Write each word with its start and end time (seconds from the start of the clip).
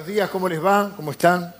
Buenos 0.00 0.14
días, 0.14 0.30
¿cómo 0.30 0.48
les 0.48 0.64
va? 0.64 0.94
¿Cómo 0.96 1.10
están? 1.10 1.54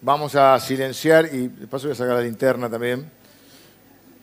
Vamos 0.00 0.36
a 0.36 0.60
silenciar 0.60 1.26
y 1.34 1.48
de 1.48 1.66
paso 1.66 1.88
voy 1.88 1.92
a 1.92 1.96
sacar 1.96 2.14
la 2.14 2.22
linterna 2.22 2.70
también. 2.70 3.10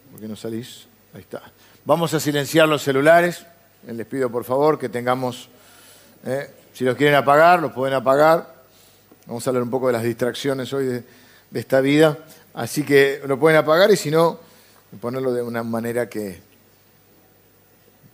¿Por 0.10 0.22
qué 0.22 0.26
no 0.26 0.38
salís? 0.38 0.88
Ahí 1.14 1.20
está. 1.20 1.42
Vamos 1.84 2.14
a 2.14 2.20
silenciar 2.22 2.70
los 2.70 2.82
celulares. 2.82 3.46
Les 3.86 4.06
pido 4.06 4.32
por 4.32 4.46
favor 4.46 4.80
que 4.80 4.88
tengamos, 4.88 5.50
eh, 6.24 6.50
si 6.72 6.86
los 6.86 6.96
quieren 6.96 7.16
apagar, 7.18 7.62
los 7.62 7.74
pueden 7.74 7.94
apagar. 7.96 8.64
Vamos 9.26 9.46
a 9.46 9.50
hablar 9.50 9.64
un 9.64 9.70
poco 9.70 9.88
de 9.88 9.94
las 9.94 10.04
distracciones 10.04 10.72
hoy 10.72 10.86
de, 10.86 11.04
de 11.52 11.60
esta 11.60 11.82
vida. 11.82 12.20
Así 12.54 12.86
que 12.86 13.22
lo 13.28 13.38
pueden 13.38 13.58
apagar 13.58 13.92
y 13.92 13.98
si 13.98 14.12
no, 14.12 14.40
ponerlo 15.02 15.34
de 15.34 15.42
una 15.42 15.62
manera 15.62 16.08
que, 16.08 16.40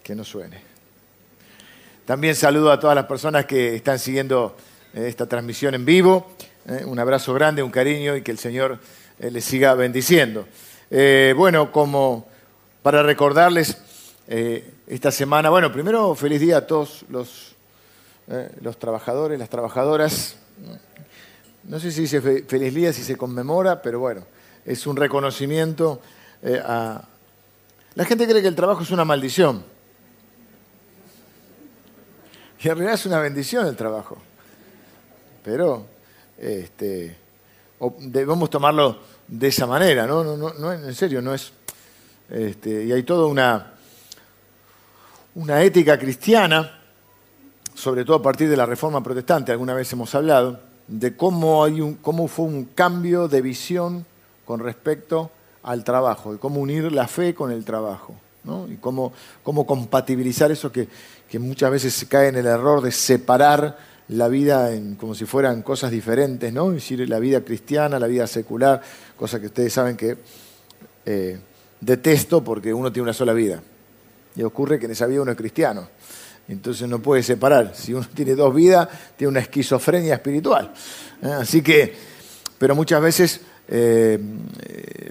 que 0.01 0.15
no 0.15 0.23
suene. 0.23 0.74
También 2.05 2.35
saludo 2.35 2.71
a 2.71 2.79
todas 2.79 2.95
las 2.95 3.05
personas 3.05 3.45
que 3.47 3.75
están 3.75 3.97
siguiendo 3.97 4.55
eh, 4.93 5.07
esta 5.07 5.25
transmisión 5.25 5.73
en 5.73 5.85
vivo. 5.85 6.35
Eh, 6.67 6.83
un 6.85 6.99
abrazo 6.99 7.33
grande, 7.33 7.63
un 7.63 7.71
cariño 7.71 8.15
y 8.15 8.21
que 8.21 8.29
el 8.29 8.37
Señor 8.37 8.79
eh, 9.17 9.31
les 9.31 9.43
siga 9.43 9.73
bendiciendo. 9.73 10.47
Bueno, 11.35 11.71
como 11.71 12.27
para 12.83 13.01
recordarles 13.01 13.75
esta 14.87 15.11
semana, 15.11 15.49
bueno, 15.49 15.71
primero 15.73 16.13
feliz 16.13 16.39
día 16.39 16.57
a 16.57 16.67
todos 16.67 17.03
los, 17.09 17.55
los 18.61 18.77
trabajadores, 18.77 19.39
las 19.39 19.49
trabajadoras. 19.49 20.37
No 21.63 21.79
sé 21.79 21.91
si 21.91 22.01
dice 22.01 22.21
fe- 22.21 22.45
feliz 22.47 22.73
día, 22.73 22.93
si 22.93 23.03
se 23.03 23.17
conmemora, 23.17 23.81
pero 23.81 23.99
bueno, 23.99 24.23
es 24.63 24.85
un 24.85 24.95
reconocimiento 24.95 25.99
a... 26.63 27.01
La 27.95 28.05
gente 28.05 28.27
cree 28.27 28.43
que 28.43 28.47
el 28.47 28.55
trabajo 28.55 28.83
es 28.83 28.91
una 28.91 29.03
maldición. 29.03 29.65
Y 32.61 32.67
en 32.67 32.75
realidad 32.75 32.93
es 32.93 33.05
una 33.05 33.19
bendición 33.19 33.67
el 33.67 33.75
trabajo. 33.75 34.17
Pero 35.43 35.85
este, 36.37 37.15
debemos 37.99 38.49
tomarlo 38.49 38.99
de 39.27 39.47
esa 39.47 39.67
manera, 39.67 40.05
¿no? 40.07 40.23
no, 40.23 40.37
no, 40.37 40.53
no 40.53 40.73
en 40.73 40.95
serio, 40.95 41.21
no 41.21 41.33
es. 41.33 41.51
Este, 42.29 42.85
y 42.85 42.91
hay 42.91 43.03
toda 43.03 43.27
una, 43.27 43.73
una 45.35 45.61
ética 45.61 45.97
cristiana, 45.99 46.79
sobre 47.73 48.03
todo 48.03 48.17
a 48.17 48.21
partir 48.21 48.49
de 48.49 48.57
la 48.57 48.65
reforma 48.65 49.03
protestante, 49.03 49.51
alguna 49.51 49.73
vez 49.73 49.91
hemos 49.93 50.13
hablado, 50.15 50.59
de 50.87 51.15
cómo, 51.15 51.63
hay 51.63 51.81
un, 51.81 51.95
cómo 51.95 52.27
fue 52.27 52.45
un 52.45 52.65
cambio 52.65 53.27
de 53.27 53.41
visión 53.41 54.05
con 54.45 54.59
respecto 54.59 55.31
al 55.63 55.83
trabajo, 55.83 56.33
y 56.33 56.37
cómo 56.37 56.59
unir 56.61 56.91
la 56.91 57.07
fe 57.07 57.33
con 57.33 57.51
el 57.51 57.65
trabajo, 57.65 58.15
y 58.69 58.75
cómo, 58.77 59.13
cómo 59.43 59.65
compatibilizar 59.65 60.51
eso 60.51 60.71
que, 60.71 60.87
que 61.29 61.39
muchas 61.39 61.71
veces 61.71 61.93
se 61.93 62.07
cae 62.07 62.27
en 62.29 62.35
el 62.35 62.45
error 62.45 62.81
de 62.81 62.91
separar 62.91 63.77
la 64.09 64.27
vida 64.27 64.73
en, 64.73 64.95
como 64.95 65.15
si 65.15 65.25
fueran 65.25 65.63
cosas 65.63 65.91
diferentes, 65.91 66.53
¿no? 66.53 66.69
es 66.69 66.75
decir, 66.75 67.07
la 67.09 67.19
vida 67.19 67.41
cristiana, 67.41 67.99
la 67.99 68.07
vida 68.07 68.27
secular, 68.27 68.81
cosa 69.17 69.39
que 69.39 69.47
ustedes 69.47 69.73
saben 69.73 69.97
que 69.97 70.17
eh, 71.05 71.39
detesto 71.81 72.43
porque 72.43 72.73
uno 72.73 72.91
tiene 72.91 73.03
una 73.03 73.13
sola 73.13 73.33
vida. 73.33 73.61
Y 74.35 74.43
ocurre 74.43 74.79
que 74.79 74.85
en 74.85 74.91
esa 74.91 75.07
vida 75.07 75.21
uno 75.21 75.31
es 75.31 75.37
cristiano. 75.37 75.87
Entonces 76.47 76.87
no 76.87 76.99
puede 76.99 77.23
separar. 77.23 77.73
Si 77.75 77.93
uno 77.93 78.05
tiene 78.13 78.35
dos 78.35 78.53
vidas, 78.53 78.87
tiene 79.15 79.31
una 79.31 79.39
esquizofrenia 79.39 80.15
espiritual. 80.15 80.71
¿eh? 81.21 81.27
Así 81.27 81.61
que, 81.61 81.93
pero 82.57 82.75
muchas 82.75 83.01
veces 83.01 83.41
eh, 83.67 84.19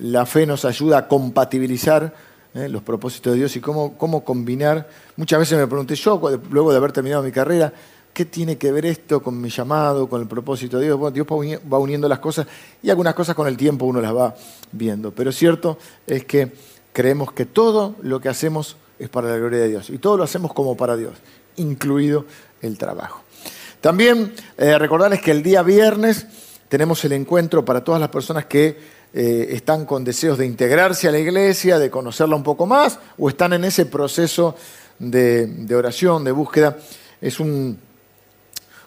la 0.01 0.27
fe 0.27 0.47
nos 0.47 0.65
ayuda 0.65 0.99
a 0.99 1.09
compatibilizar 1.09 2.15
¿eh? 2.55 2.69
los 2.69 2.83
propósitos 2.83 3.33
de 3.33 3.41
Dios 3.41 3.57
y 3.57 3.61
cómo, 3.61 3.97
cómo 3.99 4.25
combinar. 4.25 4.89
Muchas 5.17 5.39
veces 5.39 5.59
me 5.59 5.67
pregunté 5.67 5.95
yo, 5.97 6.21
luego 6.51 6.71
de 6.71 6.77
haber 6.77 6.93
terminado 6.93 7.23
mi 7.23 7.33
carrera, 7.33 7.73
¿qué 8.13 8.25
tiene 8.25 8.57
que 8.57 8.73
ver 8.73 8.87
esto 8.87 9.23
con 9.23 9.41
mi 9.41 9.51
llamado, 9.51 10.09
con 10.09 10.23
el 10.23 10.29
propósito 10.29 10.79
de 10.79 10.87
Dios? 10.87 10.99
Bueno, 10.99 11.13
Dios 11.13 11.27
va 11.27 11.79
uniendo 11.79 12.09
las 12.09 12.21
cosas 12.21 12.47
y 12.83 12.91
algunas 12.91 13.15
cosas 13.15 13.35
con 13.35 13.47
el 13.49 13.57
tiempo 13.57 13.85
uno 13.85 14.01
las 14.01 14.15
va 14.15 14.35
viendo. 14.73 15.13
Pero 15.13 15.33
cierto 15.33 15.79
es 16.07 16.25
que 16.25 16.53
creemos 16.93 17.33
que 17.33 17.45
todo 17.45 17.97
lo 18.03 18.21
que 18.21 18.29
hacemos 18.29 18.77
es 18.99 19.09
para 19.09 19.29
la 19.29 19.37
gloria 19.37 19.59
de 19.59 19.69
Dios 19.69 19.91
y 19.91 19.99
todo 19.99 20.17
lo 20.17 20.23
hacemos 20.23 20.53
como 20.55 20.77
para 20.77 20.97
Dios, 20.97 21.15
incluido 21.57 22.25
el 22.63 22.79
trabajo. 22.79 23.23
También 23.81 24.33
eh, 24.57 24.79
recordarles 24.79 25.21
que 25.21 25.33
el 25.33 25.43
día 25.43 25.63
viernes 25.63 26.27
tenemos 26.69 27.05
el 27.05 27.13
encuentro 27.13 27.65
para 27.65 27.85
todas 27.85 28.01
las 28.01 28.09
personas 28.09 28.47
que 28.47 28.94
eh, 29.17 29.55
están 29.55 29.87
con 29.87 30.03
deseos 30.03 30.39
de 30.39 30.45
integrarse 30.45 31.07
a 31.07 31.13
la 31.13 31.21
iglesia, 31.21 31.79
de 31.79 31.89
conocerla 31.89 32.35
un 32.35 32.43
poco 32.43 32.67
más, 32.67 32.99
o 33.17 33.29
están 33.29 33.53
en 33.53 33.63
ese 33.63 33.87
proceso 33.87 34.57
de, 34.99 35.73
oración, 35.73 36.25
de 36.25 36.33
búsqueda. 36.33 36.77
Es 37.21 37.39
un, 37.39 37.79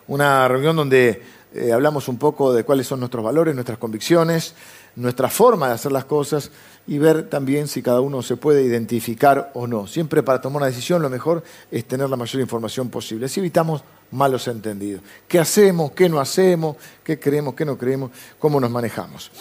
una 0.07 0.45
reunión 0.49 0.75
donde 0.75 1.21
eh, 1.53 1.71
hablamos 1.71 2.09
un 2.09 2.17
poco 2.17 2.53
de 2.53 2.65
cuáles 2.65 2.87
son 2.87 2.99
nuestros 2.99 3.23
valores, 3.23 3.55
nuestras 3.55 3.77
convicciones, 3.77 4.53
nuestra 4.97 5.29
forma 5.29 5.69
de 5.69 5.75
hacer 5.75 5.93
las 5.93 6.03
cosas 6.03 6.51
y 6.87 6.97
ver 6.97 7.29
también 7.29 7.69
si 7.69 7.81
cada 7.81 8.01
uno 8.01 8.21
se 8.21 8.35
puede 8.35 8.63
identificar 8.63 9.51
o 9.53 9.65
no. 9.65 9.87
Siempre 9.87 10.23
para 10.23 10.41
tomar 10.41 10.57
una 10.57 10.65
decisión 10.65 11.01
lo 11.01 11.09
mejor 11.09 11.41
es 11.71 11.85
tener 11.85 12.09
la 12.09 12.17
mayor 12.17 12.41
información 12.41 12.89
posible. 12.89 13.27
Así 13.27 13.39
evitamos 13.39 13.81
malos 14.11 14.45
entendidos. 14.49 15.03
¿Qué 15.25 15.39
hacemos? 15.39 15.91
¿Qué 15.91 16.09
no 16.09 16.19
hacemos? 16.19 16.75
¿Qué 17.01 17.17
creemos? 17.17 17.53
¿Qué 17.53 17.63
no 17.63 17.77
creemos? 17.77 18.11
¿Cómo 18.37 18.59
nos 18.59 18.69
manejamos? 18.69 19.31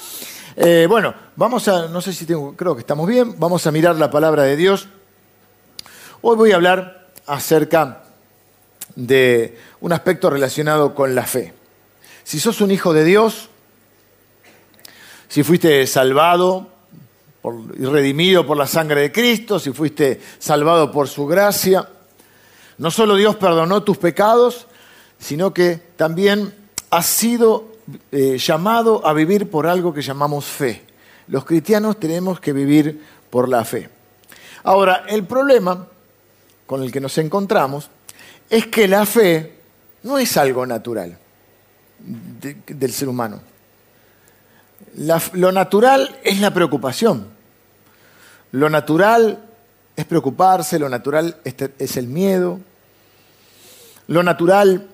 Eh, 0.59 0.87
bueno, 0.89 1.15
vamos 1.37 1.69
a, 1.69 1.87
no 1.89 2.01
sé 2.01 2.15
si 2.15 2.25
tengo, 2.25 2.57
creo 2.57 2.75
que 2.75 2.81
estamos 2.81 3.07
bien, 3.07 3.39
vamos 3.39 3.67
a 3.67 3.71
mirar 3.71 3.97
la 3.97 4.11
palabra 4.11 4.45
de 4.45 4.57
Dios. 4.57 4.89
Hoy 6.23 6.35
voy 6.35 6.53
a 6.53 6.55
hablar 6.55 7.09
acerca 7.27 8.05
de 8.95 9.59
un 9.81 9.93
aspecto 9.93 10.31
relacionado 10.31 10.95
con 10.95 11.15
la 11.15 11.25
fe. 11.25 11.53
Si 12.25 12.41
sos 12.41 12.63
un 12.63 12.71
hijo 12.71 12.95
de 12.95 13.05
Dios, 13.05 13.51
si 15.29 15.43
fuiste 15.43 15.87
salvado 15.87 16.71
y 17.79 17.85
redimido 17.85 18.47
por 18.47 18.57
la 18.57 18.67
sangre 18.67 19.03
de 19.03 19.13
Cristo, 19.13 19.59
si 19.59 19.73
fuiste 19.73 20.23
salvado 20.39 20.91
por 20.91 21.07
su 21.07 21.27
gracia, 21.27 21.87
no 22.79 22.91
solo 22.91 23.17
Dios 23.17 23.37
perdonó 23.37 23.83
tus 23.83 23.99
pecados, 23.99 24.67
sino 25.19 25.53
que 25.53 25.77
también 25.97 26.55
has 26.89 27.05
sido 27.05 27.76
eh, 28.13 28.37
llamado 28.39 29.07
a 29.07 29.13
vivir 29.13 29.51
por 29.51 29.67
algo 29.67 29.93
que 29.95 30.03
llamamos 30.03 30.45
fe. 30.45 30.85
Los 31.29 31.45
cristianos 31.45 31.99
tenemos 31.99 32.41
que 32.41 32.53
vivir 32.53 33.03
por 33.31 33.49
la 33.49 33.65
fe. 33.65 33.89
Ahora, 34.65 35.05
el 35.09 35.25
problema 35.25 35.87
con 36.67 36.83
el 36.83 36.91
que 36.91 37.01
nos 37.01 37.17
encontramos 37.19 37.91
es 38.51 38.67
que 38.67 38.89
la 38.89 39.07
fe 39.07 39.55
no 40.03 40.19
es 40.19 40.37
algo 40.37 40.67
natural 40.67 41.19
de- 41.99 42.57
del 42.67 42.93
ser 42.93 43.09
humano. 43.09 43.41
Lo 45.33 45.53
natural 45.53 46.19
es 46.25 46.41
la 46.41 46.53
preocupación. 46.53 47.29
Lo 48.53 48.71
natural 48.71 49.45
es 49.97 50.05
preocuparse, 50.05 50.79
lo 50.79 50.89
natural 50.89 51.37
es 51.45 51.97
el 51.97 52.07
miedo. 52.07 52.61
Lo 54.09 54.23
natural 54.23 54.89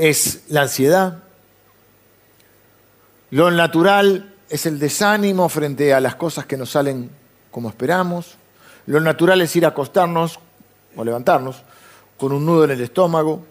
es 0.00 0.44
la 0.48 0.62
ansiedad. 0.62 1.18
Lo 3.30 3.50
natural 3.50 4.34
es 4.48 4.64
el 4.64 4.78
desánimo 4.78 5.48
frente 5.50 5.92
a 5.92 6.00
las 6.00 6.14
cosas 6.14 6.46
que 6.46 6.56
nos 6.56 6.70
salen 6.70 7.10
como 7.50 7.68
esperamos. 7.68 8.36
Lo 8.86 8.98
natural 8.98 9.42
es 9.42 9.54
ir 9.56 9.66
a 9.66 9.68
acostarnos 9.68 10.40
o 10.96 11.04
levantarnos 11.04 11.62
con 12.16 12.32
un 12.32 12.46
nudo 12.46 12.64
en 12.64 12.70
el 12.70 12.80
estómago 12.80 13.44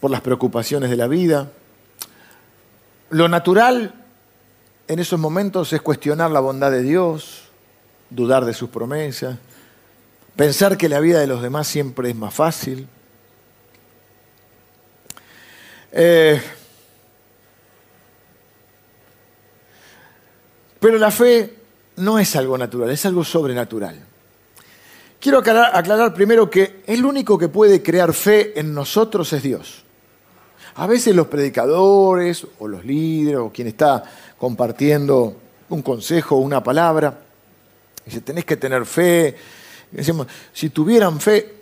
por 0.00 0.10
las 0.10 0.22
preocupaciones 0.22 0.88
de 0.88 0.96
la 0.96 1.06
vida. 1.06 1.50
Lo 3.10 3.28
natural 3.28 3.94
en 4.88 4.98
esos 4.98 5.20
momentos 5.20 5.70
es 5.74 5.82
cuestionar 5.82 6.30
la 6.30 6.40
bondad 6.40 6.70
de 6.70 6.82
Dios, 6.82 7.42
dudar 8.08 8.46
de 8.46 8.54
sus 8.54 8.70
promesas, 8.70 9.36
pensar 10.34 10.78
que 10.78 10.88
la 10.88 10.98
vida 10.98 11.20
de 11.20 11.26
los 11.26 11.42
demás 11.42 11.68
siempre 11.68 12.08
es 12.08 12.16
más 12.16 12.32
fácil. 12.32 12.88
Eh, 15.92 16.40
pero 20.80 20.98
la 20.98 21.10
fe 21.10 21.54
no 21.96 22.18
es 22.18 22.34
algo 22.34 22.56
natural, 22.56 22.90
es 22.90 23.04
algo 23.06 23.22
sobrenatural. 23.22 24.00
Quiero 25.20 25.38
aclarar, 25.38 26.12
primero 26.14 26.50
que 26.50 26.82
el 26.86 27.04
único 27.04 27.38
que 27.38 27.48
puede 27.48 27.82
crear 27.82 28.12
fe 28.12 28.58
en 28.58 28.74
nosotros 28.74 29.32
es 29.32 29.42
Dios. 29.42 29.84
A 30.74 30.86
veces 30.86 31.14
los 31.14 31.28
predicadores 31.28 32.44
o 32.58 32.66
los 32.66 32.84
líderes 32.84 33.38
o 33.38 33.52
quien 33.52 33.68
está 33.68 34.02
compartiendo 34.38 35.36
un 35.68 35.82
consejo 35.82 36.36
o 36.36 36.38
una 36.40 36.62
palabra, 36.62 37.20
dice, 38.04 38.22
tenés 38.22 38.44
que 38.44 38.56
tener 38.56 38.84
fe. 38.84 39.36
Decimos, 39.92 40.26
si 40.52 40.70
tuvieran 40.70 41.20
fe, 41.20 41.54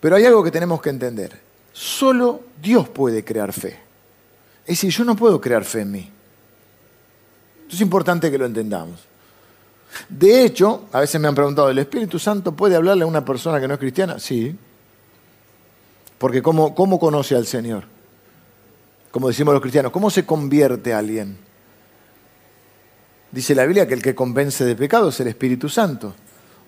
pero 0.00 0.16
hay 0.16 0.24
algo 0.24 0.42
que 0.42 0.50
tenemos 0.50 0.80
que 0.80 0.90
entender. 0.90 1.45
Solo 1.76 2.40
Dios 2.62 2.88
puede 2.88 3.22
crear 3.22 3.52
fe. 3.52 3.78
Es 4.64 4.78
decir, 4.78 4.90
yo 4.90 5.04
no 5.04 5.14
puedo 5.14 5.38
crear 5.38 5.62
fe 5.62 5.82
en 5.82 5.90
mí. 5.90 6.10
Esto 7.64 7.74
es 7.74 7.80
importante 7.82 8.30
que 8.30 8.38
lo 8.38 8.46
entendamos. 8.46 8.98
De 10.08 10.42
hecho, 10.42 10.86
a 10.90 11.00
veces 11.00 11.20
me 11.20 11.28
han 11.28 11.34
preguntado, 11.34 11.68
¿el 11.68 11.78
Espíritu 11.78 12.18
Santo 12.18 12.52
puede 12.52 12.76
hablarle 12.76 13.04
a 13.04 13.06
una 13.06 13.22
persona 13.22 13.60
que 13.60 13.68
no 13.68 13.74
es 13.74 13.80
cristiana? 13.80 14.18
Sí. 14.18 14.56
Porque 16.16 16.40
¿cómo, 16.40 16.74
¿cómo 16.74 16.98
conoce 16.98 17.36
al 17.36 17.46
Señor? 17.46 17.84
Como 19.10 19.28
decimos 19.28 19.52
los 19.52 19.60
cristianos, 19.60 19.92
¿cómo 19.92 20.08
se 20.08 20.24
convierte 20.24 20.94
alguien? 20.94 21.36
Dice 23.30 23.54
la 23.54 23.66
Biblia 23.66 23.86
que 23.86 23.92
el 23.92 24.02
que 24.02 24.14
convence 24.14 24.64
de 24.64 24.76
pecado 24.76 25.10
es 25.10 25.20
el 25.20 25.28
Espíritu 25.28 25.68
Santo. 25.68 26.14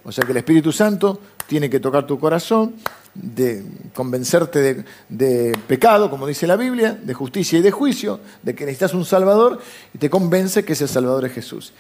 O 0.05 0.13
sea 0.13 0.25
que 0.25 0.33
el 0.33 0.39
Espíritu 0.39 0.71
Santo 0.71 1.19
tiene 1.47 1.71
que 1.71 1.81
tocar 1.81 2.07
tu 2.07 2.19
corazón, 2.19 2.75
de 3.21 3.65
convencerte 3.95 4.61
de, 4.61 4.85
de, 5.09 5.59
pecado, 5.67 6.09
como 6.09 6.27
dice 6.27 6.47
la 6.47 6.57
Biblia, 6.57 6.99
de 7.01 7.15
justicia 7.15 7.59
y 7.59 7.63
de 7.63 7.71
juicio, 7.71 8.21
de 8.43 8.55
que 8.55 8.65
necesitas 8.65 8.95
un 8.95 9.05
Salvador, 9.05 9.59
y 9.93 9.99
te 9.99 10.09
convence 10.09 10.65
que 10.65 10.75
ese 10.75 10.87
Salvador 10.87 11.27
es 11.27 11.33
Jesús. 11.33 11.73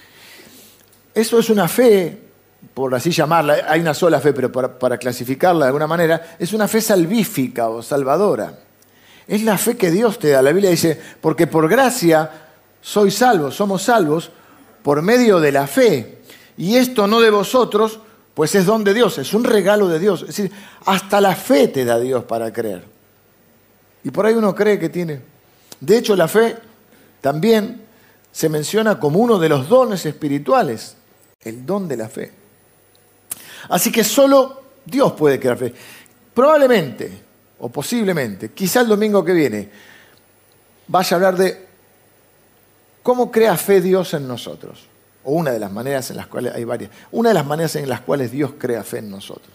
Eso 1.14 1.38
es 1.38 1.48
una 1.50 1.68
fe, 1.68 2.18
por 2.74 2.94
así 2.94 3.10
llamarla, 3.10 3.66
hay 3.68 3.80
una 3.80 3.94
sola 3.94 4.20
fe, 4.20 4.32
pero 4.32 4.50
para, 4.50 4.78
para 4.78 4.98
clasificarla 4.98 5.66
de 5.66 5.68
alguna 5.68 5.86
manera, 5.86 6.36
es 6.38 6.52
una 6.52 6.66
fe 6.66 6.80
salvífica 6.80 7.68
o 7.68 7.82
salvadora. 7.82 8.58
Es 9.26 9.42
la 9.42 9.58
fe 9.58 9.76
que 9.76 9.90
Dios 9.90 10.18
te 10.18 10.30
da. 10.30 10.42
La 10.42 10.52
Biblia 10.52 10.70
dice, 10.70 11.00
porque 11.20 11.46
por 11.46 11.68
gracia 11.68 12.30
soy 12.80 13.10
salvo, 13.10 13.50
somos 13.50 13.82
salvos 13.82 14.30
por 14.82 15.02
medio 15.02 15.38
de 15.38 15.52
la 15.52 15.66
fe. 15.66 16.18
Y 16.56 16.76
esto 16.76 17.06
no 17.06 17.20
de 17.20 17.30
vosotros, 17.30 18.00
pues 18.38 18.54
es 18.54 18.66
don 18.66 18.84
de 18.84 18.94
Dios, 18.94 19.18
es 19.18 19.34
un 19.34 19.42
regalo 19.42 19.88
de 19.88 19.98
Dios. 19.98 20.20
Es 20.20 20.28
decir, 20.28 20.52
hasta 20.86 21.20
la 21.20 21.34
fe 21.34 21.66
te 21.66 21.84
da 21.84 21.98
Dios 21.98 22.22
para 22.22 22.52
creer. 22.52 22.84
Y 24.04 24.12
por 24.12 24.26
ahí 24.26 24.34
uno 24.34 24.54
cree 24.54 24.78
que 24.78 24.88
tiene. 24.88 25.20
De 25.80 25.98
hecho, 25.98 26.14
la 26.14 26.28
fe 26.28 26.56
también 27.20 27.82
se 28.30 28.48
menciona 28.48 29.00
como 29.00 29.18
uno 29.18 29.40
de 29.40 29.48
los 29.48 29.68
dones 29.68 30.06
espirituales, 30.06 30.94
el 31.40 31.66
don 31.66 31.88
de 31.88 31.96
la 31.96 32.08
fe. 32.08 32.30
Así 33.70 33.90
que 33.90 34.04
solo 34.04 34.62
Dios 34.84 35.14
puede 35.14 35.40
crear 35.40 35.58
fe. 35.58 35.74
Probablemente, 36.32 37.10
o 37.58 37.68
posiblemente, 37.70 38.50
quizá 38.50 38.82
el 38.82 38.86
domingo 38.86 39.24
que 39.24 39.32
viene, 39.32 39.68
vaya 40.86 41.10
a 41.12 41.16
hablar 41.16 41.36
de 41.36 41.66
cómo 43.02 43.32
crea 43.32 43.56
fe 43.56 43.80
Dios 43.80 44.14
en 44.14 44.28
nosotros 44.28 44.87
o 45.28 45.32
una 45.32 45.50
de 45.50 45.58
las 45.58 45.70
maneras 45.70 46.10
en 46.10 46.16
las 46.16 46.26
cuales 46.26 46.54
hay 46.54 46.64
varias, 46.64 46.90
una 47.12 47.28
de 47.28 47.34
las 47.34 47.44
maneras 47.44 47.76
en 47.76 47.86
las 47.86 48.00
cuales 48.00 48.32
Dios 48.32 48.52
crea 48.56 48.82
fe 48.82 48.98
en 48.98 49.10
nosotros. 49.10 49.52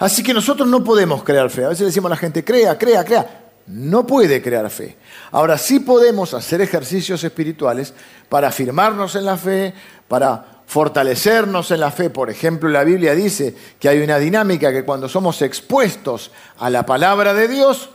Así 0.00 0.20
que 0.24 0.34
nosotros 0.34 0.68
no 0.68 0.82
podemos 0.82 1.22
crear 1.22 1.48
fe. 1.48 1.64
A 1.64 1.68
veces 1.68 1.86
decimos 1.86 2.10
a 2.10 2.14
la 2.14 2.16
gente, 2.16 2.44
crea, 2.44 2.76
crea, 2.76 3.04
crea. 3.04 3.44
No 3.68 4.04
puede 4.04 4.42
crear 4.42 4.68
fe. 4.68 4.96
Ahora 5.30 5.58
sí 5.58 5.78
podemos 5.78 6.34
hacer 6.34 6.60
ejercicios 6.60 7.22
espirituales 7.22 7.94
para 8.28 8.48
afirmarnos 8.48 9.14
en 9.14 9.24
la 9.24 9.36
fe, 9.36 9.72
para 10.08 10.62
fortalecernos 10.66 11.70
en 11.70 11.80
la 11.80 11.92
fe. 11.92 12.10
Por 12.10 12.28
ejemplo, 12.28 12.68
la 12.68 12.82
Biblia 12.82 13.14
dice 13.14 13.54
que 13.78 13.88
hay 13.88 14.00
una 14.00 14.18
dinámica 14.18 14.72
que 14.72 14.84
cuando 14.84 15.08
somos 15.08 15.40
expuestos 15.40 16.32
a 16.58 16.68
la 16.68 16.84
palabra 16.84 17.32
de 17.32 17.46
Dios, 17.46 17.90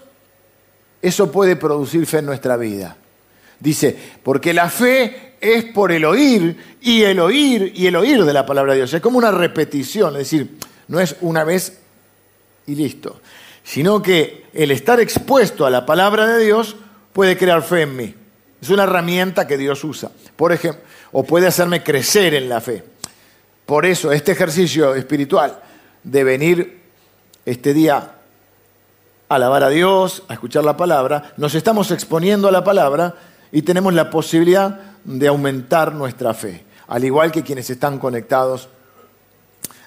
eso 1.02 1.30
puede 1.30 1.58
producir 1.58 2.06
fe 2.06 2.20
en 2.20 2.28
nuestra 2.28 2.56
vida. 2.56 2.96
Dice, 3.60 3.98
porque 4.24 4.54
la 4.54 4.70
fe 4.70 5.31
es 5.42 5.66
por 5.66 5.92
el 5.92 6.06
oír 6.06 6.56
y 6.80 7.02
el 7.02 7.20
oír 7.20 7.74
y 7.76 7.88
el 7.88 7.96
oír 7.96 8.24
de 8.24 8.32
la 8.32 8.46
palabra 8.46 8.74
de 8.74 8.80
Dios. 8.80 8.94
Es 8.94 9.02
como 9.02 9.18
una 9.18 9.32
repetición, 9.32 10.14
es 10.14 10.20
decir, 10.20 10.58
no 10.88 11.00
es 11.00 11.16
una 11.22 11.44
vez 11.44 11.80
y 12.68 12.76
listo, 12.76 13.20
sino 13.64 14.02
que 14.02 14.46
el 14.54 14.70
estar 14.70 15.00
expuesto 15.00 15.66
a 15.66 15.72
la 15.72 15.86
palabra 15.86 16.28
de 16.28 16.46
Dios 16.46 16.76
puede 17.12 17.38
crear 17.38 17.64
fe 17.64 17.82
en 17.82 17.96
mí. 17.96 18.16
Es 18.62 18.70
una 18.70 18.84
herramienta 18.84 19.48
que 19.48 19.58
Dios 19.58 19.84
usa, 19.84 20.12
por 20.36 20.52
ejemplo, 20.52 20.84
o 21.12 21.24
puede 21.24 21.48
hacerme 21.48 21.82
crecer 21.82 22.36
en 22.36 22.48
la 22.48 22.62
fe. 22.62 22.84
Por 23.66 23.88
eso 23.88 24.12
este 24.12 24.34
ejercicio 24.34 24.94
espiritual 24.94 25.60
de 26.04 26.24
venir 26.24 26.82
este 27.46 27.74
día 27.74 28.12
a 29.28 29.36
alabar 29.36 29.64
a 29.64 29.70
Dios, 29.70 30.24
a 30.28 30.34
escuchar 30.34 30.64
la 30.64 30.78
palabra, 30.78 31.34
nos 31.38 31.56
estamos 31.56 31.90
exponiendo 31.90 32.48
a 32.48 32.52
la 32.52 32.64
palabra 32.64 33.16
y 33.52 33.64
tenemos 33.64 33.94
la 33.94 34.12
posibilidad 34.12 34.91
de 35.04 35.28
aumentar 35.28 35.94
nuestra 35.94 36.34
fe, 36.34 36.64
al 36.88 37.04
igual 37.04 37.32
que 37.32 37.44
quienes 37.44 37.70
están 37.70 38.00
conectados 38.00 38.70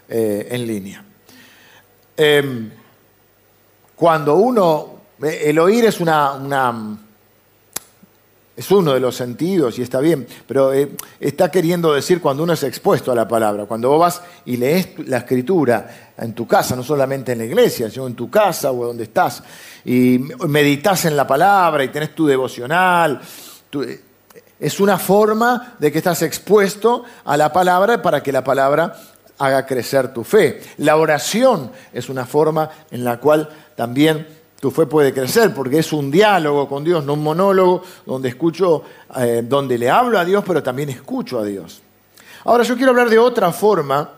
eh, 0.08 0.49
en 0.50 0.66
línea. 0.66 1.05
Eh, 2.16 2.70
cuando 3.96 4.37
uno, 4.37 5.00
eh, 5.22 5.43
el 5.46 5.58
oír 5.58 5.84
es 5.84 6.00
una, 6.00 6.32
una, 6.32 6.99
es 8.56 8.70
uno 8.70 8.93
de 8.93 9.00
los 9.00 9.16
sentidos 9.16 9.78
y 9.78 9.82
está 9.82 10.00
bien, 10.00 10.26
pero 10.46 10.72
eh, 10.72 10.90
está 11.19 11.50
queriendo 11.50 11.93
decir 11.93 12.20
cuando 12.20 12.43
uno 12.43 12.52
es 12.52 12.62
expuesto 12.62 13.12
a 13.12 13.14
la 13.14 13.26
palabra, 13.26 13.67
cuando 13.67 13.90
vos 13.90 14.00
vas 14.00 14.22
y 14.44 14.56
lees 14.56 14.90
la 15.06 15.19
escritura 15.19 16.12
en 16.17 16.34
tu 16.34 16.46
casa, 16.46 16.76
no 16.76 16.82
solamente 16.82 17.32
en 17.32 17.38
la 17.38 17.44
iglesia, 17.44 17.90
sino 17.90 18.06
en 18.06 18.14
tu 18.14 18.31
casa 18.31 18.72
o 18.72 18.87
donde 18.87 19.05
estás, 19.05 19.43
y 19.84 20.20
meditas 20.49 21.05
en 21.05 21.17
la 21.17 21.26
palabra 21.26 21.84
y 21.84 21.88
tenés 21.88 22.14
tu 22.14 22.26
devocional 22.26 23.20
es 24.64 24.81
una 24.81 24.99
forma 24.99 25.75
de 25.78 25.93
que 25.93 25.99
estás 25.99 26.22
expuesto 26.22 27.05
a 27.26 27.37
la 27.37 27.52
palabra 27.52 28.00
para 28.00 28.22
que 28.22 28.32
la 28.32 28.43
palabra 28.43 28.96
haga 29.37 29.66
crecer 29.66 30.14
tu 30.14 30.25
fe. 30.25 30.62
La 30.78 30.96
oración 30.96 31.70
es 31.93 32.08
una 32.08 32.25
forma 32.25 32.70
en 32.90 33.05
la 33.05 33.20
cual 33.20 33.46
también 33.76 34.26
tu 34.58 34.70
fe 34.70 34.87
puede 34.87 35.12
crecer, 35.12 35.52
porque 35.52 35.81
es 35.81 35.93
un 35.93 36.11
diálogo 36.11 36.66
con 36.66 36.82
Dios, 36.82 37.05
no 37.05 37.12
un 37.12 37.22
monólogo 37.22 37.82
donde 38.06 38.31
escucho, 38.31 38.84
eh, 39.19 39.43
donde 39.46 39.76
le 39.76 39.90
hablo 39.90 40.19
a 40.19 40.25
Dios, 40.25 40.43
pero 40.46 40.62
también 40.62 40.88
escucho 40.88 41.40
a 41.40 41.44
Dios. 41.44 41.82
Ahora 42.44 42.64
yo 42.64 42.75
quiero 42.75 42.93
hablar 42.93 43.10
de 43.10 43.19
otra 43.19 43.52
forma 43.52 44.12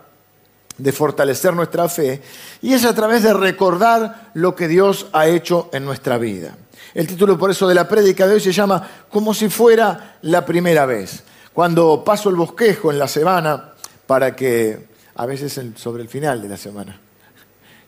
de 0.79 0.93
fortalecer 0.93 1.55
nuestra 1.55 1.89
fe, 1.89 2.23
y 2.63 2.73
es 2.73 2.85
a 2.85 2.95
través 2.95 3.25
de 3.25 3.35
recordar 3.35 4.31
lo 4.35 4.55
que 4.55 4.69
Dios 4.69 5.09
ha 5.13 5.27
hecho 5.27 5.71
en 5.73 5.85
nuestra 5.85 6.19
vida. 6.19 6.57
El 6.97 7.07
título 7.07 7.37
por 7.37 7.51
eso 7.51 7.69
de 7.69 7.75
la 7.75 7.87
prédica 7.87 8.27
de 8.27 8.33
hoy 8.33 8.41
se 8.41 8.53
llama 8.53 8.89
Como 9.11 9.35
si 9.35 9.51
fuera 9.51 10.17
la 10.23 10.47
primera 10.47 10.87
vez. 10.87 11.25
Cuando 11.53 12.03
paso 12.03 12.31
el 12.31 12.37
bosquejo 12.37 12.91
en 12.91 12.99
la 12.99 13.07
semana, 13.07 13.73
para 14.07 14.35
que, 14.35 14.87
a 15.15 15.27
veces 15.27 15.61
sobre 15.77 16.03
el 16.03 16.09
final 16.09 16.41
de 16.41 16.49
la 16.49 16.57
semana, 16.57 16.99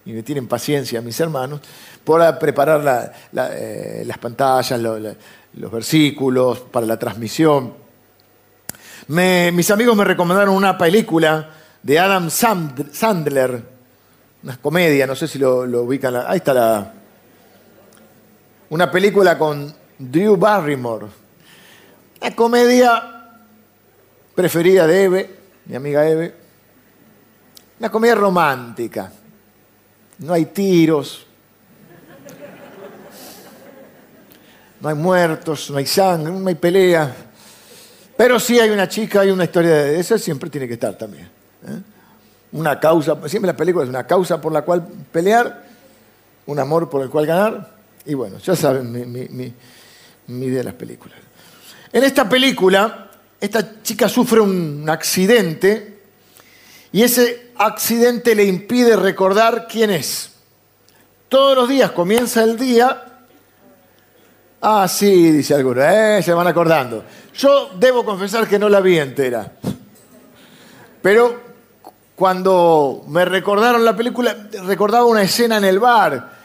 y 0.05 0.12
me 0.12 0.22
tienen 0.22 0.46
paciencia 0.46 1.00
mis 1.00 1.19
hermanos, 1.20 1.62
para 2.05 2.38
preparar 2.38 3.14
eh, 3.34 4.02
las 4.05 4.19
pantallas, 4.19 4.78
los 4.78 5.72
versículos, 5.72 6.61
para 6.61 6.84
la 6.84 6.99
transmisión. 6.99 7.72
mis 9.06 9.70
amigos 9.70 9.96
me 9.96 10.04
recomendaron 10.04 10.54
una 10.54 10.76
película 10.76 11.49
de 11.82 11.99
Adam 11.99 12.28
Sandler, 12.28 13.62
una 14.43 14.58
comedia, 14.58 15.06
no 15.06 15.16
sé 15.16 15.26
si 15.26 15.38
lo, 15.38 15.64
lo 15.64 15.84
ubican. 15.84 16.14
Ahí 16.14 16.37
está 16.37 16.52
la, 16.52 16.93
una 18.70 18.90
película 18.90 19.38
con 19.38 19.72
Drew 19.98 20.37
Barrymore. 20.37 21.06
La 22.20 22.34
comedia 22.34 23.30
preferida 24.34 24.87
de 24.87 25.04
Eve, 25.04 25.38
mi 25.66 25.76
amiga 25.76 26.06
Eve. 26.06 26.34
Una 27.78 27.90
comedia 27.90 28.14
romántica. 28.14 29.10
No 30.18 30.32
hay 30.32 30.46
tiros. 30.46 31.25
No 34.80 34.88
hay 34.88 34.94
muertos, 34.94 35.70
no 35.70 35.78
hay 35.78 35.87
sangre, 35.87 36.32
no 36.32 36.48
hay 36.48 36.54
pelea. 36.54 37.12
Pero 38.16 38.38
sí 38.38 38.60
hay 38.60 38.70
una 38.70 38.88
chica, 38.88 39.20
hay 39.20 39.30
una 39.30 39.44
historia 39.44 39.75
de 39.75 39.98
esa, 39.98 40.18
siempre 40.18 40.50
tiene 40.50 40.68
que 40.68 40.75
estar 40.75 40.96
también. 40.96 41.25
¿eh? 41.25 41.82
Una 42.52 42.78
causa, 42.78 43.16
siempre 43.28 43.50
la 43.50 43.56
película 43.56 43.84
es 43.84 43.90
una 43.90 44.06
causa 44.06 44.40
por 44.40 44.52
la 44.52 44.62
cual 44.62 44.87
pelear, 45.10 45.64
un 46.46 46.58
amor 46.58 46.88
por 46.88 47.02
el 47.02 47.10
cual 47.10 47.26
ganar 47.26 47.77
y 48.09 48.15
bueno, 48.15 48.38
ya 48.38 48.57
saben 48.57 48.91
mi, 48.91 49.53
idea 50.47 50.59
de 50.59 50.65
las 50.65 50.75
películas. 50.75 51.19
En 51.93 52.03
esta 52.05 52.27
película, 52.27 53.11
esta 53.38 53.83
chica 53.83 54.09
sufre 54.09 54.41
un 54.41 54.88
accidente 54.88 56.00
y 56.91 57.03
ese 57.03 57.50
accidente 57.57 58.35
le 58.35 58.45
impide 58.45 58.97
recordar 58.97 59.69
quién 59.69 59.91
es. 59.91 60.31
Todos 61.29 61.55
los 61.55 61.69
días 61.69 61.91
comienza 61.91 62.43
el 62.45 62.59
día. 62.59 63.05
Ah, 64.62 64.88
sí, 64.88 65.31
dice 65.31 65.55
alguno, 65.55 65.83
eh, 65.83 66.23
se 66.23 66.33
van 66.33 66.47
acordando. 66.47 67.05
Yo 67.35 67.73
debo 67.79 68.07
confesar 68.07 68.49
que 68.49 68.59
no 68.59 68.71
la 68.71 68.81
vi 68.81 68.99
entera. 68.99 69.53
Pero 71.03 71.43
cuando 72.17 73.05
me 73.07 73.27
recordaron 73.27 73.85
la 73.85 73.95
película, 73.95 74.49
recordaba 74.65 75.05
una 75.05 75.23
escena 75.23 75.59
en 75.59 75.65
el 75.65 75.79
bar 75.79 76.38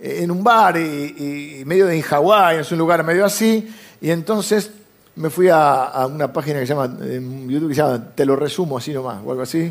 en 0.00 0.30
un 0.30 0.42
bar 0.42 0.78
y, 0.78 1.62
medio 1.66 1.86
de 1.86 1.96
en 1.96 2.02
Hawái, 2.02 2.58
es 2.58 2.72
un 2.72 2.78
lugar 2.78 3.04
medio 3.04 3.24
así, 3.24 3.70
y 4.00 4.10
entonces 4.10 4.70
me 5.16 5.28
fui 5.28 5.48
a, 5.52 6.06
una 6.10 6.32
página 6.32 6.60
que 6.60 6.66
se 6.66 6.74
llama, 6.74 6.96
en 7.02 7.48
YouTube 7.48 7.68
que 7.68 7.74
se 7.74 7.82
llama 7.82 8.12
Te 8.14 8.24
lo 8.24 8.34
resumo 8.34 8.78
así 8.78 8.92
nomás, 8.92 9.20
o 9.24 9.30
algo 9.30 9.42
así, 9.42 9.70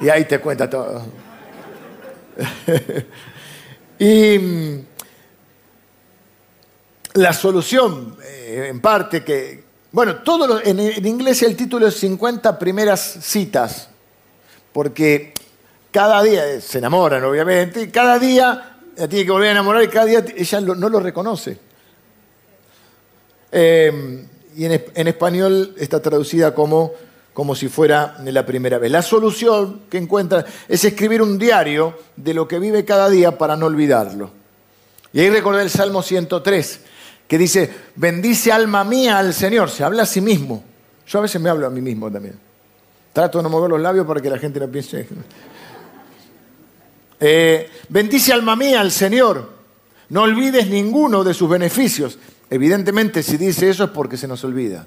y 0.00 0.08
ahí 0.08 0.24
te 0.26 0.38
cuenta 0.40 0.68
todo. 0.68 1.02
y 3.98 4.38
mm, 4.38 4.78
la 7.14 7.32
solución, 7.32 8.16
eh, 8.22 8.66
en 8.68 8.80
parte, 8.80 9.24
que, 9.24 9.64
bueno, 9.90 10.16
todo 10.16 10.60
en, 10.62 10.78
en 10.78 11.06
inglés 11.06 11.42
el 11.42 11.56
título 11.56 11.86
es 11.86 11.96
50 11.96 12.58
primeras 12.58 13.18
citas, 13.22 13.88
porque 14.72 15.32
cada 15.90 16.22
día, 16.22 16.60
se 16.60 16.78
enamoran 16.78 17.24
obviamente, 17.24 17.82
y 17.82 17.88
cada 17.88 18.18
día 18.18 18.78
la 18.96 19.08
tiene 19.08 19.24
que 19.24 19.30
volver 19.30 19.48
a 19.48 19.52
enamorar 19.52 19.82
y 19.82 19.88
cada 19.88 20.06
día 20.06 20.24
ella 20.36 20.60
no 20.60 20.88
lo 20.88 21.00
reconoce. 21.00 21.58
Eh, 23.52 24.26
y 24.56 24.64
en, 24.64 25.08
español 25.08 25.74
está 25.78 26.02
traducida 26.02 26.52
como, 26.52 26.92
como 27.32 27.54
si 27.54 27.68
fuera 27.68 28.16
la 28.24 28.44
primera 28.44 28.78
vez. 28.78 28.90
La 28.90 29.02
solución 29.02 29.82
que 29.88 29.98
encuentra 29.98 30.44
es 30.66 30.84
escribir 30.84 31.22
un 31.22 31.38
diario 31.38 31.96
de 32.16 32.34
lo 32.34 32.48
que 32.48 32.58
vive 32.58 32.84
cada 32.84 33.08
día 33.08 33.38
para 33.38 33.56
no 33.56 33.66
olvidarlo. 33.66 34.32
Y 35.12 35.20
ahí 35.20 35.30
recordé 35.30 35.62
el 35.62 35.70
Salmo 35.70 36.02
103, 36.02 36.80
que 37.28 37.38
dice, 37.38 37.70
bendice 37.94 38.50
alma 38.50 38.82
mía 38.82 39.18
al 39.18 39.32
Señor, 39.32 39.70
se 39.70 39.84
habla 39.84 40.02
a 40.02 40.06
sí 40.06 40.20
mismo. 40.20 40.64
Yo 41.06 41.20
a 41.20 41.22
veces 41.22 41.40
me 41.40 41.48
hablo 41.48 41.66
a 41.66 41.70
mí 41.70 41.80
mismo 41.80 42.10
también. 42.10 42.38
Trato 43.12 43.38
de 43.38 43.44
no 43.44 43.48
mover 43.48 43.70
los 43.70 43.80
labios 43.80 44.06
para 44.06 44.20
que 44.20 44.28
la 44.28 44.38
gente 44.38 44.58
no 44.60 44.68
piense. 44.68 45.06
Eh, 47.20 47.70
bendice 47.88 48.32
alma 48.32 48.54
mía 48.54 48.80
al 48.80 48.92
Señor, 48.92 49.58
no 50.10 50.22
olvides 50.22 50.68
ninguno 50.68 51.24
de 51.24 51.34
sus 51.34 51.48
beneficios. 51.48 52.18
Evidentemente, 52.50 53.22
si 53.22 53.36
dice 53.36 53.68
eso 53.68 53.84
es 53.84 53.90
porque 53.90 54.16
se 54.16 54.28
nos 54.28 54.42
olvida. 54.44 54.86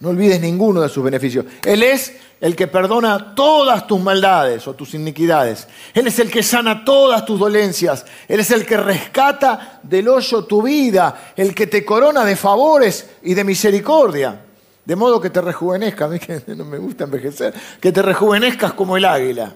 No 0.00 0.08
olvides 0.08 0.40
ninguno 0.40 0.80
de 0.80 0.88
sus 0.88 1.04
beneficios. 1.04 1.46
Él 1.64 1.84
es 1.84 2.12
el 2.40 2.56
que 2.56 2.66
perdona 2.66 3.36
todas 3.36 3.86
tus 3.86 4.00
maldades 4.00 4.66
o 4.66 4.74
tus 4.74 4.94
iniquidades. 4.94 5.68
Él 5.94 6.08
es 6.08 6.18
el 6.18 6.28
que 6.28 6.42
sana 6.42 6.84
todas 6.84 7.24
tus 7.24 7.38
dolencias. 7.38 8.04
Él 8.26 8.40
es 8.40 8.50
el 8.50 8.66
que 8.66 8.76
rescata 8.76 9.78
del 9.84 10.08
hoyo 10.08 10.44
tu 10.44 10.60
vida, 10.62 11.32
el 11.36 11.54
que 11.54 11.68
te 11.68 11.84
corona 11.84 12.24
de 12.24 12.34
favores 12.34 13.10
y 13.22 13.34
de 13.34 13.44
misericordia. 13.44 14.44
De 14.84 14.96
modo 14.96 15.20
que 15.20 15.30
te 15.30 15.40
rejuvenezcas, 15.40 16.06
a 16.08 16.12
mí 16.12 16.18
que 16.18 16.42
no 16.48 16.64
me 16.64 16.78
gusta 16.78 17.04
envejecer, 17.04 17.54
que 17.80 17.92
te 17.92 18.02
rejuvenezcas 18.02 18.72
como 18.72 18.96
el 18.96 19.04
águila. 19.04 19.54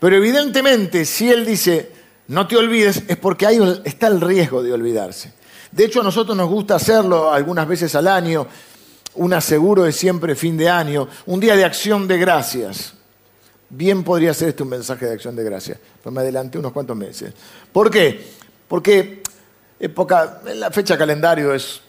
Pero 0.00 0.16
evidentemente, 0.16 1.04
si 1.04 1.30
Él 1.30 1.44
dice, 1.44 1.92
no 2.28 2.48
te 2.48 2.56
olvides, 2.56 3.04
es 3.06 3.16
porque 3.18 3.46
hay 3.46 3.58
está 3.84 4.06
el 4.06 4.20
riesgo 4.20 4.62
de 4.62 4.72
olvidarse. 4.72 5.32
De 5.70 5.84
hecho, 5.84 6.00
a 6.00 6.02
nosotros 6.04 6.36
nos 6.36 6.48
gusta 6.48 6.76
hacerlo 6.76 7.30
algunas 7.30 7.68
veces 7.68 7.94
al 7.94 8.08
año, 8.08 8.46
un 9.14 9.32
aseguro 9.34 9.84
de 9.84 9.92
siempre 9.92 10.34
fin 10.34 10.56
de 10.56 10.68
año, 10.68 11.06
un 11.26 11.38
día 11.38 11.54
de 11.54 11.64
acción 11.64 12.08
de 12.08 12.18
gracias. 12.18 12.94
Bien 13.68 14.02
podría 14.02 14.32
ser 14.34 14.48
este 14.48 14.62
un 14.62 14.70
mensaje 14.70 15.06
de 15.06 15.12
acción 15.12 15.36
de 15.36 15.44
gracias, 15.44 15.78
pero 16.02 16.10
me 16.10 16.22
adelanté 16.22 16.58
unos 16.58 16.72
cuantos 16.72 16.96
meses. 16.96 17.32
¿Por 17.70 17.90
qué? 17.90 18.26
Porque 18.66 19.22
época, 19.78 20.40
la 20.54 20.70
fecha 20.70 20.96
calendario 20.96 21.54
es, 21.54 21.80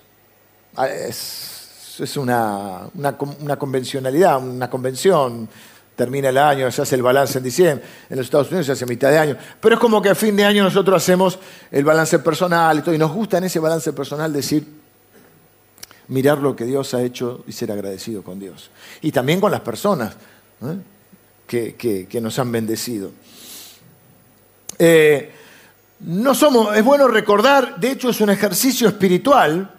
es, 1.98 2.18
una, 2.18 2.90
una 2.94 3.58
convencionalidad, 3.58 4.38
una 4.44 4.70
convención 4.70 5.50
termina 6.02 6.30
el 6.30 6.38
año, 6.40 6.72
se 6.72 6.82
hace 6.82 6.96
el 6.96 7.04
balance 7.04 7.38
en 7.38 7.44
diciembre, 7.44 7.86
en 8.10 8.18
los 8.18 8.26
Estados 8.26 8.48
Unidos 8.48 8.66
se 8.66 8.72
hace 8.72 8.88
mitad 8.88 9.12
de 9.12 9.20
año, 9.20 9.38
pero 9.60 9.76
es 9.76 9.80
como 9.80 10.02
que 10.02 10.10
a 10.10 10.16
fin 10.16 10.36
de 10.36 10.44
año 10.44 10.64
nosotros 10.64 10.98
hacemos 10.98 11.38
el 11.70 11.86
balance 11.86 12.18
personal 12.18 12.80
y 12.80 12.82
todo, 12.82 12.96
y 12.96 12.98
nos 12.98 13.12
gusta 13.12 13.38
en 13.38 13.44
ese 13.44 13.60
balance 13.60 13.94
personal 13.94 14.34
decir, 14.34 14.66
mirar 16.08 16.40
lo 16.40 16.56
que 16.56 16.66
Dios 16.66 16.96
ha 16.96 17.04
hecho 17.04 17.44
y 17.46 17.52
ser 17.52 17.72
agradecido 17.72 18.24
con 18.24 18.40
Dios. 18.40 18.72
Y 19.04 19.12
también 19.12 19.40
con 19.40 19.52
las 19.52 19.62
personas 19.62 20.16
que, 21.46 21.76
que, 21.76 22.20
nos 22.20 22.40
han 22.40 22.52
bendecido. 22.52 23.12
Eh, 24.80 25.32
no 26.00 26.34
somos, 26.34 26.76
es 26.76 26.84
bueno 26.84 27.08
recordar, 27.10 27.80
de 27.80 27.92
hecho 27.92 28.10
es 28.10 28.22
un 28.22 28.32
ejercicio 28.32 28.88
espiritual, 28.88 29.72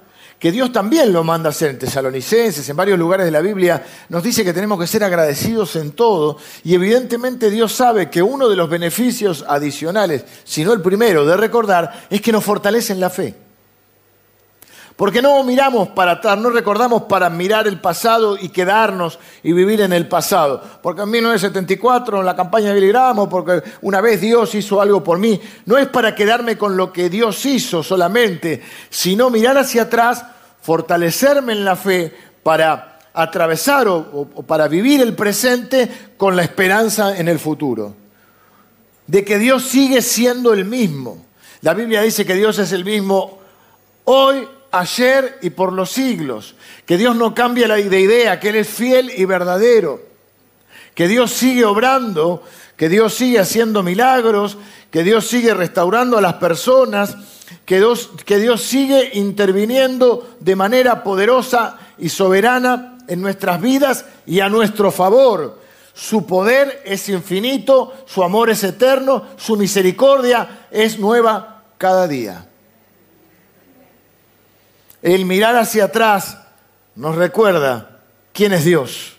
que 0.43 0.51
Dios 0.51 0.73
también 0.73 1.13
lo 1.13 1.23
manda 1.23 1.51
a 1.51 1.51
hacer 1.51 1.71
en 1.71 1.79
Tesalonicenses, 1.79 2.69
en 2.69 2.75
varios 2.75 2.99
lugares 2.99 3.25
de 3.25 3.31
la 3.31 3.41
Biblia, 3.41 3.81
nos 4.09 4.25
dice 4.25 4.43
que 4.43 4.53
tenemos 4.53 4.77
que 4.77 4.89
ser 4.89 5.05
agradecidos 5.05 5.77
en 5.77 5.93
todo. 5.93 6.37
Y 6.65 6.75
evidentemente 6.75 7.49
Dios 7.49 7.73
sabe 7.73 8.11
que 8.11 8.25
uno 8.25 8.49
de 8.49 8.57
los 8.57 8.69
beneficios 8.69 9.45
adicionales, 9.47 10.25
si 10.43 10.65
no 10.65 10.73
el 10.73 10.83
primero 10.83 11.25
de 11.25 11.37
recordar, 11.37 12.07
es 12.11 12.21
que 12.21 12.33
nos 12.33 12.43
fortalecen 12.43 12.99
la 12.99 13.09
fe. 13.09 13.37
Porque 14.97 15.23
no 15.23 15.43
miramos 15.43 15.89
para 15.89 16.13
atrás, 16.13 16.39
no 16.39 16.51
recordamos 16.51 17.05
para 17.05 17.31
mirar 17.31 17.67
el 17.67 17.81
pasado 17.81 18.37
y 18.37 18.51
quedarnos 18.51 19.19
y 19.43 19.53
vivir 19.53 19.81
en 19.81 19.93
el 19.93 20.07
pasado. 20.07 20.63
Porque 20.83 21.03
en 21.03 21.11
1974, 21.11 22.21
en 22.21 22.27
la 22.27 22.37
campaña 22.37 22.69
de 22.69 22.75
Billy 22.75 22.89
Graham, 22.89 23.29
porque 23.29 23.63
una 23.81 24.01
vez 24.01 24.21
Dios 24.21 24.55
hizo 24.55 24.81
algo 24.81 25.03
por 25.03 25.19
mí, 25.19 25.41
no 25.67 25.79
es 25.79 25.89
para 25.89 26.15
quedarme 26.15 26.59
con 26.59 26.77
lo 26.77 26.93
que 26.93 27.09
Dios 27.09 27.45
hizo 27.47 27.83
solamente, 27.83 28.63
sino 28.91 29.31
mirar 29.31 29.59
hacia 29.59 29.83
atrás 29.83 30.25
fortalecerme 30.63 31.53
en 31.53 31.65
la 31.65 31.77
fe 31.77 32.15
para 32.43 32.99
atravesar 33.15 33.89
o, 33.89 34.29
para 34.47 34.69
vivir 34.69 35.01
el 35.03 35.15
presente 35.15 35.91
con 36.17 36.37
la 36.37 36.43
esperanza 36.43 37.17
en 37.19 37.29
el 37.29 37.39
futuro. 37.39 37.95
De 39.07 39.25
que 39.25 39.39
Dios 39.39 39.65
sigue 39.65 40.01
siendo 40.01 40.53
el 40.53 40.65
mismo. 40.65 41.27
La 41.61 41.75
Biblia 41.75 42.03
dice 42.03 42.25
que 42.25 42.35
Dios 42.35 42.59
es 42.59 42.73
el 42.73 42.85
mismo 42.85 43.39
hoy, 44.05 44.49
ayer 44.73 45.39
y 45.43 45.51
por 45.51 45.73
los 45.73 45.91
siglos. 45.91 46.57
Que 46.85 46.97
Dios 46.97 47.15
no 47.15 47.35
cambia 47.35 47.69
de 47.69 48.01
idea, 48.01 48.41
que 48.41 48.49
Él 48.49 48.57
es 48.57 48.69
fiel 48.69 49.13
y 49.17 49.25
verdadero. 49.25 50.01
Que 50.95 51.09
Dios 51.09 51.31
sigue 51.31 51.65
obrando, 51.65 52.43
que 52.77 52.89
Dios 52.89 53.15
sigue 53.15 53.39
haciendo 53.39 53.83
milagros, 53.83 54.59
que 54.91 55.03
Dios 55.05 55.27
sigue 55.27 55.55
restaurando 55.55 56.19
a 56.19 56.21
las 56.21 56.35
personas 56.35 57.17
que 57.65 57.79
Dios, 57.79 58.11
que 58.25 58.39
Dios 58.39 58.63
sigue 58.63 59.11
interviniendo 59.15 60.37
de 60.41 60.57
manera 60.57 61.03
poderosa 61.03 61.79
y 61.99 62.09
soberana 62.09 62.99
en 63.09 63.21
nuestras 63.21 63.61
vidas 63.61 64.05
y 64.27 64.41
a 64.41 64.49
nuestro 64.49 64.91
favor. 64.91 65.61
Su 65.95 66.27
poder 66.27 66.83
es 66.85 67.09
infinito, 67.09 67.93
su 68.07 68.23
amor 68.23 68.51
es 68.51 68.65
eterno, 68.65 69.25
su 69.37 69.57
misericordia 69.57 70.67
es 70.71 70.99
nueva 70.99 71.65
cada 71.77 72.09
día. 72.09 72.49
El 75.03 75.25
mirar 75.25 75.57
hacia 75.57 75.85
atrás 75.85 76.39
nos 76.95 77.17
recuerda 77.17 78.01
quién 78.33 78.53
es 78.53 78.65
Dios 78.65 79.17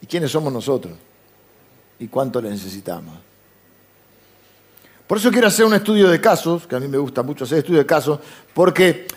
y 0.00 0.06
quiénes 0.06 0.30
somos 0.30 0.52
nosotros 0.52 0.94
y 1.98 2.06
cuánto 2.06 2.40
le 2.40 2.50
necesitamos. 2.50 3.18
Por 5.08 5.18
eso 5.18 5.30
quiero 5.30 5.48
hacer 5.48 5.64
un 5.64 5.74
estudio 5.74 6.08
de 6.08 6.20
casos, 6.20 6.66
que 6.66 6.76
a 6.76 6.80
mí 6.80 6.86
me 6.86 6.98
gusta 6.98 7.22
mucho 7.22 7.44
hacer 7.44 7.58
estudio 7.58 7.80
de 7.80 7.86
casos, 7.86 8.20
porque 8.54 9.08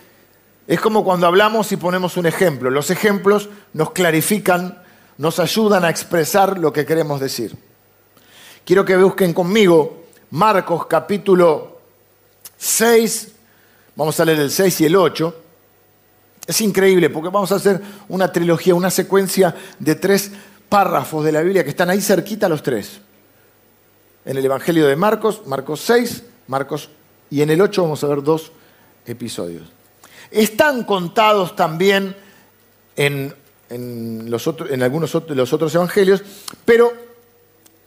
es 0.65 0.79
como 0.79 1.03
cuando 1.03 1.27
hablamos 1.27 1.71
y 1.71 1.77
ponemos 1.77 2.17
un 2.17 2.25
ejemplo. 2.25 2.69
Los 2.69 2.89
ejemplos 2.89 3.49
nos 3.73 3.91
clarifican, 3.91 4.81
nos 5.17 5.37
ayudan 5.39 5.83
a 5.83 5.89
expresar 5.89 6.57
lo 6.57 6.71
que 6.73 6.85
queremos 6.85 7.19
decir. 7.19 7.55
Quiero 8.65 8.85
que 8.85 8.95
busquen 8.95 9.33
conmigo 9.33 10.05
Marcos 10.31 10.85
capítulo 10.85 11.81
6, 12.57 13.33
vamos 13.95 14.19
a 14.19 14.25
leer 14.25 14.39
el 14.39 14.51
6 14.51 14.81
y 14.81 14.85
el 14.85 14.95
8. 14.95 15.35
Es 16.47 16.61
increíble 16.61 17.09
porque 17.09 17.29
vamos 17.29 17.51
a 17.51 17.55
hacer 17.55 17.81
una 18.09 18.31
trilogía, 18.31 18.75
una 18.75 18.89
secuencia 18.89 19.55
de 19.79 19.95
tres 19.95 20.31
párrafos 20.69 21.23
de 21.23 21.31
la 21.31 21.41
Biblia 21.41 21.63
que 21.63 21.69
están 21.69 21.89
ahí 21.89 22.01
cerquita 22.01 22.49
los 22.49 22.63
tres 22.63 23.01
en 24.25 24.37
el 24.37 24.45
Evangelio 24.45 24.87
de 24.87 24.95
Marcos, 24.95 25.41
Marcos 25.45 25.81
6, 25.81 26.23
Marcos, 26.47 26.89
y 27.29 27.41
en 27.41 27.49
el 27.49 27.61
8 27.61 27.81
vamos 27.81 28.03
a 28.03 28.07
ver 28.07 28.21
dos 28.21 28.51
episodios. 29.05 29.63
Están 30.29 30.83
contados 30.83 31.55
también 31.55 32.15
en, 32.95 33.33
en 33.69 34.83
algunos 34.83 35.27
de 35.27 35.35
los 35.35 35.53
otros 35.53 35.75
evangelios, 35.75 36.21
pero 36.65 36.93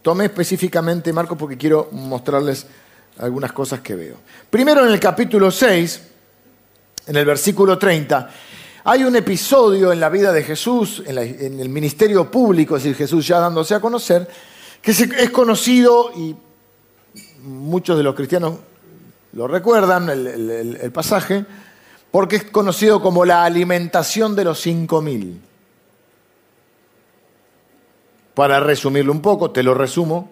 tomé 0.02 0.26
específicamente 0.26 1.12
Marcos 1.12 1.38
porque 1.38 1.56
quiero 1.56 1.88
mostrarles 1.92 2.66
algunas 3.18 3.52
cosas 3.52 3.80
que 3.80 3.94
veo. 3.94 4.16
Primero 4.50 4.84
en 4.84 4.92
el 4.92 5.00
capítulo 5.00 5.50
6, 5.50 6.00
en 7.06 7.16
el 7.16 7.24
versículo 7.24 7.78
30, 7.78 8.30
hay 8.84 9.04
un 9.04 9.16
episodio 9.16 9.92
en 9.92 10.00
la 10.00 10.08
vida 10.08 10.32
de 10.32 10.42
Jesús, 10.42 11.02
en, 11.06 11.18
el 11.18 11.68
ministerio 11.68 12.30
público, 12.30 12.76
es 12.76 12.82
decir, 12.82 12.96
Jesús 12.96 13.26
ya 13.26 13.38
dándose 13.38 13.74
a 13.74 13.80
conocer, 13.80 14.28
que 14.82 14.90
es 14.90 15.30
conocido 15.30 16.12
y 16.14 16.36
muchos 17.42 17.96
de 17.96 18.02
los 18.02 18.14
cristianos 18.14 18.58
lo 19.34 19.48
recuerdan, 19.48 20.08
el, 20.10 20.92
pasaje, 20.92 21.44
porque 22.10 22.36
es 22.36 22.44
conocido 22.44 23.02
como 23.02 23.24
la 23.24 23.44
alimentación 23.44 24.36
de 24.36 24.44
los 24.44 24.60
cinco 24.60 25.02
mil. 25.02 25.40
Para 28.34 28.60
resumirlo 28.60 29.12
un 29.12 29.20
poco, 29.20 29.50
te 29.50 29.62
lo 29.62 29.74
resumo. 29.74 30.30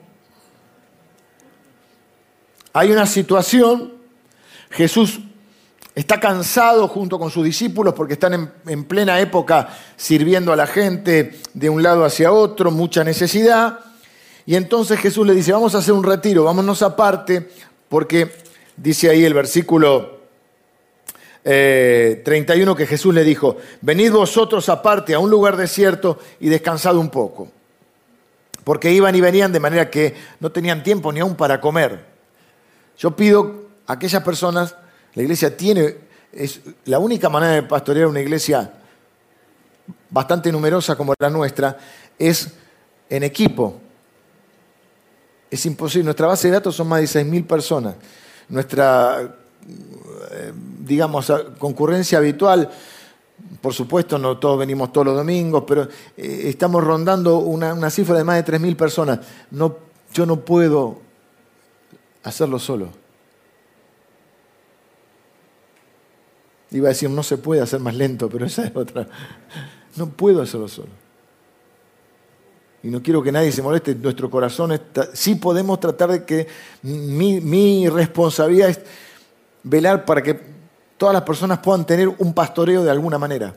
Hay 2.72 2.90
una 2.90 3.06
situación, 3.06 3.92
Jesús 4.70 5.20
está 5.94 6.18
cansado 6.18 6.88
junto 6.88 7.18
con 7.18 7.30
sus 7.30 7.44
discípulos 7.44 7.92
porque 7.94 8.14
están 8.14 8.32
en, 8.34 8.52
en, 8.66 8.84
plena 8.84 9.20
época 9.20 9.68
sirviendo 9.96 10.52
a 10.52 10.56
la 10.56 10.66
gente 10.66 11.38
de 11.52 11.68
un 11.68 11.82
lado 11.82 12.04
hacia 12.04 12.32
otro, 12.32 12.70
mucha 12.70 13.04
necesidad. 13.04 13.78
Y 14.46 14.56
entonces 14.56 14.98
Jesús 14.98 15.26
le 15.26 15.34
dice, 15.34 15.52
vamos 15.52 15.74
a 15.74 15.78
hacer 15.78 15.92
un 15.92 16.02
retiro, 16.02 16.44
vámonos 16.44 16.82
aparte, 16.82 17.50
porque 17.88 18.32
dice 18.76 19.10
ahí 19.10 19.24
el 19.24 19.34
versículo 19.34 20.22
31 21.42 22.72
eh, 22.72 22.76
que 22.76 22.86
Jesús 22.86 23.14
le 23.14 23.24
dijo, 23.24 23.56
venid 23.80 24.12
vosotros 24.12 24.68
aparte 24.68 25.14
a 25.14 25.18
un 25.18 25.30
lugar 25.30 25.56
desierto 25.56 26.18
y 26.40 26.48
descansad 26.48 26.96
un 26.96 27.10
poco. 27.10 27.48
porque 28.64 28.92
iban 28.92 29.14
y 29.14 29.20
venían 29.20 29.52
de 29.52 29.58
manera 29.58 29.90
que 29.90 30.14
no 30.38 30.52
tenían 30.52 30.84
tiempo 30.84 31.12
ni 31.12 31.18
aún 31.18 31.34
para 31.34 31.60
comer. 31.60 32.11
Yo 32.98 33.14
pido 33.16 33.66
a 33.86 33.94
aquellas 33.94 34.22
personas, 34.22 34.76
la 35.14 35.22
iglesia 35.22 35.56
tiene, 35.56 35.96
es 36.32 36.60
la 36.84 36.98
única 36.98 37.28
manera 37.28 37.54
de 37.54 37.62
pastorear 37.62 38.06
una 38.06 38.20
iglesia 38.20 38.72
bastante 40.10 40.52
numerosa 40.52 40.96
como 40.96 41.14
la 41.18 41.30
nuestra, 41.30 41.76
es 42.18 42.52
en 43.08 43.22
equipo. 43.22 43.80
Es 45.50 45.66
imposible. 45.66 46.04
Nuestra 46.04 46.26
base 46.26 46.48
de 46.48 46.54
datos 46.54 46.74
son 46.74 46.88
más 46.88 47.00
de 47.00 47.24
6.000 47.24 47.46
personas. 47.46 47.94
Nuestra, 48.48 49.36
eh, 50.30 50.52
digamos, 50.80 51.30
concurrencia 51.58 52.18
habitual, 52.18 52.70
por 53.60 53.74
supuesto, 53.74 54.18
no 54.18 54.38
todos 54.38 54.58
venimos 54.58 54.92
todos 54.92 55.08
los 55.08 55.16
domingos, 55.16 55.64
pero 55.66 55.88
eh, 56.16 56.42
estamos 56.44 56.82
rondando 56.82 57.38
una, 57.38 57.90
cifra 57.90 58.16
de 58.16 58.24
más 58.24 58.44
de 58.44 58.58
3.000 58.58 58.76
personas. 58.76 59.20
No, 59.50 59.76
yo 60.12 60.26
no 60.26 60.40
puedo 60.40 61.00
hacerlo 62.22 62.58
solo. 62.58 62.88
Iba 66.70 66.88
a 66.88 66.90
decir, 66.90 67.10
no 67.10 67.22
se 67.22 67.36
puede 67.36 67.60
hacer 67.60 67.80
más 67.80 67.94
lento, 67.94 68.28
pero 68.28 68.46
esa 68.46 68.64
es 68.64 68.74
otra. 68.74 69.06
No 69.96 70.08
puedo 70.08 70.40
hacerlo 70.40 70.68
solo 70.68 71.02
y 72.82 72.88
no 72.88 73.02
quiero 73.02 73.22
que 73.22 73.30
nadie 73.30 73.52
se 73.52 73.62
moleste, 73.62 73.94
nuestro 73.94 74.28
corazón 74.28 74.72
está, 74.72 75.14
sí 75.14 75.36
podemos 75.36 75.78
tratar 75.78 76.10
de 76.10 76.24
que 76.24 76.48
mi, 76.82 77.88
responsabilidad 77.88 78.70
es 78.70 78.80
velar 79.62 80.04
para 80.04 80.22
que 80.22 80.40
todas 80.96 81.12
las 81.12 81.22
personas 81.22 81.60
puedan 81.60 81.86
tener 81.86 82.08
un 82.08 82.34
pastoreo 82.34 82.82
de 82.82 82.90
alguna 82.90 83.18
manera. 83.18 83.54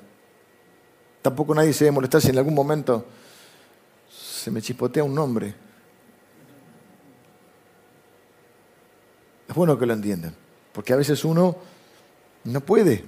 Tampoco 1.24 1.55
nadie 1.55 1.74
se 1.74 1.86
debe 1.86 1.95
molestar 1.95 2.22
si 2.22 2.29
en 2.29 2.38
algún 2.38 2.53
momento 2.53 3.03
se 4.07 4.51
me 4.51 4.62
chispotea 4.62 5.03
un 5.03 5.15
nombre. 5.15 5.55
Es 9.47 9.55
bueno 9.55 9.77
que 9.77 9.85
lo 9.85 9.93
entiendan, 9.93 10.35
porque 10.73 10.93
a 10.93 10.95
veces 10.95 11.23
uno 11.23 11.55
no 12.45 12.61
puede. 12.61 13.03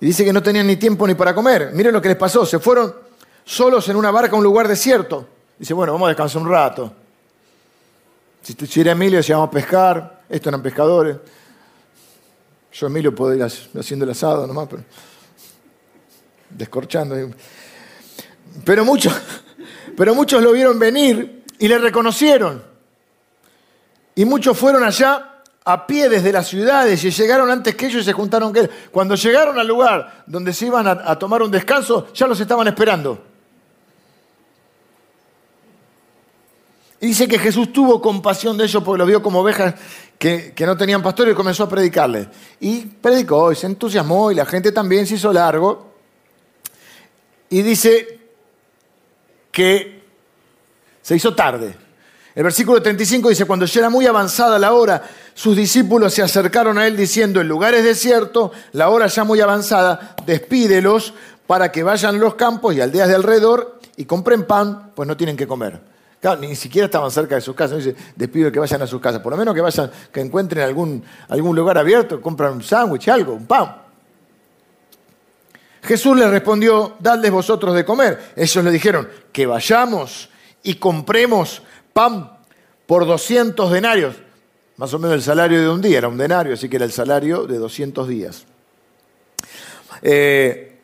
Y 0.00 0.06
dice 0.06 0.24
que 0.24 0.32
no 0.32 0.42
tenían 0.42 0.66
ni 0.66 0.76
tiempo 0.76 1.06
ni 1.06 1.14
para 1.14 1.34
comer. 1.34 1.72
Miren 1.74 1.92
lo 1.92 2.00
que 2.00 2.08
les 2.08 2.16
pasó, 2.16 2.46
se 2.46 2.58
fueron 2.58 2.94
solos 3.44 3.88
en 3.88 3.96
una 3.96 4.10
barca 4.10 4.34
a 4.34 4.38
un 4.38 4.44
lugar 4.44 4.66
desierto. 4.66 5.28
Dice, 5.58 5.74
bueno, 5.74 5.92
vamos 5.92 6.06
a 6.06 6.10
descansar 6.10 6.40
un 6.40 6.48
rato. 6.48 6.92
Si, 8.42 8.80
era 8.80 8.92
Emilio, 8.92 9.18
decía, 9.18 9.36
vamos 9.36 9.48
a 9.48 9.52
pescar. 9.52 10.22
Estos 10.28 10.48
eran 10.48 10.62
pescadores. 10.62 11.16
Yo, 12.72 12.86
Emilio, 12.86 13.14
puedo 13.14 13.34
ir 13.34 13.42
haciendo 13.42 14.04
el 14.04 14.12
asado 14.12 14.46
nomás, 14.46 14.68
pero 14.70 14.84
descorchando. 16.48 17.16
Pero 18.64 18.84
muchos, 18.84 19.12
pero 19.96 20.14
muchos 20.14 20.42
lo 20.42 20.52
vieron 20.52 20.78
venir 20.78 21.44
y 21.58 21.68
le 21.68 21.78
reconocieron. 21.78 22.69
Y 24.20 24.26
muchos 24.26 24.58
fueron 24.58 24.84
allá 24.84 25.40
a 25.64 25.86
pie 25.86 26.10
desde 26.10 26.30
las 26.30 26.46
ciudades 26.46 27.02
y 27.02 27.10
llegaron 27.10 27.50
antes 27.50 27.74
que 27.74 27.86
ellos 27.86 28.02
y 28.02 28.04
se 28.04 28.12
juntaron 28.12 28.52
que 28.52 28.68
Cuando 28.90 29.14
llegaron 29.14 29.58
al 29.58 29.66
lugar 29.66 30.24
donde 30.26 30.52
se 30.52 30.66
iban 30.66 30.86
a 30.86 31.18
tomar 31.18 31.40
un 31.42 31.50
descanso, 31.50 32.12
ya 32.12 32.26
los 32.26 32.38
estaban 32.38 32.68
esperando. 32.68 33.18
Y 37.00 37.06
dice 37.06 37.26
que 37.26 37.38
Jesús 37.38 37.72
tuvo 37.72 37.98
compasión 38.02 38.58
de 38.58 38.64
ellos 38.64 38.84
porque 38.84 38.98
los 38.98 39.08
vio 39.08 39.22
como 39.22 39.40
ovejas 39.40 39.74
que, 40.18 40.52
no 40.66 40.76
tenían 40.76 41.02
pastor 41.02 41.30
y 41.30 41.34
comenzó 41.34 41.62
a 41.62 41.68
predicarles. 41.70 42.28
Y 42.60 42.80
predicó 42.80 43.50
y 43.52 43.56
se 43.56 43.68
entusiasmó 43.68 44.30
y 44.30 44.34
la 44.34 44.44
gente 44.44 44.70
también 44.70 45.06
se 45.06 45.14
hizo 45.14 45.32
largo. 45.32 45.94
Y 47.48 47.62
dice 47.62 48.20
que 49.50 50.02
se 51.00 51.16
hizo 51.16 51.34
tarde. 51.34 51.88
El 52.40 52.44
versículo 52.44 52.80
35 52.80 53.28
dice, 53.28 53.44
cuando 53.44 53.66
ya 53.66 53.80
era 53.80 53.90
muy 53.90 54.06
avanzada 54.06 54.58
la 54.58 54.72
hora, 54.72 55.02
sus 55.34 55.54
discípulos 55.54 56.14
se 56.14 56.22
acercaron 56.22 56.78
a 56.78 56.86
él 56.86 56.96
diciendo, 56.96 57.38
el 57.38 57.46
lugar 57.46 57.74
es 57.74 57.84
desierto, 57.84 58.50
la 58.72 58.88
hora 58.88 59.08
ya 59.08 59.24
muy 59.24 59.42
avanzada, 59.42 60.16
despídelos 60.24 61.12
para 61.46 61.70
que 61.70 61.82
vayan 61.82 62.14
a 62.14 62.18
los 62.18 62.36
campos 62.36 62.74
y 62.74 62.80
aldeas 62.80 63.08
de 63.08 63.14
alrededor 63.14 63.78
y 63.98 64.06
compren 64.06 64.46
pan, 64.46 64.90
pues 64.94 65.06
no 65.06 65.18
tienen 65.18 65.36
que 65.36 65.46
comer. 65.46 65.82
Claro, 66.18 66.40
ni 66.40 66.56
siquiera 66.56 66.86
estaban 66.86 67.10
cerca 67.10 67.34
de 67.34 67.42
sus 67.42 67.54
casas. 67.54 67.84
Dice, 67.84 67.94
despido 68.16 68.50
que 68.50 68.58
vayan 68.58 68.80
a 68.80 68.86
sus 68.86 69.02
casas. 69.02 69.20
Por 69.20 69.32
lo 69.32 69.36
menos 69.36 69.54
que 69.54 69.60
vayan, 69.60 69.90
que 70.10 70.20
encuentren 70.22 70.64
algún, 70.64 71.04
algún 71.28 71.54
lugar 71.54 71.76
abierto, 71.76 72.22
compran 72.22 72.54
un 72.54 72.62
sándwich, 72.62 73.06
algo, 73.08 73.34
un 73.34 73.44
pan. 73.44 73.82
Jesús 75.82 76.16
les 76.16 76.30
respondió, 76.30 76.96
dadles 77.00 77.32
vosotros 77.32 77.74
de 77.74 77.84
comer. 77.84 78.32
Ellos 78.34 78.64
le 78.64 78.70
dijeron, 78.70 79.06
que 79.30 79.44
vayamos 79.44 80.30
y 80.62 80.76
compremos 80.76 81.62
pan 81.92 82.38
por 82.86 83.06
200 83.06 83.70
denarios. 83.70 84.16
Más 84.76 84.94
o 84.94 84.98
menos 84.98 85.14
el 85.14 85.22
salario 85.22 85.60
de 85.60 85.68
un 85.68 85.80
día, 85.80 85.98
era 85.98 86.08
un 86.08 86.16
denario, 86.16 86.54
así 86.54 86.68
que 86.68 86.76
era 86.76 86.84
el 86.84 86.92
salario 86.92 87.46
de 87.46 87.58
200 87.58 88.08
días. 88.08 88.46
Eh, 90.02 90.78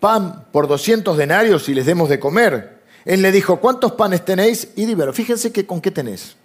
pan 0.00 0.46
por 0.50 0.68
200 0.68 1.16
denarios 1.16 1.68
y 1.68 1.74
les 1.74 1.86
demos 1.86 2.08
de 2.08 2.18
comer. 2.18 2.78
Él 3.04 3.22
le 3.22 3.32
dijo, 3.32 3.60
¿cuántos 3.60 3.92
panes 3.92 4.24
tenéis? 4.24 4.68
Y 4.76 4.86
dímelo, 4.86 5.12
fíjense 5.12 5.52
que, 5.52 5.66
con 5.66 5.80
qué 5.80 5.90
tenés. 5.90 6.36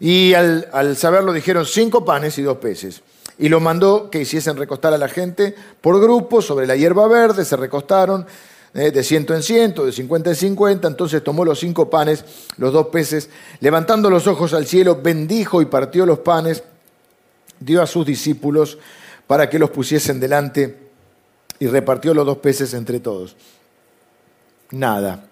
Y 0.00 0.32
al, 0.34 0.96
saberlo 0.96 1.32
dijeron, 1.32 1.66
cinco 1.66 2.04
panes 2.04 2.38
y 2.38 2.42
dos 2.42 2.56
peces. 2.56 3.02
Y 3.38 3.48
lo 3.48 3.60
mandó 3.60 4.10
que 4.10 4.20
hiciesen 4.20 4.56
recostar 4.56 4.92
a 4.92 4.98
la 4.98 5.08
gente 5.08 5.54
por 5.80 6.00
grupos 6.00 6.46
sobre 6.46 6.66
la 6.66 6.74
hierba 6.74 7.06
verde, 7.06 7.44
se 7.44 7.56
recostaron 7.56 8.26
eh, 8.74 8.90
de 8.90 9.02
ciento 9.02 9.34
en 9.34 9.42
ciento, 9.42 9.86
de 9.86 9.92
cincuenta 9.92 10.30
en 10.30 10.36
cincuenta. 10.36 10.88
Entonces 10.88 11.22
tomó 11.22 11.44
los 11.44 11.58
cinco 11.60 11.90
panes, 11.90 12.24
los 12.56 12.72
dos 12.72 12.88
peces, 12.88 13.30
levantando 13.60 14.10
los 14.10 14.26
ojos 14.26 14.54
al 14.54 14.66
cielo, 14.66 15.00
bendijo 15.02 15.62
y 15.62 15.66
partió 15.66 16.06
los 16.06 16.20
panes, 16.20 16.62
dio 17.58 17.82
a 17.82 17.86
sus 17.86 18.06
discípulos 18.06 18.78
para 19.26 19.48
que 19.48 19.58
los 19.58 19.70
pusiesen 19.70 20.20
delante 20.20 20.90
y 21.58 21.66
repartió 21.66 22.14
los 22.14 22.26
dos 22.26 22.38
peces 22.38 22.74
entre 22.74 23.00
todos 23.00 23.36
nada. 24.70 25.24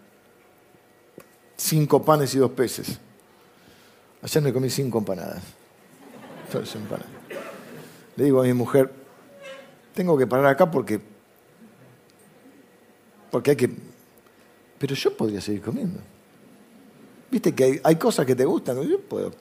Cinco 1.57 2.05
panes 2.05 2.35
y 2.35 2.38
dos 2.38 2.51
peces. 2.53 2.98
Ayer 4.22 4.42
me 4.42 4.53
comí 4.53 4.70
cinco 4.70 4.98
empanadas. 4.98 5.42
empanadas. 6.53 7.07
Le 8.16 8.24
digo 8.24 8.40
a 8.40 8.44
mi 8.44 8.53
mujer, 8.53 8.92
tengo 9.94 10.16
que 10.18 10.27
parar 10.27 10.46
acá 10.46 10.70
porque, 10.70 11.01
porque 13.30 13.50
hay 13.50 13.56
que... 13.56 13.70
Pero 14.78 14.94
yo 14.94 15.16
podría 15.16 15.40
seguir 15.40 15.62
comiendo. 15.62 16.00
Viste 17.30 17.54
que 17.54 17.80
hay, 17.82 17.96
cosas 17.96 18.24
que 18.24 18.34
te 18.34 18.44
gustan, 18.44 18.80
yo 18.82 19.00
puedo. 19.00 19.32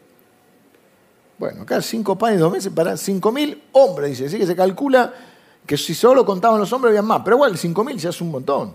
Bueno, 1.37 1.61
acá 1.61 1.81
cinco 1.81 2.17
panes 2.17 2.39
dos 2.39 2.51
meses 2.51 2.71
para 2.73 2.97
cinco 2.97 3.31
mil 3.31 3.63
hombres, 3.73 4.11
dice. 4.11 4.25
Así 4.25 4.37
que 4.37 4.47
se 4.47 4.55
calcula 4.55 5.13
que 5.65 5.77
si 5.77 5.93
solo 5.93 6.25
contaban 6.25 6.59
los 6.59 6.71
hombres 6.73 6.89
había 6.89 7.01
más. 7.01 7.21
Pero 7.23 7.37
igual, 7.37 7.57
cinco 7.57 7.83
mil 7.83 7.97
ya 7.97 8.09
es 8.09 8.19
un 8.19 8.31
montón. 8.31 8.73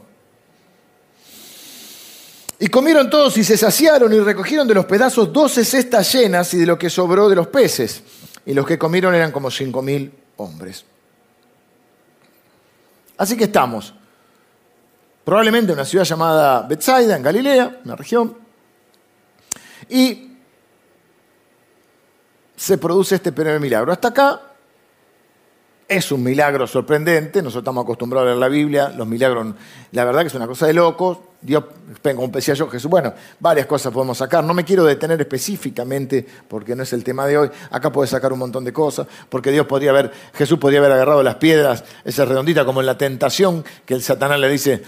Y 2.59 2.68
comieron 2.68 3.11
todos 3.11 3.37
y 3.37 3.44
se 3.44 3.57
saciaron 3.57 4.12
y 4.12 4.20
recogieron 4.20 4.68
de 4.68 4.75
los 4.75 4.85
pedazos 4.85 5.33
doce 5.33 5.64
cestas 5.64 6.12
llenas 6.12 6.55
y 6.55 6.59
de 6.59 6.66
lo 6.66 6.79
que 6.79 6.88
sobró 6.88 7.29
de 7.29 7.35
los 7.35 7.48
peces. 7.48 8.03
Y 8.46 8.55
los 8.55 8.64
que 8.64 8.79
comieron 8.79 9.14
eran 9.14 9.33
como 9.33 9.51
cinco 9.51 9.83
mil 9.83 10.12
hombres. 10.37 10.85
Así 13.16 13.37
que 13.37 13.44
estamos, 13.44 13.94
probablemente 15.25 15.73
en 15.73 15.79
una 15.79 15.85
ciudad 15.85 16.05
llamada 16.05 16.63
Bethsaida, 16.63 17.17
en 17.17 17.23
Galilea, 17.23 17.81
una 17.85 17.97
región, 17.97 18.37
y 19.89 20.37
se 22.57 22.79
produce 22.79 23.17
este 23.17 23.33
primer 23.33 23.59
milagro. 23.59 23.93
Hasta 23.93 24.09
acá 24.09 24.52
es 25.92 26.11
un 26.11 26.22
milagro 26.22 26.66
sorprendente, 26.66 27.42
nosotros 27.42 27.62
estamos 27.62 27.85
acostumbrados 27.85 28.26
a 28.26 28.31
leer 28.31 28.38
la 28.38 28.48
Biblia, 28.48 28.88
los 28.96 29.07
milagros, 29.07 29.55
la 29.92 30.05
verdad 30.05 30.22
que 30.22 30.28
es 30.28 30.35
una 30.35 30.46
cosa 30.46 30.66
de 30.66 30.72
locos. 30.72 31.18
Dios, 31.42 31.64
como 32.02 32.28
decía 32.28 32.55
yo, 32.55 32.68
Jesús, 32.68 32.88
bueno, 32.88 33.12
varias 33.40 33.66
cosas 33.66 33.92
podemos 33.92 34.16
sacar. 34.16 34.44
No 34.44 34.55
me 34.55 34.64
quiero 34.64 34.85
detener 34.85 35.20
específicamente 35.20 36.24
porque 36.48 36.76
no 36.76 36.85
es 36.85 36.92
el 36.92 37.02
tema 37.02 37.26
de 37.26 37.37
hoy. 37.37 37.50
Acá 37.70 37.90
puede 37.90 38.07
sacar 38.07 38.33
un 38.33 38.38
montón 38.38 38.64
de 38.64 38.72
cosas, 38.72 39.07
porque 39.28 39.50
Dios 39.50 39.66
podría 39.66 39.90
haber, 39.90 40.12
Jesús 40.33 40.59
podría 40.59 40.78
haber 40.78 40.92
agarrado 40.92 41.22
las 41.22 41.35
piedras, 41.35 41.85
esa 42.05 42.24
redondita, 42.24 42.64
como 42.64 42.81
en 42.81 42.87
la 42.87 42.96
tentación, 42.96 43.64
que 43.85 43.94
el 43.94 44.02
Satanás 44.02 44.38
le 44.38 44.48
dice, 44.48 44.83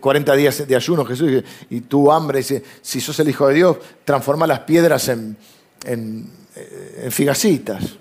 40 0.00 0.32
eh, 0.32 0.34
eh, 0.34 0.38
días 0.38 0.66
de 0.66 0.76
ayuno, 0.76 1.04
Jesús, 1.04 1.44
y 1.70 1.80
tú 1.82 2.10
hambre, 2.10 2.38
dice, 2.38 2.62
si 2.82 3.00
sos 3.00 3.18
el 3.20 3.28
Hijo 3.28 3.46
de 3.46 3.54
Dios, 3.54 3.76
transforma 4.04 4.46
las 4.46 4.60
piedras 4.60 5.08
en, 5.08 5.36
en, 5.84 6.28
eh, 6.56 7.02
en 7.04 7.12
figacitas 7.12 7.98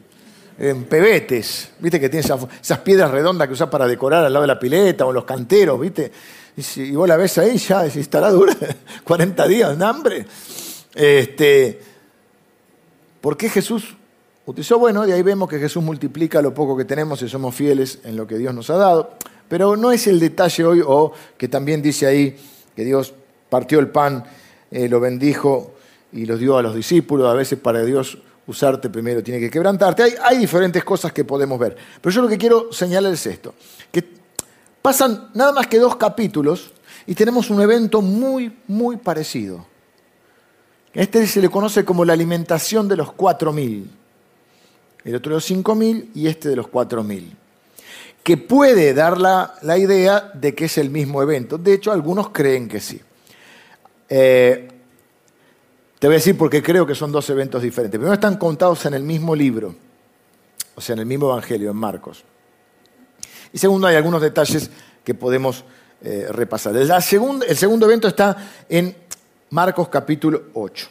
en 0.60 0.86
pebetes, 0.86 1.72
viste 1.80 2.00
que 2.00 2.10
tiene 2.10 2.26
esas, 2.26 2.80
piedras 2.80 3.12
redondas 3.12 3.48
que 3.48 3.54
usas 3.54 3.70
para 3.70 3.88
decorar 3.88 4.26
al 4.26 4.34
lado 4.34 4.42
de 4.42 4.48
la 4.48 4.60
pileta 4.60 5.06
o 5.06 5.10
en 5.10 5.16
los 5.16 5.26
canteros, 5.26 5.80
viste. 5.80 6.12
Y, 6.56 6.64
si, 6.64 6.92
vos 6.92 7.08
la 7.08 7.16
ves 7.16 7.38
ahí, 7.38 7.58
ya 7.58 7.86
estará 7.86 8.32
dura 8.32 8.56
40 9.04 9.48
días 9.48 9.78
de 9.78 9.86
hambre. 9.86 10.26
Este, 10.96 11.80
¿Por 13.22 13.38
qué 13.38 13.50
Jesús 13.50 13.96
utilizó? 14.48 14.80
Bueno, 14.80 15.06
de 15.06 15.14
ahí 15.14 15.22
vemos 15.22 15.48
que 15.48 15.60
Jesús 15.60 15.84
multiplica 15.84 16.42
lo 16.42 16.54
poco 16.54 16.76
que 16.76 16.86
tenemos 16.86 17.22
y 17.22 17.30
somos 17.30 17.54
fieles 17.54 18.00
en 18.04 18.16
lo 18.16 18.26
que 18.26 18.38
Dios 18.38 18.54
nos 18.56 18.72
ha 18.72 18.78
dado. 18.78 19.12
Pero 19.48 19.78
no 19.78 19.92
es 19.92 20.08
el 20.08 20.20
detalle 20.20 20.66
hoy, 20.66 20.82
o 20.86 21.14
que 21.38 21.48
también 21.48 21.84
dice 21.84 22.08
ahí 22.08 22.36
que 22.76 22.84
Dios 22.84 23.14
partió 23.50 23.80
el 23.80 23.90
pan, 23.90 24.26
eh, 24.72 24.90
lo 24.90 25.00
bendijo 25.00 25.76
y 26.12 26.26
lo 26.26 26.38
dio 26.38 26.58
a 26.58 26.64
los 26.64 26.76
discípulos. 26.76 27.28
A 27.28 27.34
veces 27.34 27.60
para 27.60 27.84
Dios 27.84 28.18
usarte 28.48 28.90
primero 28.90 29.22
tiene 29.22 29.40
que 29.40 29.50
quebrantarte. 29.50 30.18
Hay, 30.24 30.38
diferentes 30.38 30.84
cosas 30.84 31.12
que 31.12 31.24
podemos 31.24 31.60
ver. 31.60 31.76
Pero 32.02 32.14
yo 32.14 32.22
lo 32.22 32.28
que 32.28 32.38
quiero 32.38 32.72
señalar 32.72 33.14
es 33.14 33.26
esto, 33.28 33.54
que 33.92 34.04
pasan 34.82 35.30
nada 35.34 35.52
más 35.52 35.68
que 35.68 35.78
dos 35.78 35.96
capítulos 35.98 36.72
y 37.06 37.14
tenemos 37.14 37.50
un 37.50 37.62
evento 37.62 38.02
muy, 38.02 38.58
muy 38.68 38.98
parecido. 38.98 39.66
Este 40.94 41.28
se 41.28 41.42
le 41.42 41.50
conoce 41.50 41.86
como 41.86 42.04
la 42.06 42.14
alimentación 42.14 42.88
de 42.88 42.98
los 42.98 43.10
4.000. 43.10 43.86
El 45.04 45.16
otro 45.16 45.32
de 45.32 45.36
los 45.36 45.52
5.000 45.52 46.10
y 46.16 46.28
este 46.28 46.50
de 46.50 46.56
los 46.56 46.68
4.000. 46.68 47.30
Que 48.24 48.38
puede 48.38 48.94
dar 48.94 49.20
la, 49.20 49.56
la, 49.62 49.78
idea 49.78 50.32
de 50.34 50.54
que 50.56 50.66
es 50.66 50.78
el 50.78 50.90
mismo 50.90 51.22
evento. 51.22 51.58
De 51.58 51.74
hecho, 51.74 51.92
algunos 51.92 52.30
creen 52.30 52.68
que 52.68 52.82
sí. 52.82 53.00
Eh, 54.10 54.68
te 56.00 56.08
voy 56.08 56.16
a 56.16 56.20
decir 56.20 56.38
porque 56.38 56.62
creo 56.62 56.86
que 56.86 56.94
son 56.94 57.12
dos 57.12 57.30
eventos 57.30 57.62
diferentes. 57.62 57.98
Primero 57.98 58.14
están 58.14 58.38
contados 58.38 58.86
en 58.86 58.94
el 58.94 59.04
mismo 59.04 59.36
libro, 59.36 59.76
o 60.76 60.82
sea, 60.82 60.94
en 60.94 61.00
el 61.00 61.06
mismo 61.06 61.28
Evangelio, 61.32 61.72
en 61.72 61.78
Marcos. 61.78 62.24
Y 63.52 63.58
segundo, 63.58 63.88
hay 63.88 63.96
algunos 63.96 64.22
detalles 64.22 64.70
que 65.04 65.16
podemos 65.16 65.64
eh, 66.02 66.28
repasar. 66.30 66.76
el 66.76 67.02
segundo 67.02 67.86
evento 67.86 68.08
está 68.08 68.38
en 68.70 68.96
Marcos 69.50 69.90
capítulo 69.90 70.44
8. 70.54 70.88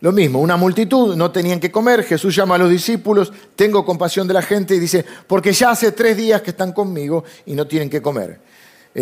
Lo 0.00 0.12
mismo, 0.12 0.40
una 0.40 0.58
multitud, 0.58 1.16
no 1.16 1.30
tenían 1.30 1.58
que 1.58 1.70
comer, 1.70 2.04
Jesús 2.04 2.36
llama 2.36 2.56
a 2.56 2.58
los 2.58 2.68
discípulos, 2.68 3.32
tengo 3.54 3.84
compasión 3.86 4.28
de 4.28 4.34
la 4.34 4.42
gente 4.42 4.74
y 4.74 4.78
dice, 4.78 5.04
porque 5.26 5.52
ya 5.52 5.70
hace 5.70 5.92
tres 5.92 6.18
días 6.18 6.42
que 6.42 6.50
están 6.50 6.72
conmigo 6.72 7.24
y 7.46 7.54
no 7.54 7.66
tienen 7.66 7.88
que 7.88 8.02
comer. 8.02 8.38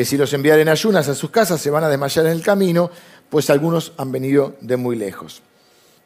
Si 0.05 0.17
los 0.17 0.33
enviaren 0.33 0.69
ayunas 0.69 1.09
a 1.09 1.15
sus 1.15 1.31
casas, 1.31 1.61
se 1.61 1.71
van 1.71 1.85
a 1.85 1.89
desmayar 1.89 2.27
en 2.27 2.33
el 2.33 2.43
camino, 2.43 2.91
pues 3.31 3.51
algunos 3.51 3.93
han 3.97 4.13
venido 4.13 4.55
de 4.61 4.77
muy 4.77 4.97
lejos. 4.97 5.43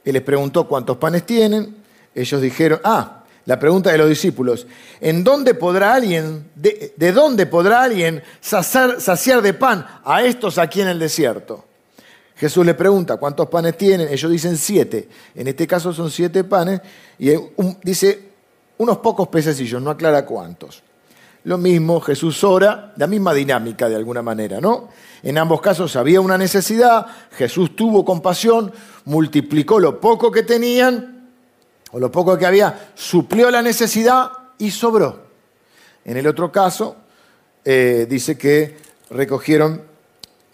Él 0.04 0.14
les 0.14 0.22
preguntó 0.22 0.66
cuántos 0.66 0.96
panes 0.96 1.26
tienen, 1.26 1.76
ellos 2.14 2.40
dijeron, 2.40 2.80
ah, 2.84 3.24
la 3.44 3.58
pregunta 3.58 3.90
de 3.90 3.98
los 3.98 4.08
discípulos, 4.08 4.66
¿en 5.00 5.24
dónde 5.24 5.54
podrá 5.54 5.94
alguien, 5.94 6.50
de, 6.54 6.92
de 6.96 7.12
dónde 7.12 7.46
podrá 7.46 7.82
alguien 7.82 8.22
saciar, 8.40 9.42
de 9.42 9.54
pan 9.54 9.86
a 10.04 10.22
estos 10.22 10.58
aquí 10.58 10.80
en 10.80 10.88
el 10.88 10.98
desierto? 10.98 11.64
Jesús 12.36 12.64
le 12.64 12.74
pregunta 12.74 13.16
cuántos 13.16 13.48
panes 13.48 13.76
tienen, 13.76 14.08
ellos 14.08 14.30
dicen 14.30 14.56
siete, 14.56 15.08
en 15.34 15.48
este 15.48 15.66
caso 15.66 15.92
son 15.92 16.10
siete 16.10 16.44
panes, 16.44 16.80
y 17.18 17.30
dice 17.82 18.28
unos 18.76 18.98
pocos 18.98 19.28
pececillos, 19.28 19.82
no 19.82 19.90
aclara 19.90 20.24
cuántos. 20.24 20.82
Lo 21.48 21.56
mismo, 21.56 21.98
Jesús 22.02 22.44
ora, 22.44 22.92
la 22.98 23.06
misma 23.06 23.32
dinámica 23.32 23.88
de 23.88 23.96
alguna 23.96 24.20
manera, 24.20 24.60
¿no? 24.60 24.90
En 25.22 25.38
ambos 25.38 25.62
casos 25.62 25.96
había 25.96 26.20
una 26.20 26.36
necesidad, 26.36 27.06
Jesús 27.38 27.74
tuvo 27.74 28.04
compasión, 28.04 28.70
multiplicó 29.06 29.80
lo 29.80 29.98
poco 29.98 30.30
que 30.30 30.42
tenían, 30.42 31.30
o 31.90 31.98
lo 31.98 32.12
poco 32.12 32.36
que 32.36 32.44
había, 32.44 32.90
suplió 32.94 33.50
la 33.50 33.62
necesidad 33.62 34.30
y 34.58 34.70
sobró. 34.70 35.22
En 36.04 36.18
el 36.18 36.26
otro 36.26 36.52
caso, 36.52 36.96
eh, 37.64 38.06
dice 38.06 38.36
que 38.36 38.76
recogieron 39.08 39.80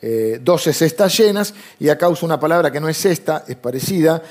eh, 0.01 0.39
12 0.41 0.73
cestas 0.73 1.19
llenas, 1.19 1.55
y 1.81 1.89
acá 1.89 2.09
uso 2.09 2.25
una 2.25 2.39
palabra 2.39 2.71
que 2.71 2.79
no 2.79 2.89
es 2.89 3.05
esta, 3.05 3.45
es 3.49 3.57
parecida, 3.57 4.23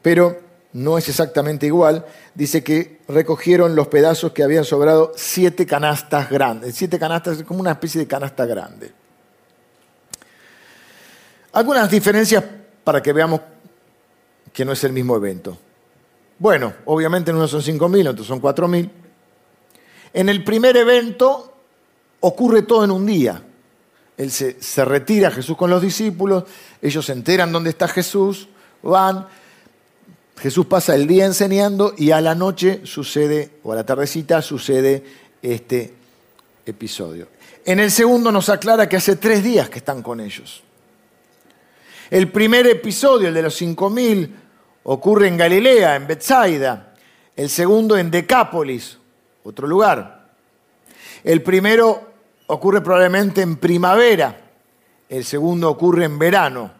pero 0.00 0.40
no 0.72 0.98
es 0.98 1.08
exactamente 1.08 1.66
igual. 1.66 2.04
Dice 2.34 2.62
que 2.62 3.00
recogieron 3.08 3.74
los 3.74 3.88
pedazos 3.88 4.32
que 4.32 4.42
habían 4.42 4.64
sobrado 4.64 5.12
siete 5.16 5.66
canastas 5.66 6.30
grandes. 6.30 6.74
Siete 6.74 6.98
canastas, 6.98 7.42
como 7.42 7.60
una 7.60 7.72
especie 7.72 8.00
de 8.00 8.06
canasta 8.06 8.46
grande. 8.46 8.92
Algunas 11.52 11.90
diferencias 11.90 12.44
para 12.84 13.02
que 13.02 13.12
veamos 13.12 13.40
que 14.52 14.64
no 14.64 14.72
es 14.72 14.84
el 14.84 14.92
mismo 14.92 15.16
evento. 15.16 15.58
Bueno, 16.38 16.72
obviamente 16.84 17.30
en 17.30 17.36
uno 17.36 17.48
son 17.48 17.62
5.000, 17.62 18.00
en 18.00 18.06
otro 18.08 18.24
son 18.24 18.40
4.000. 18.40 18.90
En 20.12 20.28
el 20.28 20.44
primer 20.44 20.76
evento 20.76 21.52
ocurre 22.20 22.62
todo 22.62 22.84
en 22.84 22.90
un 22.90 23.06
día. 23.06 23.42
Él 24.16 24.30
se, 24.30 24.84
retira, 24.84 25.30
Jesús 25.30 25.56
con 25.56 25.70
los 25.70 25.80
discípulos, 25.80 26.44
ellos 26.82 27.06
se 27.06 27.12
enteran 27.12 27.52
dónde 27.52 27.70
está 27.70 27.86
Jesús, 27.86 28.48
van, 28.82 29.28
Jesús 30.40 30.66
pasa 30.66 30.94
el 30.94 31.06
día 31.06 31.26
enseñando 31.26 31.94
y 31.96 32.12
a 32.12 32.20
la 32.20 32.34
noche 32.34 32.82
sucede, 32.84 33.50
o 33.62 33.72
a 33.72 33.76
la 33.76 33.84
tardecita 33.84 34.40
sucede 34.40 35.04
este 35.42 35.94
episodio. 36.64 37.28
En 37.64 37.80
el 37.80 37.90
segundo 37.90 38.30
nos 38.30 38.48
aclara 38.48 38.88
que 38.88 38.96
hace 38.96 39.16
tres 39.16 39.42
días 39.42 39.68
que 39.68 39.78
están 39.78 40.02
con 40.02 40.20
ellos. 40.20 40.62
El 42.10 42.30
primer 42.30 42.66
episodio, 42.66 43.28
el 43.28 43.34
de 43.34 43.42
los 43.42 43.54
cinco 43.54 43.90
mil, 43.90 44.34
ocurre 44.84 45.28
en 45.28 45.36
Galilea, 45.36 45.96
en 45.96 46.06
Bethsaida. 46.06 46.94
El 47.36 47.50
segundo 47.50 47.96
en 47.96 48.10
Decápolis, 48.10 48.98
otro 49.44 49.66
lugar. 49.66 50.30
El 51.22 51.42
primero 51.42 52.12
ocurre 52.46 52.80
probablemente 52.80 53.42
en 53.42 53.56
primavera, 53.56 54.40
el 55.08 55.24
segundo 55.24 55.70
ocurre 55.70 56.04
en 56.04 56.18
verano. 56.18 56.77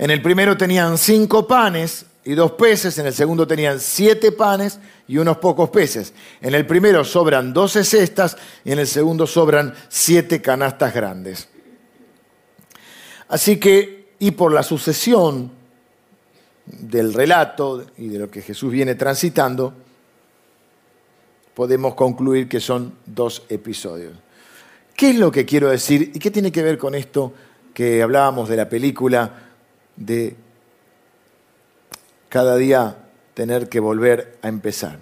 En 0.00 0.10
el 0.10 0.22
primero 0.22 0.56
tenían 0.56 0.96
cinco 0.96 1.46
panes 1.46 2.06
y 2.24 2.32
dos 2.32 2.52
peces, 2.52 2.96
en 2.96 3.04
el 3.04 3.12
segundo 3.12 3.46
tenían 3.46 3.78
siete 3.78 4.32
panes 4.32 4.78
y 5.06 5.18
unos 5.18 5.36
pocos 5.36 5.68
peces. 5.68 6.14
En 6.40 6.54
el 6.54 6.66
primero 6.66 7.04
sobran 7.04 7.52
doce 7.52 7.84
cestas 7.84 8.34
y 8.64 8.72
en 8.72 8.78
el 8.78 8.86
segundo 8.86 9.26
sobran 9.26 9.74
siete 9.90 10.40
canastas 10.40 10.94
grandes. 10.94 11.50
Así 13.28 13.60
que, 13.60 14.14
y 14.18 14.30
por 14.30 14.54
la 14.54 14.62
sucesión 14.62 15.50
del 16.64 17.12
relato 17.12 17.84
y 17.98 18.08
de 18.08 18.20
lo 18.20 18.30
que 18.30 18.40
Jesús 18.40 18.72
viene 18.72 18.94
transitando, 18.94 19.74
podemos 21.52 21.94
concluir 21.94 22.48
que 22.48 22.60
son 22.60 22.94
dos 23.04 23.42
episodios. 23.50 24.14
¿Qué 24.96 25.10
es 25.10 25.16
lo 25.16 25.30
que 25.30 25.44
quiero 25.44 25.68
decir 25.68 26.10
y 26.14 26.18
qué 26.18 26.30
tiene 26.30 26.50
que 26.50 26.62
ver 26.62 26.78
con 26.78 26.94
esto 26.94 27.34
que 27.74 28.02
hablábamos 28.02 28.48
de 28.48 28.56
la 28.56 28.66
película 28.66 29.49
de 30.00 30.34
cada 32.28 32.56
día 32.56 32.96
tener 33.34 33.68
que 33.68 33.78
volver 33.78 34.38
a 34.42 34.48
empezar? 34.48 34.98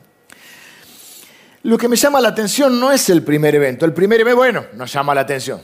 Lo 1.62 1.78
que 1.78 1.88
me 1.88 1.96
llama 1.96 2.20
la 2.20 2.28
atención 2.28 2.78
no 2.78 2.92
es 2.92 3.08
el 3.08 3.22
primer 3.22 3.54
evento. 3.54 3.86
El 3.86 3.94
primer 3.94 4.20
evento, 4.20 4.36
bueno, 4.36 4.66
nos 4.74 4.92
llama 4.92 5.14
la 5.14 5.22
atención 5.22 5.60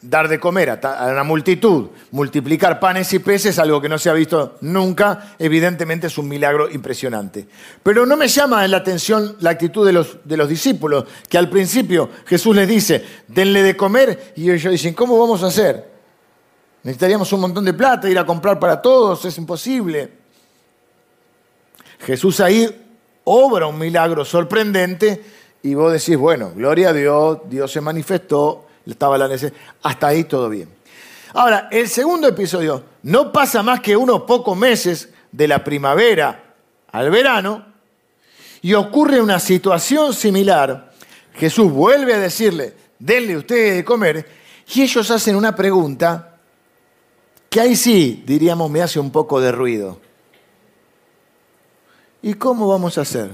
dar 0.00 0.28
de 0.28 0.38
comer 0.38 0.70
a 0.70 1.08
una 1.10 1.24
multitud, 1.24 1.88
multiplicar 2.12 2.78
panes 2.78 3.12
y 3.14 3.18
peces, 3.18 3.58
algo 3.58 3.80
que 3.80 3.88
no 3.88 3.98
se 3.98 4.10
ha 4.10 4.12
visto 4.12 4.56
nunca, 4.60 5.34
evidentemente 5.38 6.06
es 6.06 6.18
un 6.18 6.28
milagro 6.28 6.70
impresionante. 6.70 7.46
Pero 7.82 8.06
no 8.06 8.16
me 8.16 8.28
llama 8.28 8.66
la 8.68 8.76
atención 8.76 9.36
la 9.40 9.50
actitud 9.50 9.84
de 9.84 9.92
los, 9.92 10.18
de 10.24 10.36
los 10.36 10.48
discípulos, 10.48 11.04
que 11.28 11.36
al 11.36 11.50
principio 11.50 12.10
Jesús 12.26 12.54
les 12.54 12.68
dice, 12.68 13.04
denle 13.26 13.62
de 13.62 13.76
comer, 13.76 14.32
y 14.36 14.50
ellos 14.50 14.70
dicen, 14.70 14.94
¿cómo 14.94 15.18
vamos 15.18 15.42
a 15.42 15.48
hacer? 15.48 15.91
Necesitaríamos 16.82 17.32
un 17.32 17.40
montón 17.40 17.64
de 17.64 17.74
plata, 17.74 18.10
ir 18.10 18.18
a 18.18 18.26
comprar 18.26 18.58
para 18.58 18.82
todos, 18.82 19.24
es 19.24 19.38
imposible. 19.38 20.10
Jesús 22.00 22.40
ahí 22.40 22.68
obra 23.24 23.66
un 23.66 23.78
milagro 23.78 24.24
sorprendente 24.24 25.22
y 25.62 25.74
vos 25.74 25.92
decís, 25.92 26.16
bueno, 26.16 26.52
gloria 26.54 26.88
a 26.88 26.92
Dios, 26.92 27.38
Dios 27.48 27.70
se 27.70 27.80
manifestó, 27.80 28.66
estaba 28.84 29.16
la 29.16 29.28
necesidad. 29.28 29.60
Hasta 29.82 30.08
ahí 30.08 30.24
todo 30.24 30.48
bien. 30.48 30.68
Ahora, 31.34 31.68
el 31.70 31.88
segundo 31.88 32.26
episodio 32.26 32.82
no 33.04 33.32
pasa 33.32 33.62
más 33.62 33.80
que 33.80 33.96
unos 33.96 34.22
pocos 34.22 34.56
meses 34.56 35.08
de 35.30 35.48
la 35.48 35.62
primavera 35.62 36.54
al 36.90 37.10
verano 37.10 37.64
y 38.60 38.74
ocurre 38.74 39.20
una 39.20 39.38
situación 39.38 40.12
similar. 40.12 40.92
Jesús 41.34 41.70
vuelve 41.72 42.14
a 42.14 42.18
decirle, 42.18 42.74
denle 42.98 43.36
ustedes 43.36 43.76
de 43.76 43.84
comer, 43.84 44.28
y 44.74 44.82
ellos 44.82 45.10
hacen 45.10 45.36
una 45.36 45.54
pregunta 45.54 46.31
que 47.52 47.60
ahí 47.60 47.76
sí, 47.76 48.24
diríamos, 48.26 48.70
me 48.70 48.80
hace 48.80 48.98
un 48.98 49.10
poco 49.10 49.38
de 49.38 49.52
ruido. 49.52 49.98
¿Y 52.22 52.32
cómo 52.32 52.66
vamos 52.66 52.96
a 52.96 53.02
hacer? 53.02 53.30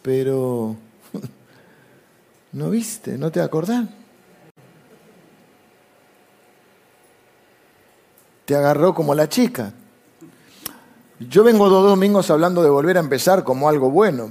Pero 0.00 0.74
¿No 2.52 2.70
viste? 2.70 3.18
¿No 3.18 3.30
te 3.30 3.42
acordás? 3.42 3.84
Te 8.46 8.56
agarró 8.56 8.94
como 8.94 9.14
la 9.14 9.28
chica. 9.28 9.74
Yo 11.20 11.44
vengo 11.44 11.68
dos 11.68 11.84
domingos 11.84 12.30
hablando 12.30 12.62
de 12.62 12.70
volver 12.70 12.96
a 12.96 13.00
empezar 13.00 13.44
como 13.44 13.68
algo 13.68 13.90
bueno, 13.90 14.30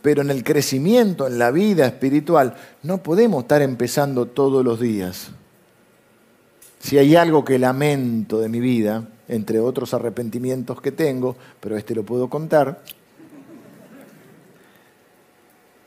pero 0.00 0.22
en 0.22 0.30
el 0.30 0.42
crecimiento, 0.42 1.26
en 1.26 1.38
la 1.38 1.50
vida 1.50 1.84
espiritual, 1.84 2.56
no 2.82 3.02
podemos 3.02 3.42
estar 3.42 3.60
empezando 3.60 4.24
todos 4.24 4.64
los 4.64 4.80
días. 4.80 5.30
Si 6.84 6.98
hay 6.98 7.16
algo 7.16 7.46
que 7.46 7.58
lamento 7.58 8.38
de 8.38 8.50
mi 8.50 8.60
vida, 8.60 9.08
entre 9.26 9.58
otros 9.58 9.94
arrepentimientos 9.94 10.82
que 10.82 10.92
tengo, 10.92 11.34
pero 11.58 11.78
este 11.78 11.94
lo 11.94 12.02
puedo 12.02 12.28
contar, 12.28 12.82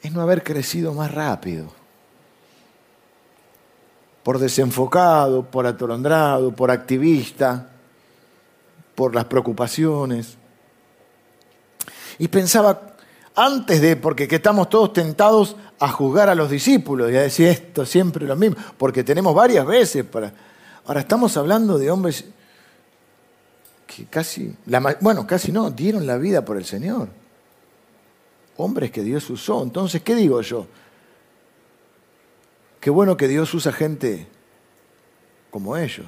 es 0.02 0.12
no 0.12 0.22
haber 0.22 0.44
crecido 0.44 0.96
más 0.96 1.14
rápido. 1.14 1.72
por 4.24 4.40
desenfocado, 4.40 5.46
por 5.46 5.68
atolondrado, 5.68 6.52
por 6.54 6.72
activista, 6.72 7.70
por 8.96 9.14
las 9.14 9.26
preocupaciones. 9.26 10.36
Y 12.18 12.28
pensaba, 12.28 12.96
antes 13.36 13.80
de, 13.82 13.96
porque 13.96 14.28
estamos 14.30 14.68
todos 14.68 14.92
tentados 14.94 15.56
a 15.80 15.90
juzgar 15.90 16.28
a 16.28 16.36
los 16.36 16.50
discípulos 16.50 17.12
y 17.12 17.16
a 17.16 17.22
decir 17.22 17.48
esto 17.48 17.86
siempre 17.86 18.26
lo 18.26 18.36
mismo, 18.36 18.58
porque 18.80 19.04
tenemos 19.04 19.36
varias 19.36 19.66
veces 19.66 20.04
para... 20.04 20.47
Ahora 20.88 21.02
estamos 21.02 21.36
hablando 21.36 21.78
de 21.78 21.92
hombres 21.92 22.24
que 23.86 24.06
casi, 24.06 24.56
bueno, 25.02 25.28
casi 25.28 25.52
no, 25.52 25.70
dieron 25.70 26.08
la 26.08 26.18
vida 26.18 26.46
por 26.46 26.56
el 26.56 26.64
Señor. 26.64 27.10
Hombres 28.56 28.90
que 28.92 29.04
Dios 29.04 29.30
usó. 29.30 29.62
Entonces, 29.64 30.02
¿qué 30.02 30.16
digo 30.16 30.42
yo? 30.42 30.66
Qué 32.80 32.90
bueno 32.90 33.18
que 33.18 33.28
Dios 33.28 33.54
usa 33.54 33.74
gente 33.74 34.28
como 35.52 35.76
ellos, 35.76 36.06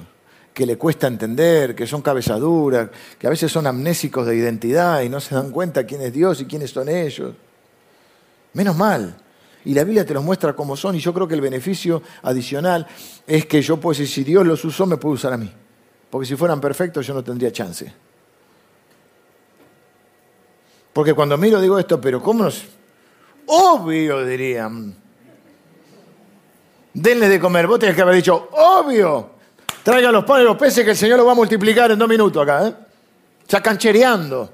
que 0.54 0.64
le 0.64 0.78
cuesta 0.78 1.08
entender, 1.08 1.74
que 1.74 1.86
son 1.86 2.00
cabezaduras, 2.00 2.88
que 3.18 3.26
a 3.26 3.30
veces 3.30 3.52
son 3.52 3.66
amnésicos 3.66 4.26
de 4.26 4.36
identidad 4.36 5.02
y 5.02 5.10
no 5.10 5.20
se 5.20 5.34
dan 5.34 5.50
cuenta 5.50 5.84
quién 5.84 6.00
es 6.00 6.12
Dios 6.12 6.40
y 6.40 6.46
quiénes 6.46 6.70
son 6.70 6.88
ellos. 6.88 7.34
Menos 8.54 8.76
mal. 8.76 9.14
Y 9.64 9.74
la 9.74 9.84
Biblia 9.84 10.04
te 10.06 10.14
los 10.14 10.24
muestra 10.24 10.54
como 10.54 10.76
son 10.76 10.96
y 10.96 11.00
yo 11.00 11.12
creo 11.12 11.28
que 11.28 11.34
el 11.34 11.40
beneficio 11.40 12.02
adicional 12.22 12.86
es 13.26 13.46
que 13.46 13.60
yo, 13.60 13.76
pues, 13.78 13.98
si 13.98 14.24
Dios 14.24 14.46
los 14.46 14.64
usó, 14.64 14.86
me 14.86 14.96
puede 14.96 15.16
usar 15.16 15.32
a 15.34 15.36
mí. 15.36 15.52
Porque 16.08 16.26
si 16.26 16.36
fueran 16.36 16.60
perfectos 16.60 17.06
yo 17.06 17.14
no 17.14 17.22
tendría 17.22 17.52
chance. 17.52 17.92
Porque 20.92 21.14
cuando 21.14 21.36
miro 21.36 21.60
digo 21.60 21.78
esto, 21.78 22.00
pero 22.00 22.22
¿cómo 22.22 22.44
nos...? 22.44 22.64
Obvio, 23.46 24.24
dirían. 24.24 24.94
Denle 26.94 27.28
de 27.28 27.40
comer. 27.40 27.66
Vos 27.66 27.78
tenés 27.78 27.94
que 27.94 28.02
haber 28.02 28.14
dicho, 28.14 28.48
obvio. 28.52 29.30
Traigan 29.82 30.12
los 30.12 30.24
panes 30.24 30.42
y 30.42 30.46
los 30.46 30.56
peces 30.56 30.84
que 30.84 30.90
el 30.90 30.96
Señor 30.96 31.18
los 31.18 31.26
va 31.26 31.32
a 31.32 31.36
multiplicar 31.36 31.90
en 31.90 31.98
dos 31.98 32.08
minutos 32.08 32.42
acá. 32.42 32.68
¿eh? 32.68 32.74
Ya 33.48 33.60
canchereando. 33.60 34.52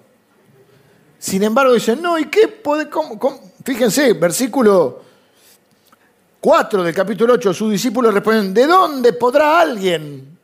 Sin 1.19 1.43
embargo, 1.43 1.73
dicen, 1.75 2.01
no, 2.03 2.19
¿y 2.19 2.27
qué 2.27 2.49
puede...? 2.49 2.89
Cómo, 2.89 3.19
Fíjense, 3.67 4.13
versículo 4.13 5.03
4 6.41 6.85
del 6.85 6.95
capítulo 6.95 7.35
8, 7.35 7.53
sus 7.53 7.73
discípulos 7.73 8.15
responden, 8.15 8.55
¿de 8.55 8.65
dónde 8.65 9.13
podrá 9.13 9.59
alguien? 9.59 10.39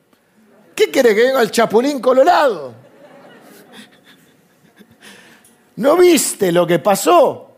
¿Qué 0.74 0.90
quiere 0.90 1.14
que 1.14 1.26
venga 1.26 1.40
el 1.40 1.52
chapulín 1.52 2.00
colorado? 2.00 2.74
¿No 5.76 5.96
viste 5.98 6.50
lo 6.50 6.66
que 6.66 6.80
pasó? 6.80 7.52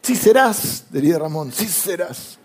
Sí 0.00 0.16
serás, 0.16 0.86
diría 0.88 1.18
Ramón, 1.18 1.52
sí 1.52 1.68
serás. 1.68 2.38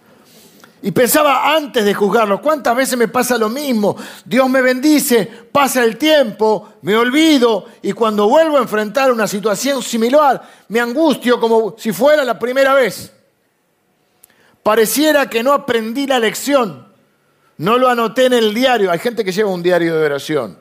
Y 0.84 0.91
pensaba 0.91 1.56
antes 1.56 1.86
de 1.86 1.94
juzgarlo, 1.94 2.41
¿cuántas 2.41 2.76
veces 2.76 2.98
me 2.98 3.08
pasa 3.08 3.38
lo 3.38 3.50
mismo? 3.50 3.96
Dios 4.26 4.50
me 4.50 4.62
bendice, 4.62 5.30
pasa 5.52 5.84
el 5.84 5.98
tiempo, 5.98 6.74
me 6.82 6.96
olvido 6.96 7.65
y 7.84 7.91
cuando 7.91 8.28
vuelvo 8.28 8.58
a 8.58 8.62
enfrentar 8.62 9.12
una 9.12 9.28
situación 9.28 9.84
similar, 9.84 10.41
me 10.70 10.80
angustio 10.80 11.39
como 11.39 11.76
si 11.78 11.91
fuera 11.91 12.24
la 12.24 12.39
primera 12.39 12.74
vez. 12.74 13.13
Pareciera 14.63 15.30
que 15.30 15.44
no 15.44 15.54
aprendí 15.54 16.08
la 16.08 16.20
lección, 16.20 16.88
no 17.58 17.78
lo 17.78 17.88
anoté 17.88 18.26
en 18.26 18.34
el 18.34 18.54
diario. 18.54 18.91
Hay 18.91 19.00
gente 19.00 19.24
que 19.24 19.32
lleva 19.32 19.52
un 19.52 19.62
diario 19.62 19.96
de 19.96 20.06
oración. 20.06 20.58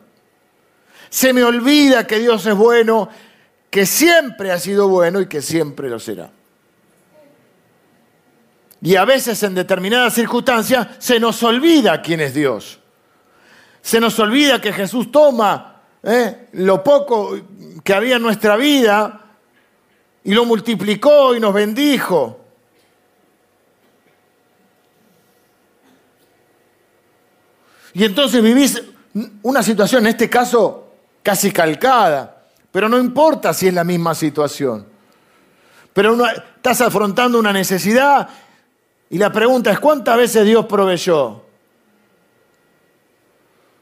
Se 1.08 1.32
me 1.32 1.42
olvida 1.42 2.06
que 2.06 2.18
Dios 2.18 2.44
es 2.44 2.54
bueno, 2.54 3.08
que 3.70 3.86
siempre 3.86 4.52
ha 4.52 4.58
sido 4.58 4.86
bueno 4.88 5.20
y 5.20 5.26
que 5.26 5.40
siempre 5.40 5.88
lo 5.88 5.98
será. 5.98 6.30
Y 8.82 8.96
a 8.96 9.04
veces 9.04 9.42
en 9.42 9.54
determinadas 9.54 10.14
circunstancias 10.14 10.88
se 10.98 11.20
nos 11.20 11.42
olvida 11.42 12.00
quién 12.00 12.20
es 12.20 12.32
Dios. 12.32 12.78
Se 13.82 14.00
nos 14.00 14.18
olvida 14.18 14.60
que 14.60 14.72
Jesús 14.72 15.10
toma 15.12 15.82
¿eh? 16.02 16.48
lo 16.52 16.82
poco 16.82 17.38
que 17.84 17.94
había 17.94 18.16
en 18.16 18.22
nuestra 18.22 18.56
vida 18.56 19.20
y 20.24 20.32
lo 20.32 20.44
multiplicó 20.44 21.34
y 21.34 21.40
nos 21.40 21.52
bendijo. 21.52 22.40
Y 27.92 28.04
entonces 28.04 28.42
vivís 28.42 28.82
una 29.42 29.62
situación, 29.62 30.04
en 30.04 30.10
este 30.10 30.30
caso 30.30 30.92
casi 31.22 31.50
calcada, 31.50 32.44
pero 32.70 32.88
no 32.88 32.98
importa 32.98 33.52
si 33.52 33.68
es 33.68 33.74
la 33.74 33.84
misma 33.84 34.14
situación. 34.14 34.86
Pero 35.92 36.24
estás 36.24 36.80
afrontando 36.82 37.38
una 37.38 37.52
necesidad 37.52 38.28
y 39.10 39.18
la 39.18 39.32
pregunta 39.32 39.72
es, 39.72 39.80
¿cuántas 39.80 40.16
veces 40.16 40.46
Dios 40.46 40.66
proveyó? 40.66 41.42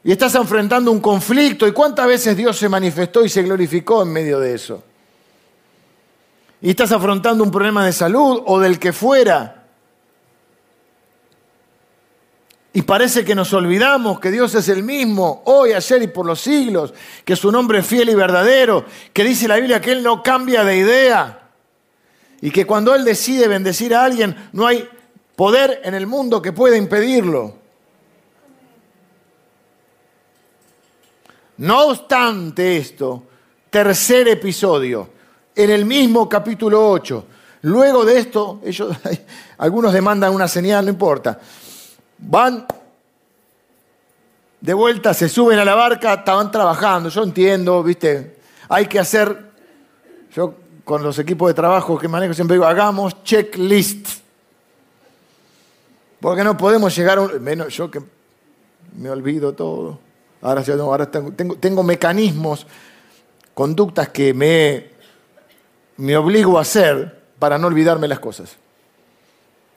Y 0.03 0.11
estás 0.11 0.33
enfrentando 0.33 0.91
un 0.91 0.99
conflicto, 0.99 1.67
¿y 1.67 1.71
cuántas 1.71 2.07
veces 2.07 2.35
Dios 2.35 2.57
se 2.57 2.67
manifestó 2.67 3.23
y 3.23 3.29
se 3.29 3.43
glorificó 3.43 4.01
en 4.01 4.11
medio 4.11 4.39
de 4.39 4.55
eso? 4.55 4.83
Y 6.61 6.71
estás 6.71 6.91
afrontando 6.91 7.43
un 7.43 7.51
problema 7.51 7.85
de 7.85 7.93
salud 7.93 8.41
o 8.45 8.59
del 8.59 8.79
que 8.79 8.91
fuera. 8.91 9.67
Y 12.73 12.81
parece 12.81 13.23
que 13.23 13.35
nos 13.35 13.53
olvidamos 13.53 14.19
que 14.19 14.31
Dios 14.31 14.55
es 14.55 14.67
el 14.69 14.81
mismo, 14.81 15.43
hoy, 15.45 15.73
ayer 15.73 16.01
y 16.01 16.07
por 16.07 16.25
los 16.25 16.41
siglos, 16.41 16.93
que 17.23 17.35
su 17.35 17.51
nombre 17.51 17.79
es 17.79 17.85
fiel 17.85 18.09
y 18.09 18.15
verdadero, 18.15 18.85
que 19.13 19.23
dice 19.23 19.47
la 19.47 19.57
Biblia 19.57 19.79
que 19.79 19.91
Él 19.91 20.01
no 20.01 20.23
cambia 20.23 20.63
de 20.63 20.77
idea 20.77 21.49
y 22.41 22.51
que 22.51 22.65
cuando 22.65 22.95
Él 22.95 23.05
decide 23.05 23.47
bendecir 23.47 23.93
a 23.93 24.03
alguien 24.03 24.35
no 24.53 24.65
hay 24.65 24.87
poder 25.39 25.79
en 25.85 25.93
el 25.93 26.05
mundo 26.05 26.41
que 26.41 26.51
pueda 26.51 26.75
impedirlo. 26.75 27.53
No 31.59 31.85
obstante 31.85 32.75
esto, 32.75 33.23
tercer 33.69 34.27
episodio, 34.27 35.09
en 35.55 35.69
el 35.69 35.85
mismo 35.85 36.27
capítulo 36.27 36.89
8, 36.91 37.25
luego 37.61 38.03
de 38.03 38.19
esto, 38.19 38.59
ellos, 38.65 38.93
algunos 39.59 39.93
demandan 39.93 40.35
una 40.35 40.49
señal, 40.49 40.83
no 40.83 40.91
importa, 40.91 41.39
van 42.17 42.67
de 44.59 44.73
vuelta, 44.73 45.13
se 45.13 45.29
suben 45.29 45.57
a 45.57 45.63
la 45.63 45.75
barca, 45.75 46.15
estaban 46.15 46.51
trabajando, 46.51 47.07
yo 47.07 47.23
entiendo, 47.23 47.81
viste, 47.81 48.41
hay 48.67 48.87
que 48.87 48.99
hacer, 48.99 49.51
yo 50.35 50.55
con 50.83 51.01
los 51.01 51.17
equipos 51.17 51.47
de 51.47 51.53
trabajo 51.53 51.97
que 51.97 52.09
manejo 52.09 52.33
siempre 52.33 52.55
digo, 52.55 52.65
hagamos 52.65 53.23
checklist. 53.23 54.18
Porque 56.19 56.43
no 56.43 56.57
podemos 56.57 56.95
llegar 56.95 57.17
a 57.17 57.21
un... 57.21 57.41
Menos 57.41 57.75
yo 57.75 57.89
que 57.89 58.01
me 58.97 59.09
olvido 59.09 59.53
todo. 59.53 59.99
Ahora, 60.41 60.63
ahora 60.79 61.11
tengo, 61.11 61.83
mecanismos, 61.83 62.65
conductas 63.53 64.09
que 64.09 64.33
me, 64.33 64.89
me 65.97 66.15
obligo 66.15 66.57
a 66.57 66.61
hacer 66.61 67.19
para 67.37 67.57
no 67.57 67.67
olvidarme 67.67 68.07
las 68.07 68.19
cosas. 68.19 68.57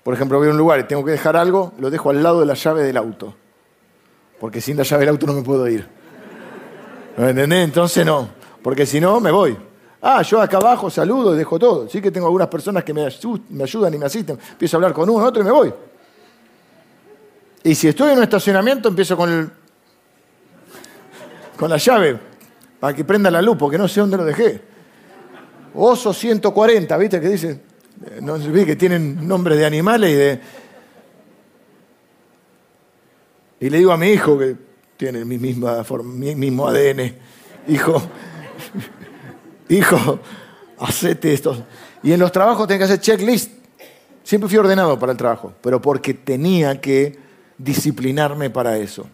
Por 0.04 0.14
ejemplo, 0.14 0.38
voy 0.38 0.48
a 0.48 0.50
un 0.50 0.58
lugar 0.58 0.80
y 0.80 0.84
tengo 0.84 1.04
que 1.04 1.12
dejar 1.12 1.36
algo, 1.36 1.72
lo 1.78 1.90
dejo 1.90 2.10
al 2.10 2.22
lado 2.22 2.40
de 2.40 2.46
la 2.46 2.54
llave 2.54 2.82
del 2.82 2.96
auto. 2.96 3.34
Porque 4.40 4.60
sin 4.60 4.76
la 4.76 4.82
llave 4.82 5.00
del 5.00 5.10
auto 5.10 5.26
no 5.26 5.32
me 5.32 5.42
puedo 5.42 5.68
ir. 5.68 5.86
¿Me 7.16 7.30
entendés? 7.30 7.64
Entonces 7.64 8.04
no. 8.04 8.28
Porque 8.62 8.86
si 8.86 9.00
no, 9.00 9.20
me 9.20 9.30
voy. 9.30 9.56
Ah, 10.00 10.22
yo 10.22 10.40
acá 10.40 10.56
abajo 10.56 10.90
saludo 10.90 11.34
y 11.34 11.38
dejo 11.38 11.58
todo. 11.58 11.88
Sí 11.88 12.00
que 12.00 12.10
tengo 12.10 12.26
algunas 12.26 12.48
personas 12.48 12.82
que 12.82 12.92
me 12.92 13.04
ayudan 13.04 13.94
y 13.94 13.98
me 13.98 14.06
asisten. 14.06 14.38
Empiezo 14.50 14.76
a 14.76 14.78
hablar 14.78 14.92
con 14.92 15.08
uno, 15.08 15.24
otro 15.24 15.42
y 15.42 15.44
me 15.44 15.52
voy. 15.52 15.72
Y 17.64 17.74
si 17.74 17.88
estoy 17.88 18.12
en 18.12 18.18
un 18.18 18.24
estacionamiento, 18.24 18.88
empiezo 18.88 19.16
con, 19.16 19.30
el, 19.30 19.50
con 21.56 21.70
la 21.70 21.76
llave 21.76 22.18
para 22.80 22.94
que 22.94 23.04
prenda 23.04 23.30
la 23.30 23.40
luz, 23.40 23.56
porque 23.56 23.78
no 23.78 23.86
sé 23.86 24.00
dónde 24.00 24.16
lo 24.16 24.24
dejé. 24.24 24.60
Oso 25.74 26.12
140, 26.12 26.96
¿viste? 26.96 27.20
Que 27.20 27.28
dicen, 27.28 27.62
no 28.20 28.38
sé, 28.38 28.66
que 28.66 28.76
tienen 28.76 29.26
nombres 29.26 29.58
de 29.58 29.64
animales 29.64 30.10
y 30.10 30.14
de. 30.14 30.40
Y 33.60 33.70
le 33.70 33.78
digo 33.78 33.92
a 33.92 33.96
mi 33.96 34.08
hijo 34.08 34.36
que 34.36 34.56
tiene 34.96 35.24
mi, 35.24 35.38
misma, 35.38 35.84
mi 36.02 36.34
mismo 36.34 36.66
ADN, 36.66 37.14
hijo, 37.68 38.02
hijo, 39.68 40.18
hacete 40.80 41.32
esto. 41.32 41.64
Y 42.02 42.12
en 42.12 42.18
los 42.18 42.32
trabajos 42.32 42.66
tengo 42.66 42.78
que 42.78 42.84
hacer 42.84 43.00
checklist. 43.00 43.52
Siempre 44.24 44.48
fui 44.48 44.58
ordenado 44.58 44.98
para 44.98 45.12
el 45.12 45.18
trabajo, 45.18 45.52
pero 45.62 45.80
porque 45.80 46.14
tenía 46.14 46.80
que 46.80 47.18
disciplinarme 47.62 48.50
para 48.50 48.76
eso. 48.76 49.06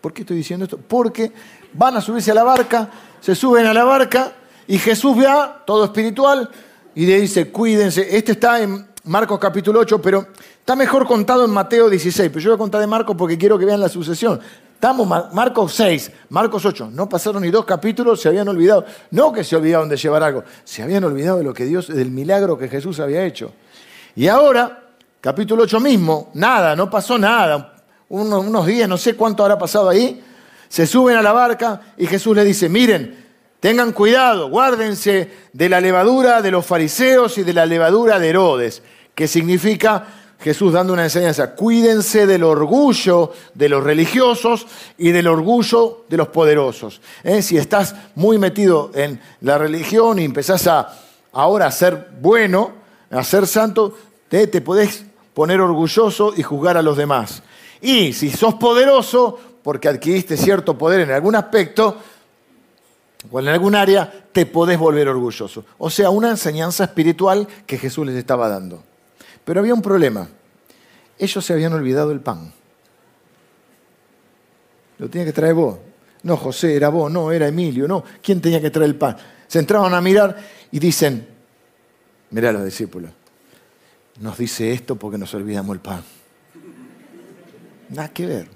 ¿Por 0.00 0.12
qué 0.12 0.22
estoy 0.22 0.36
diciendo 0.36 0.64
esto? 0.64 0.78
Porque 0.78 1.32
van 1.72 1.96
a 1.96 2.00
subirse 2.00 2.30
a 2.30 2.34
la 2.34 2.42
barca, 2.42 2.90
se 3.20 3.34
suben 3.34 3.66
a 3.66 3.74
la 3.74 3.84
barca 3.84 4.32
y 4.66 4.78
Jesús 4.78 5.16
ve 5.16 5.26
todo 5.64 5.84
espiritual 5.84 6.50
y 6.94 7.06
le 7.06 7.20
dice, 7.20 7.50
cuídense. 7.50 8.16
Este 8.16 8.32
está 8.32 8.60
en 8.60 8.86
Marcos 9.04 9.38
capítulo 9.38 9.80
8, 9.80 10.00
pero 10.00 10.28
está 10.58 10.74
mejor 10.74 11.06
contado 11.06 11.44
en 11.44 11.50
Mateo 11.50 11.88
16. 11.88 12.30
Pero 12.30 12.40
yo 12.40 12.50
voy 12.50 12.56
a 12.56 12.58
contar 12.58 12.80
de 12.80 12.86
Marcos 12.86 13.16
porque 13.16 13.38
quiero 13.38 13.58
que 13.58 13.64
vean 13.64 13.80
la 13.80 13.88
sucesión. 13.88 14.40
Estamos 14.74 15.06
Marcos 15.32 15.74
6, 15.74 16.10
Marcos 16.30 16.64
8. 16.64 16.90
No 16.92 17.08
pasaron 17.08 17.42
ni 17.42 17.50
dos 17.50 17.64
capítulos, 17.64 18.20
se 18.20 18.28
habían 18.28 18.48
olvidado. 18.48 18.84
No 19.12 19.32
que 19.32 19.44
se 19.44 19.54
olvidaron 19.54 19.88
de 19.88 19.96
llevar 19.96 20.24
algo, 20.24 20.42
se 20.64 20.82
habían 20.82 21.04
olvidado 21.04 21.38
de 21.38 21.44
lo 21.44 21.54
que 21.54 21.64
Dios, 21.64 21.86
del 21.86 22.10
milagro 22.10 22.58
que 22.58 22.68
Jesús 22.68 22.98
había 22.98 23.24
hecho. 23.24 23.52
Y 24.16 24.26
ahora 24.26 24.81
capítulo 25.22 25.62
8 25.62 25.78
mismo, 25.78 26.30
nada, 26.34 26.74
no 26.74 26.90
pasó 26.90 27.16
nada. 27.16 27.76
Unos, 28.08 28.66
días, 28.66 28.88
no 28.88 28.98
sé 28.98 29.14
cuánto 29.14 29.44
habrá 29.44 29.56
pasado 29.56 29.88
ahí. 29.88 30.22
Se 30.68 30.84
suben 30.86 31.16
a 31.16 31.22
la 31.22 31.32
barca 31.32 31.80
y 31.96 32.06
Jesús 32.06 32.36
les 32.36 32.44
dice, 32.44 32.68
miren, 32.68 33.24
tengan 33.60 33.92
cuidado, 33.92 34.50
guárdense 34.50 35.30
de 35.52 35.68
la 35.68 35.80
levadura 35.80 36.42
de 36.42 36.50
los 36.50 36.66
fariseos 36.66 37.38
y 37.38 37.44
de 37.44 37.54
la 37.54 37.64
levadura 37.64 38.18
de 38.18 38.30
Herodes, 38.30 38.82
que 39.14 39.28
significa 39.28 40.08
Jesús 40.40 40.72
dando 40.72 40.92
una 40.92 41.04
enseñanza, 41.04 41.54
cuídense 41.54 42.26
del 42.26 42.42
orgullo 42.42 43.30
de 43.54 43.68
los 43.68 43.84
religiosos 43.84 44.66
y 44.98 45.12
del 45.12 45.28
orgullo 45.28 46.04
de 46.08 46.16
los 46.16 46.28
poderosos. 46.28 47.00
¿Eh? 47.22 47.42
Si 47.42 47.56
estás 47.56 47.94
muy 48.16 48.38
metido 48.38 48.90
en 48.94 49.20
la 49.40 49.56
religión 49.56 50.18
y 50.18 50.24
empezás 50.24 50.66
a 50.66 50.98
ahora 51.32 51.66
a 51.66 51.70
ser 51.70 52.08
bueno, 52.20 52.72
a 53.08 53.22
ser 53.22 53.46
santo, 53.46 53.96
te, 54.28 54.48
te 54.48 54.60
podés 54.60 55.11
poner 55.34 55.60
orgulloso 55.60 56.32
y 56.36 56.42
juzgar 56.42 56.76
a 56.76 56.82
los 56.82 56.96
demás. 56.96 57.42
Y 57.80 58.12
si 58.12 58.30
sos 58.30 58.54
poderoso, 58.54 59.38
porque 59.62 59.88
adquiriste 59.88 60.36
cierto 60.36 60.76
poder 60.76 61.00
en 61.00 61.10
algún 61.10 61.34
aspecto, 61.34 61.96
o 63.30 63.40
en 63.40 63.48
algún 63.48 63.74
área, 63.74 64.12
te 64.32 64.46
podés 64.46 64.78
volver 64.78 65.08
orgulloso. 65.08 65.64
O 65.78 65.90
sea, 65.90 66.10
una 66.10 66.30
enseñanza 66.30 66.84
espiritual 66.84 67.46
que 67.66 67.78
Jesús 67.78 68.06
les 68.06 68.16
estaba 68.16 68.48
dando. 68.48 68.82
Pero 69.44 69.60
había 69.60 69.74
un 69.74 69.82
problema. 69.82 70.28
Ellos 71.18 71.44
se 71.44 71.52
habían 71.52 71.72
olvidado 71.72 72.10
el 72.10 72.20
pan. 72.20 72.52
Lo 74.98 75.08
tenía 75.08 75.26
que 75.26 75.32
traer 75.32 75.54
vos. 75.54 75.78
No, 76.24 76.36
José, 76.36 76.76
era 76.76 76.88
vos, 76.88 77.10
no, 77.10 77.32
era 77.32 77.48
Emilio, 77.48 77.88
no. 77.88 78.04
¿Quién 78.22 78.40
tenía 78.40 78.60
que 78.60 78.70
traer 78.70 78.90
el 78.90 78.96
pan? 78.96 79.16
Se 79.48 79.58
entraban 79.58 79.92
a 79.94 80.00
mirar 80.00 80.36
y 80.70 80.78
dicen, 80.78 81.26
mirá 82.30 82.52
los 82.52 82.64
discípulos, 82.64 83.10
nos 84.20 84.38
dice 84.38 84.72
esto 84.72 84.96
porque 84.96 85.18
nos 85.18 85.32
olvidamos 85.34 85.74
el 85.74 85.80
pan. 85.80 86.02
Nada 87.90 88.08
que 88.08 88.26
ver. 88.26 88.48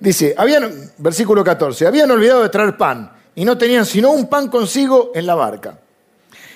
Dice, 0.00 0.34
habían, 0.36 0.90
versículo 0.98 1.44
14, 1.44 1.86
habían 1.86 2.10
olvidado 2.10 2.42
de 2.42 2.48
traer 2.48 2.76
pan 2.76 3.12
y 3.36 3.44
no 3.44 3.56
tenían 3.56 3.86
sino 3.86 4.10
un 4.10 4.28
pan 4.28 4.48
consigo 4.48 5.12
en 5.14 5.26
la 5.26 5.36
barca. 5.36 5.78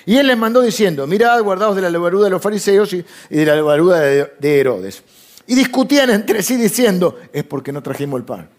Y 0.05 0.17
él 0.17 0.27
les 0.27 0.37
mandó 0.37 0.61
diciendo, 0.61 1.07
mirad, 1.07 1.41
guardaos 1.43 1.75
de 1.75 1.81
la 1.81 1.89
levadura 1.89 2.25
de 2.25 2.29
los 2.29 2.41
fariseos 2.41 2.93
y, 2.93 3.05
de 3.29 3.45
la 3.45 3.55
levadura 3.55 3.99
de, 3.99 4.59
Herodes. 4.59 5.03
Y 5.47 5.55
discutían 5.55 6.09
entre 6.09 6.43
sí 6.43 6.55
diciendo, 6.55 7.19
es 7.31 7.43
porque 7.43 7.71
no 7.71 7.81
trajimos 7.81 8.19
el 8.19 8.25
pan. 8.25 8.49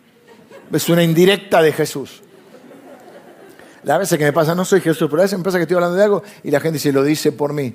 Es 0.72 0.88
una 0.88 1.02
indirecta 1.02 1.62
de 1.62 1.72
Jesús. 1.72 2.22
La 3.88 3.96
veces 3.96 4.18
que 4.18 4.24
me 4.24 4.34
pasa, 4.34 4.54
no 4.54 4.66
soy 4.66 4.82
Jesús, 4.82 5.08
pero 5.08 5.22
a 5.22 5.24
veces 5.24 5.38
me 5.38 5.42
pasa 5.42 5.56
que 5.56 5.62
estoy 5.62 5.76
hablando 5.76 5.96
de 5.96 6.04
algo 6.04 6.22
y 6.42 6.50
la 6.50 6.60
gente 6.60 6.74
dice, 6.74 6.92
lo 6.92 7.02
dice 7.02 7.32
por 7.32 7.54
mí. 7.54 7.72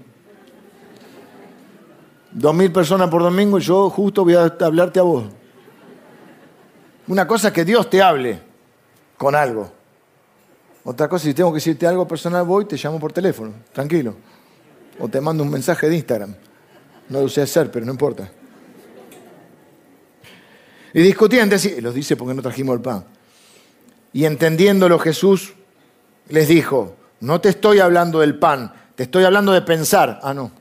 Dos 2.31 2.53
mil 2.53 2.71
personas 2.71 3.09
por 3.09 3.23
domingo 3.23 3.57
y 3.57 3.61
yo 3.63 3.89
justo 3.89 4.23
voy 4.23 4.35
a 4.35 4.43
hablarte 4.43 4.99
a 4.99 5.01
vos. 5.01 5.25
Una 7.07 7.25
cosa 7.25 7.47
es 7.47 7.53
que 7.55 7.65
Dios 7.65 7.89
te 7.89 7.99
hable 7.99 8.39
con 9.17 9.33
algo. 9.33 9.71
Otra 10.83 11.09
cosa, 11.09 11.25
si 11.25 11.33
tengo 11.33 11.49
que 11.49 11.55
decirte 11.55 11.87
algo 11.87 12.07
personal, 12.07 12.45
voy, 12.45 12.65
te 12.65 12.77
llamo 12.77 12.99
por 12.99 13.11
teléfono, 13.11 13.51
tranquilo. 13.73 14.13
O 14.99 15.09
te 15.09 15.19
mando 15.19 15.43
un 15.43 15.49
mensaje 15.49 15.89
de 15.89 15.95
Instagram. 15.95 16.35
No 17.09 17.21
lo 17.21 17.27
sé 17.27 17.41
hacer, 17.41 17.71
pero 17.71 17.87
no 17.87 17.91
importa. 17.91 18.29
Y 20.93 21.01
discutían, 21.01 21.49
decían, 21.49 21.81
los 21.83 21.95
dice 21.95 22.15
porque 22.15 22.35
no 22.35 22.43
trajimos 22.43 22.75
el 22.75 22.81
pan. 22.83 23.03
Y 24.13 24.25
entendiéndolo 24.25 24.99
Jesús 24.99 25.55
les 26.29 26.47
dijo, 26.47 26.95
no 27.19 27.39
te 27.41 27.49
estoy 27.49 27.79
hablando 27.79 28.19
del 28.19 28.37
pan, 28.37 28.73
te 28.95 29.03
estoy 29.03 29.23
hablando 29.23 29.51
de 29.51 29.61
pensar. 29.61 30.19
Ah, 30.23 30.33
no, 30.33 30.51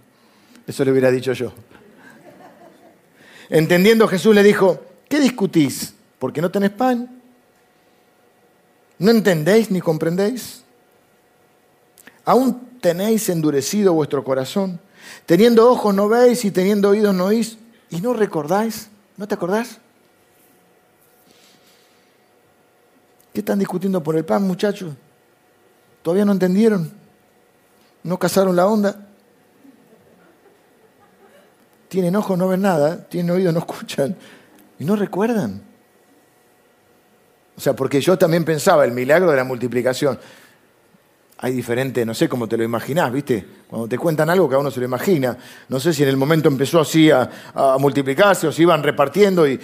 eso 0.67 0.85
le 0.85 0.93
hubiera 0.93 1.11
dicho 1.11 1.33
yo. 1.33 1.53
Entendiendo 3.49 4.09
Jesús 4.09 4.35
le 4.35 4.43
dijo, 4.43 4.81
¿qué 5.09 5.21
discutís? 5.21 5.95
¿Porque 6.19 6.41
no 6.41 6.51
tenés 6.51 6.71
pan? 6.71 7.21
¿No 8.99 9.11
entendéis 9.11 9.71
ni 9.71 9.81
comprendéis? 9.81 10.63
¿Aún 12.25 12.79
tenéis 12.81 13.29
endurecido 13.29 13.93
vuestro 13.93 14.23
corazón? 14.23 14.81
Teniendo 15.27 15.69
ojos 15.71 15.95
no 15.95 16.09
veis 16.09 16.45
y 16.45 16.51
teniendo 16.51 16.91
oídos 16.91 17.15
no 17.15 17.27
oís. 17.27 17.59
¿Y 17.91 18.01
no 18.01 18.15
recordáis? 18.15 18.89
¿No 19.17 19.27
te 19.27 19.35
acordás? 19.35 19.79
¿Qué 23.33 23.41
están 23.41 23.59
discutiendo 23.59 24.03
por 24.03 24.17
el 24.17 24.25
pan, 24.25 24.43
muchachos? 24.45 24.95
¿Todavía 26.03 26.25
no 26.25 26.33
entendieron? 26.33 26.93
¿No 28.03 28.19
cazaron 28.19 28.57
la 28.57 28.67
onda? 28.67 29.09
Tienen 31.89 32.17
ojos, 32.17 32.37
no 32.37 32.49
ven 32.49 32.63
nada. 32.63 33.09
Tienen 33.09 33.31
oídos, 33.31 33.53
no 33.53 33.61
escuchan. 33.61 34.17
¿Y 34.79 34.85
no 34.85 34.97
recuerdan? 34.97 35.63
O 37.57 37.61
sea, 37.61 37.75
porque 37.75 38.01
yo 38.01 38.17
también 38.17 38.45
pensaba 38.45 38.85
el 38.85 38.93
milagro 38.93 39.31
de 39.31 39.37
la 39.37 39.45
multiplicación. 39.45 40.19
Hay 41.39 41.53
diferente, 41.53 42.07
no 42.07 42.15
sé 42.15 42.29
cómo 42.29 42.49
te 42.49 42.57
lo 42.57 42.65
imaginás, 42.65 43.13
¿viste? 43.13 43.45
Cuando 43.69 43.89
te 43.89 43.99
cuentan 43.99 44.31
algo, 44.31 44.49
cada 44.49 44.61
uno 44.61 44.71
se 44.71 44.81
lo 44.81 44.87
imagina. 44.87 45.37
No 45.69 45.81
sé 45.81 45.93
si 45.93 46.03
en 46.03 46.09
el 46.09 46.17
momento 46.17 46.49
empezó 46.49 46.81
así 46.81 47.11
a, 47.11 47.29
multiplicarse 47.79 48.47
o 48.47 48.53
si 48.53 48.63
iban 48.63 48.83
repartiendo 48.83 49.47
y, 49.47 49.61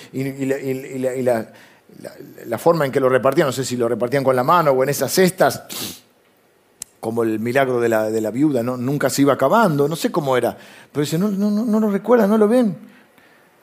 la, 2.46 2.58
forma 2.58 2.84
en 2.84 2.92
que 2.92 3.00
lo 3.00 3.08
repartían, 3.08 3.46
no 3.46 3.52
sé 3.52 3.64
si 3.64 3.76
lo 3.76 3.88
repartían 3.88 4.22
con 4.24 4.36
la 4.36 4.44
mano 4.44 4.72
o 4.72 4.82
en 4.82 4.88
esas 4.88 5.12
cestas, 5.12 5.62
como 7.00 7.22
el 7.22 7.38
milagro 7.38 7.80
de 7.80 7.88
la, 7.88 8.30
viuda, 8.30 8.62
¿no? 8.62 8.76
nunca 8.76 9.08
se 9.08 9.22
iba 9.22 9.32
acabando, 9.32 9.88
no 9.88 9.96
sé 9.96 10.10
cómo 10.10 10.36
era. 10.36 10.56
Pero 10.90 11.04
dice, 11.04 11.18
no, 11.18 11.28
no, 11.28 11.50
no, 11.50 11.64
no 11.64 11.80
lo 11.80 11.90
recuerdan, 11.90 12.30
no 12.30 12.38
lo 12.38 12.48
ven. 12.48 12.76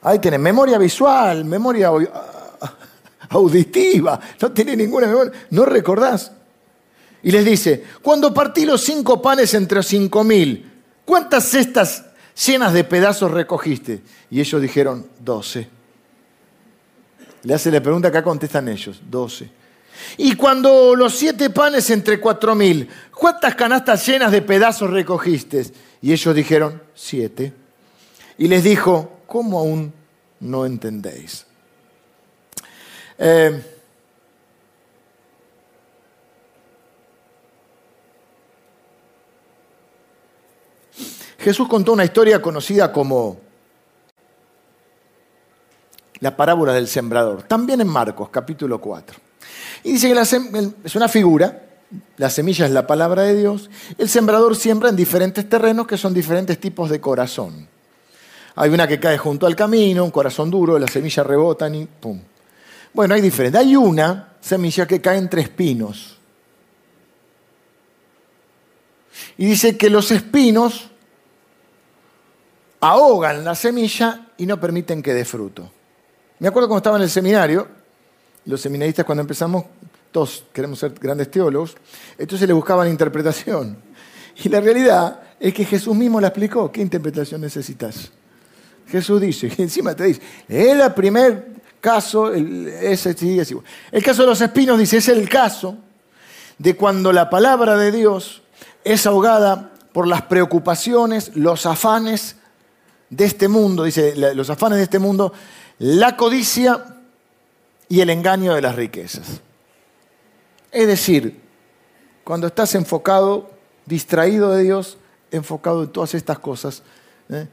Ahí 0.02 0.18
tenés 0.18 0.40
memoria 0.40 0.78
visual, 0.78 1.44
memoria 1.44 1.90
auditiva, 3.30 4.20
no 4.40 4.52
tiene 4.52 4.76
ninguna 4.76 5.06
memoria, 5.06 5.32
no 5.50 5.64
recordás. 5.64 6.32
Y 7.22 7.30
les 7.30 7.44
dice, 7.44 7.84
cuando 8.02 8.32
partí 8.32 8.64
los 8.64 8.82
cinco 8.82 9.20
panes 9.20 9.52
entre 9.54 9.82
cinco 9.82 10.22
mil, 10.22 10.70
¿cuántas 11.04 11.44
cestas 11.44 12.04
llenas 12.46 12.72
de 12.72 12.84
pedazos 12.84 13.30
recogiste? 13.32 14.02
Y 14.30 14.40
ellos 14.40 14.62
dijeron, 14.62 15.06
doce. 15.18 15.68
Le 17.42 17.54
hace 17.54 17.70
la 17.70 17.80
pregunta, 17.80 18.08
acá 18.08 18.22
contestan 18.22 18.68
ellos, 18.68 19.00
doce. 19.10 19.50
Y 20.16 20.34
cuando 20.34 20.94
los 20.94 21.14
siete 21.14 21.50
panes 21.50 21.90
entre 21.90 22.20
cuatro 22.20 22.54
mil, 22.54 22.88
¿cuántas 23.14 23.54
canastas 23.54 24.06
llenas 24.06 24.32
de 24.32 24.42
pedazos 24.42 24.90
recogiste? 24.90 25.64
Y 26.02 26.12
ellos 26.12 26.34
dijeron, 26.34 26.82
siete. 26.94 27.52
Y 28.38 28.48
les 28.48 28.64
dijo, 28.64 29.20
¿cómo 29.26 29.58
aún 29.58 29.92
no 30.40 30.66
entendéis? 30.66 31.46
Eh, 33.18 33.62
Jesús 41.38 41.68
contó 41.68 41.92
una 41.92 42.04
historia 42.04 42.42
conocida 42.42 42.92
como 42.92 43.38
la 46.18 46.36
parábola 46.36 46.72
del 46.72 46.88
sembrador, 46.88 47.42
también 47.44 47.80
en 47.80 47.88
Marcos, 47.88 48.30
capítulo 48.30 48.80
4. 48.80 49.25
Y 49.84 49.92
dice 49.92 50.12
que 50.12 50.70
es 50.84 50.96
una 50.96 51.08
figura, 51.08 51.62
la 52.16 52.30
semilla 52.30 52.66
es 52.66 52.72
la 52.72 52.86
palabra 52.86 53.22
de 53.22 53.34
Dios, 53.34 53.70
el 53.98 54.08
sembrador 54.08 54.56
siembra 54.56 54.88
en 54.88 54.96
diferentes 54.96 55.48
terrenos 55.48 55.86
que 55.86 55.96
son 55.96 56.12
diferentes 56.12 56.58
tipos 56.58 56.90
de 56.90 57.00
corazón. 57.00 57.68
Hay 58.56 58.70
una 58.70 58.88
que 58.88 58.98
cae 58.98 59.18
junto 59.18 59.46
al 59.46 59.54
camino, 59.54 60.04
un 60.04 60.10
corazón 60.10 60.50
duro, 60.50 60.78
las 60.78 60.90
semillas 60.90 61.26
rebotan 61.26 61.74
y 61.74 61.84
¡pum! 61.84 62.20
Bueno, 62.94 63.14
hay 63.14 63.20
diferentes. 63.20 63.60
Hay 63.60 63.76
una 63.76 64.36
semilla 64.40 64.86
que 64.86 65.02
cae 65.02 65.18
entre 65.18 65.42
espinos. 65.42 66.16
Y 69.36 69.44
dice 69.44 69.76
que 69.76 69.90
los 69.90 70.10
espinos 70.10 70.88
ahogan 72.80 73.44
la 73.44 73.54
semilla 73.54 74.28
y 74.38 74.46
no 74.46 74.58
permiten 74.58 75.02
que 75.02 75.12
dé 75.12 75.26
fruto. 75.26 75.70
Me 76.38 76.48
acuerdo 76.48 76.68
cuando 76.68 76.78
estaba 76.78 76.96
en 76.96 77.02
el 77.02 77.10
seminario, 77.10 77.68
los 78.46 78.60
seminaristas 78.60 79.04
cuando 79.04 79.22
empezamos, 79.22 79.64
todos 80.10 80.44
queremos 80.52 80.78
ser 80.78 80.92
grandes 80.92 81.30
teólogos, 81.30 81.76
entonces 82.16 82.46
le 82.48 82.54
buscaban 82.54 82.88
interpretación. 82.88 83.76
Y 84.42 84.48
la 84.48 84.60
realidad 84.60 85.20
es 85.38 85.52
que 85.52 85.64
Jesús 85.64 85.94
mismo 85.94 86.20
la 86.20 86.28
explicó. 86.28 86.70
¿Qué 86.70 86.80
interpretación 86.80 87.40
necesitas? 87.40 88.10
Jesús 88.88 89.20
dice, 89.20 89.52
y 89.56 89.62
encima 89.62 89.94
te 89.94 90.04
dice, 90.04 90.22
es 90.48 90.76
la 90.76 90.94
primera 90.94 91.44
caso, 91.80 92.32
el, 92.32 92.66
El 92.66 94.02
caso 94.02 94.22
de 94.22 94.26
los 94.26 94.40
espinos 94.40 94.78
dice, 94.78 94.96
es 94.96 95.08
el 95.08 95.28
caso 95.28 95.76
de 96.58 96.74
cuando 96.74 97.12
la 97.12 97.30
palabra 97.30 97.76
de 97.76 97.92
Dios 97.92 98.42
es 98.82 99.06
ahogada 99.06 99.70
por 99.92 100.08
las 100.08 100.22
preocupaciones, 100.22 101.36
los 101.36 101.64
afanes 101.64 102.36
de 103.08 103.24
este 103.24 103.46
mundo, 103.46 103.84
dice, 103.84 104.14
los 104.34 104.50
afanes 104.50 104.78
de 104.78 104.84
este 104.84 104.98
mundo, 104.98 105.32
la 105.78 106.16
codicia 106.16 106.95
y 107.88 108.00
el 108.00 108.10
engaño 108.10 108.54
de 108.54 108.62
las 108.62 108.74
riquezas. 108.74 109.40
Es 110.72 110.86
decir, 110.86 111.40
cuando 112.24 112.48
estás 112.48 112.74
enfocado, 112.74 113.50
distraído 113.84 114.52
de 114.52 114.64
Dios 114.64 114.98
enfocado 115.30 115.84
en 115.84 115.90
todas 115.90 116.14
estas 116.14 116.38
cosas, 116.38 116.82
¿eh? 117.28 117.46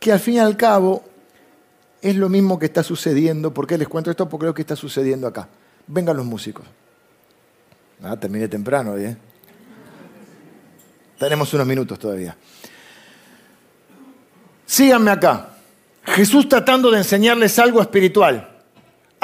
que 0.00 0.12
al 0.12 0.20
fin 0.20 0.34
y 0.34 0.38
al 0.38 0.56
cabo 0.56 1.04
es 2.00 2.16
lo 2.16 2.28
mismo 2.28 2.58
que 2.58 2.66
está 2.66 2.82
sucediendo. 2.82 3.52
¿Por 3.52 3.66
qué 3.66 3.78
les 3.78 3.88
cuento 3.88 4.10
esto? 4.10 4.28
Porque 4.28 4.44
creo 4.44 4.54
que 4.54 4.62
está 4.62 4.76
sucediendo 4.76 5.26
acá. 5.26 5.48
Vengan 5.86 6.16
los 6.16 6.26
músicos. 6.26 6.66
Ah, 8.02 8.16
terminé 8.16 8.48
temprano 8.48 8.92
hoy, 8.92 9.04
¿eh? 9.04 9.16
Tenemos 11.18 11.52
unos 11.54 11.66
minutos 11.66 11.98
todavía. 11.98 12.36
Síganme 14.66 15.10
acá. 15.10 15.50
Jesús 16.04 16.48
tratando 16.48 16.90
de 16.90 16.98
enseñarles 16.98 17.58
algo 17.58 17.80
espiritual, 17.80 18.53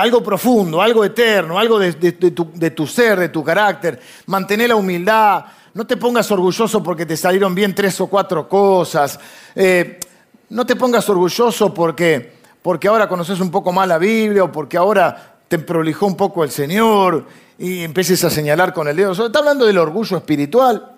algo 0.00 0.22
profundo, 0.22 0.80
algo 0.80 1.04
eterno, 1.04 1.58
algo 1.58 1.78
de, 1.78 1.92
tu, 1.92 2.86
ser, 2.86 3.18
de 3.18 3.28
tu 3.28 3.44
carácter. 3.44 4.00
Mantener 4.26 4.68
la 4.68 4.76
humildad. 4.76 5.44
No 5.74 5.86
te 5.86 5.96
pongas 5.96 6.30
orgulloso 6.30 6.82
porque 6.82 7.06
te 7.06 7.16
salieron 7.16 7.54
bien 7.54 7.74
tres 7.74 8.00
o 8.00 8.06
cuatro 8.06 8.48
cosas. 8.48 9.18
Eh, 9.54 10.00
no 10.48 10.66
te 10.66 10.76
pongas 10.76 11.08
orgulloso 11.08 11.72
porque, 11.72 12.32
porque 12.62 12.88
ahora 12.88 13.08
conoces 13.08 13.40
un 13.40 13.50
poco 13.50 13.72
más 13.72 13.86
la 13.86 13.98
Biblia 13.98 14.44
o 14.44 14.52
porque 14.52 14.76
ahora 14.76 15.36
te 15.46 15.58
prolijó 15.58 16.06
un 16.06 16.16
poco 16.16 16.44
el 16.44 16.50
Señor 16.50 17.26
y 17.58 17.82
empieces 17.82 18.24
a 18.24 18.30
señalar 18.30 18.72
con 18.72 18.88
el 18.88 18.96
dedo. 18.96 19.12
Está 19.12 19.38
hablando 19.38 19.66
del 19.66 19.78
orgullo 19.78 20.16
espiritual 20.16 20.96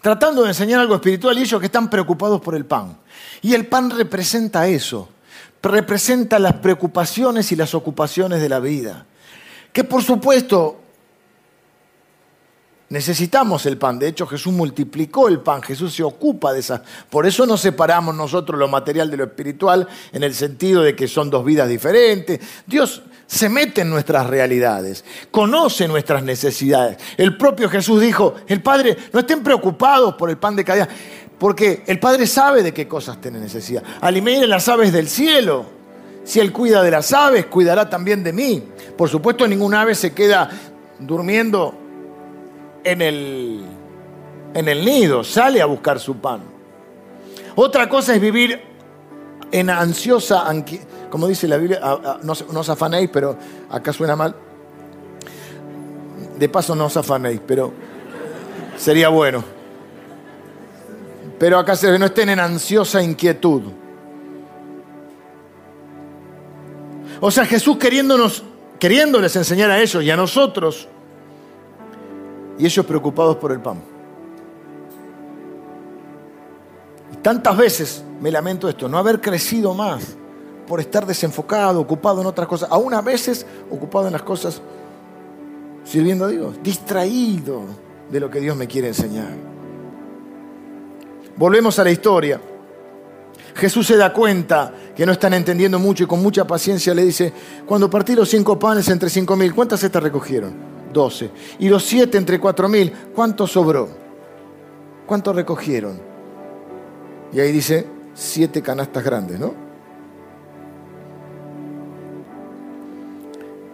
tratando 0.00 0.42
de 0.42 0.48
enseñar 0.48 0.80
algo 0.80 0.94
espiritual 0.94 1.38
y 1.38 1.42
ellos 1.42 1.60
que 1.60 1.66
están 1.66 1.90
preocupados 1.90 2.40
por 2.40 2.54
el 2.54 2.64
pan. 2.64 2.96
Y 3.42 3.54
el 3.54 3.66
pan 3.66 3.90
representa 3.90 4.66
eso, 4.66 5.08
representa 5.62 6.38
las 6.38 6.54
preocupaciones 6.54 7.52
y 7.52 7.56
las 7.56 7.74
ocupaciones 7.74 8.40
de 8.40 8.48
la 8.48 8.60
vida. 8.60 9.06
Que 9.72 9.84
por 9.84 10.02
supuesto 10.02 10.80
necesitamos 12.90 13.66
el 13.66 13.78
pan. 13.78 13.98
De 13.98 14.08
hecho, 14.08 14.26
Jesús 14.26 14.52
multiplicó 14.52 15.28
el 15.28 15.40
pan, 15.40 15.62
Jesús 15.62 15.94
se 15.94 16.02
ocupa 16.02 16.52
de 16.52 16.60
esas. 16.60 16.82
Por 17.08 17.26
eso 17.26 17.46
nos 17.46 17.60
separamos 17.60 18.14
nosotros 18.14 18.58
lo 18.58 18.68
material 18.68 19.10
de 19.10 19.16
lo 19.16 19.24
espiritual, 19.24 19.88
en 20.12 20.22
el 20.24 20.34
sentido 20.34 20.82
de 20.82 20.94
que 20.96 21.08
son 21.08 21.30
dos 21.30 21.44
vidas 21.44 21.68
diferentes. 21.68 22.40
Dios 22.66 23.02
se 23.26 23.48
mete 23.48 23.82
en 23.82 23.90
nuestras 23.90 24.26
realidades, 24.26 25.04
conoce 25.30 25.86
nuestras 25.86 26.24
necesidades. 26.24 26.98
El 27.16 27.36
propio 27.36 27.68
Jesús 27.68 28.00
dijo, 28.00 28.34
el 28.48 28.60
Padre, 28.60 28.96
no 29.12 29.20
estén 29.20 29.44
preocupados 29.44 30.16
por 30.16 30.30
el 30.30 30.36
pan 30.36 30.56
de 30.56 30.64
cada 30.64 30.84
día, 30.84 30.96
porque 31.40 31.82
el 31.86 31.98
Padre 31.98 32.26
sabe 32.26 32.62
de 32.62 32.72
qué 32.72 32.86
cosas 32.86 33.18
tiene 33.18 33.40
necesidad. 33.40 33.82
Alimenten 34.02 34.50
las 34.50 34.68
aves 34.68 34.92
del 34.92 35.08
cielo. 35.08 35.64
Si 36.22 36.38
Él 36.38 36.52
cuida 36.52 36.82
de 36.82 36.90
las 36.90 37.14
aves, 37.14 37.46
cuidará 37.46 37.88
también 37.88 38.22
de 38.22 38.34
mí. 38.34 38.62
Por 38.94 39.08
supuesto, 39.08 39.48
ningún 39.48 39.74
ave 39.74 39.94
se 39.94 40.12
queda 40.12 40.50
durmiendo 40.98 41.74
en 42.84 43.00
el, 43.00 43.64
en 44.52 44.68
el 44.68 44.84
nido, 44.84 45.24
sale 45.24 45.62
a 45.62 45.66
buscar 45.66 45.98
su 45.98 46.18
pan. 46.18 46.42
Otra 47.56 47.88
cosa 47.88 48.14
es 48.14 48.20
vivir 48.20 48.60
en 49.50 49.70
ansiosa 49.70 50.46
como 51.10 51.26
dice 51.26 51.48
la 51.48 51.56
Biblia, 51.56 51.80
no, 52.22 52.32
os 52.32 52.68
afanéis, 52.68 53.08
pero 53.10 53.36
acá 53.70 53.94
suena 53.94 54.14
mal. 54.14 54.34
De 56.38 56.48
paso 56.50 56.74
no 56.76 56.84
os 56.84 56.96
afanéis, 56.98 57.40
pero 57.46 57.72
sería 58.76 59.08
bueno. 59.08 59.59
Pero 61.40 61.58
acá 61.58 61.74
se 61.74 61.98
no 61.98 62.04
estén 62.04 62.28
en 62.28 62.38
ansiosa 62.38 63.02
inquietud. 63.02 63.62
O 67.18 67.30
sea, 67.30 67.46
Jesús 67.46 67.78
queriéndonos, 67.78 68.44
queriéndoles 68.78 69.34
enseñar 69.36 69.70
a 69.70 69.80
ellos 69.80 70.04
y 70.04 70.10
a 70.10 70.18
nosotros, 70.18 70.86
y 72.58 72.66
ellos 72.66 72.84
preocupados 72.84 73.36
por 73.36 73.52
el 73.52 73.60
pan. 73.60 73.80
Y 77.14 77.16
tantas 77.16 77.56
veces 77.56 78.04
me 78.20 78.30
lamento 78.30 78.68
esto, 78.68 78.86
no 78.86 78.98
haber 78.98 79.18
crecido 79.18 79.72
más 79.72 80.14
por 80.68 80.78
estar 80.78 81.06
desenfocado, 81.06 81.80
ocupado 81.80 82.20
en 82.20 82.26
otras 82.26 82.46
cosas, 82.46 82.68
aún 82.70 82.92
a 82.92 83.00
veces 83.00 83.46
ocupado 83.70 84.08
en 84.08 84.12
las 84.12 84.22
cosas 84.22 84.60
sirviendo 85.84 86.26
a 86.26 86.28
Dios, 86.28 86.62
distraído 86.62 87.62
de 88.10 88.20
lo 88.20 88.28
que 88.28 88.40
Dios 88.40 88.54
me 88.58 88.66
quiere 88.66 88.88
enseñar. 88.88 89.59
Volvemos 91.36 91.78
a 91.78 91.84
la 91.84 91.90
historia. 91.90 92.40
Jesús 93.54 93.86
se 93.86 93.96
da 93.96 94.12
cuenta 94.12 94.72
que 94.94 95.04
no 95.04 95.12
están 95.12 95.34
entendiendo 95.34 95.78
mucho 95.78 96.04
y 96.04 96.06
con 96.06 96.22
mucha 96.22 96.46
paciencia 96.46 96.94
le 96.94 97.04
dice, 97.04 97.32
cuando 97.66 97.90
partí 97.90 98.14
los 98.14 98.28
cinco 98.28 98.58
panes 98.58 98.88
entre 98.88 99.10
cinco 99.10 99.36
mil, 99.36 99.54
¿cuántas 99.54 99.80
cestas 99.80 100.02
recogieron? 100.02 100.54
Doce. 100.92 101.30
Y 101.58 101.68
los 101.68 101.84
siete 101.84 102.18
entre 102.18 102.38
cuatro 102.38 102.68
mil, 102.68 102.92
¿cuánto 103.14 103.46
sobró? 103.46 103.88
¿Cuánto 105.06 105.32
recogieron? 105.32 106.00
Y 107.32 107.40
ahí 107.40 107.52
dice, 107.52 107.86
siete 108.14 108.62
canastas 108.62 109.02
grandes, 109.04 109.38
¿no? 109.38 109.54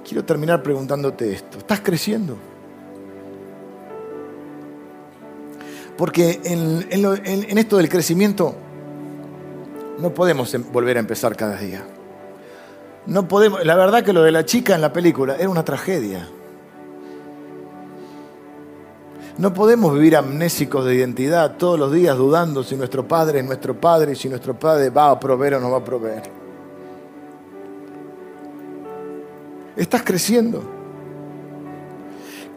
Quiero 0.07 0.25
terminar 0.25 0.63
preguntándote 0.63 1.33
esto. 1.33 1.59
¿Estás 1.59 1.81
creciendo? 1.81 2.37
Porque 5.97 6.41
en, 6.45 7.59
esto 7.59 7.79
del 7.79 7.89
crecimiento 7.89 8.55
no 9.99 10.13
podemos 10.13 10.53
em, 10.55 10.65
volver 10.71 10.99
a 10.99 11.01
empezar 11.01 11.37
cada 11.37 11.57
día. 11.57 11.87
No 13.07 13.27
podemos, 13.29 13.65
la 13.65 13.77
verdad 13.77 14.05
que 14.05 14.13
lo 14.13 14.23
de 14.23 14.33
la 14.33 14.45
chica 14.45 14.75
en 14.75 14.81
la 14.81 14.93
película 14.93 15.37
era 15.37 15.49
una 15.49 15.65
tragedia. 15.65 16.29
No 19.39 19.53
podemos 19.53 19.95
vivir 19.95 20.17
amnésicos 20.17 20.85
de 20.85 20.95
identidad 20.95 21.57
todos 21.57 21.79
los 21.79 21.93
días 21.93 22.17
dudando 22.17 22.63
si 22.65 22.75
nuestro 22.75 23.07
padre 23.07 23.41
es 23.41 23.45
nuestro 23.45 23.79
padre 23.79 24.13
y 24.13 24.17
si 24.17 24.29
nuestro 24.29 24.59
padre 24.59 24.91
va 24.91 25.11
a 25.11 25.21
proveer 25.21 25.55
o 25.55 25.61
no 25.61 25.71
va 25.71 25.79
a 25.79 25.85
proveer. 25.85 26.23
Estás 29.77 30.03
creciendo. 30.03 30.76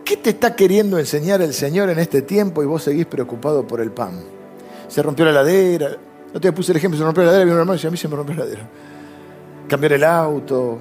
¿Qué 0.10 0.18
te 0.18 0.32
está 0.32 0.56
queriendo 0.56 0.98
enseñar 0.98 1.40
el 1.44 1.54
Señor 1.54 1.88
en 1.92 2.00
este 2.00 2.24
tiempo 2.24 2.64
y 2.64 2.66
vos 2.66 2.82
seguís 2.82 3.06
preocupado 3.06 3.68
por 3.68 3.80
el 3.80 3.92
pan? 3.92 4.20
Se 4.88 5.04
rompió 5.04 5.24
la 5.24 5.30
heladera. 5.30 5.98
No 6.34 6.42
te 6.42 6.52
puse 6.52 6.72
el 6.72 6.78
ejemplo, 6.80 6.98
se 6.98 7.06
rompió 7.06 7.22
la 7.22 7.30
heladera, 7.30 7.46
vino 7.46 7.56
un 7.58 7.60
hermano 7.60 7.76
y 7.76 7.78
dice, 7.78 7.90
a 7.90 7.92
mí 7.92 7.98
se 7.98 8.08
me 8.08 8.16
rompió 8.16 8.34
la 8.34 8.42
heladera. 8.42 8.68
Cambiar 9.68 9.94
el 9.94 10.04
auto. 10.04 10.80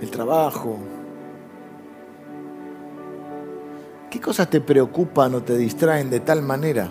El 0.00 0.10
trabajo. 0.10 0.78
¿Qué 4.10 4.18
cosas 4.22 4.48
te 4.48 4.62
preocupan 4.62 5.34
o 5.34 5.42
te 5.42 5.54
distraen 5.58 6.08
de 6.08 6.20
tal 6.20 6.40
manera 6.40 6.90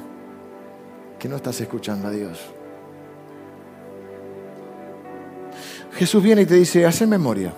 que 1.17 1.27
no 1.27 1.37
estás 1.37 1.59
escuchando 1.61 2.09
a 2.09 2.11
Dios? 2.11 2.39
Jesús 5.93 6.21
viene 6.21 6.43
y 6.43 6.45
te 6.45 6.53
dice, 6.53 6.85
haz 6.85 7.01
memoria. 7.07 7.51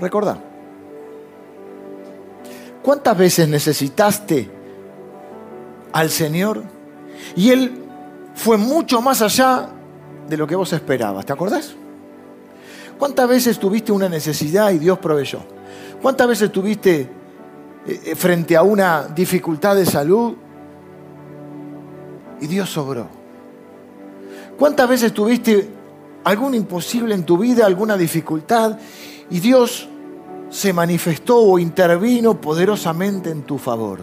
Recordá. 0.00 0.38
¿Cuántas 2.82 3.18
veces 3.18 3.48
necesitaste 3.48 4.48
al 5.92 6.10
Señor? 6.10 6.62
Y 7.34 7.50
Él 7.50 7.82
fue 8.34 8.56
mucho 8.56 9.00
más 9.00 9.22
allá 9.22 9.70
de 10.28 10.36
lo 10.36 10.46
que 10.46 10.54
vos 10.54 10.72
esperabas. 10.72 11.26
¿Te 11.26 11.32
acordás? 11.32 11.74
¿Cuántas 12.98 13.28
veces 13.28 13.58
tuviste 13.58 13.92
una 13.92 14.08
necesidad 14.08 14.70
y 14.70 14.78
Dios 14.78 14.98
proveyó? 14.98 15.40
¿Cuántas 16.00 16.28
veces 16.28 16.52
tuviste 16.52 17.00
eh, 17.00 17.08
eh, 17.86 18.14
frente 18.14 18.56
a 18.56 18.62
una 18.62 19.08
dificultad 19.08 19.74
de 19.74 19.84
salud 19.84 20.34
y 22.40 22.46
Dios 22.46 22.70
sobró? 22.70 23.06
¿Cuántas 24.58 24.88
veces 24.88 25.12
tuviste 25.12 25.68
algún 26.24 26.54
imposible 26.54 27.14
en 27.14 27.24
tu 27.24 27.38
vida, 27.38 27.66
alguna 27.66 27.96
dificultad, 27.96 28.78
y 29.30 29.40
Dios 29.40 29.88
se 30.50 30.72
manifestó 30.72 31.38
o 31.38 31.58
intervino 31.58 32.40
poderosamente 32.40 33.30
en 33.30 33.42
tu 33.42 33.58
favor? 33.58 34.00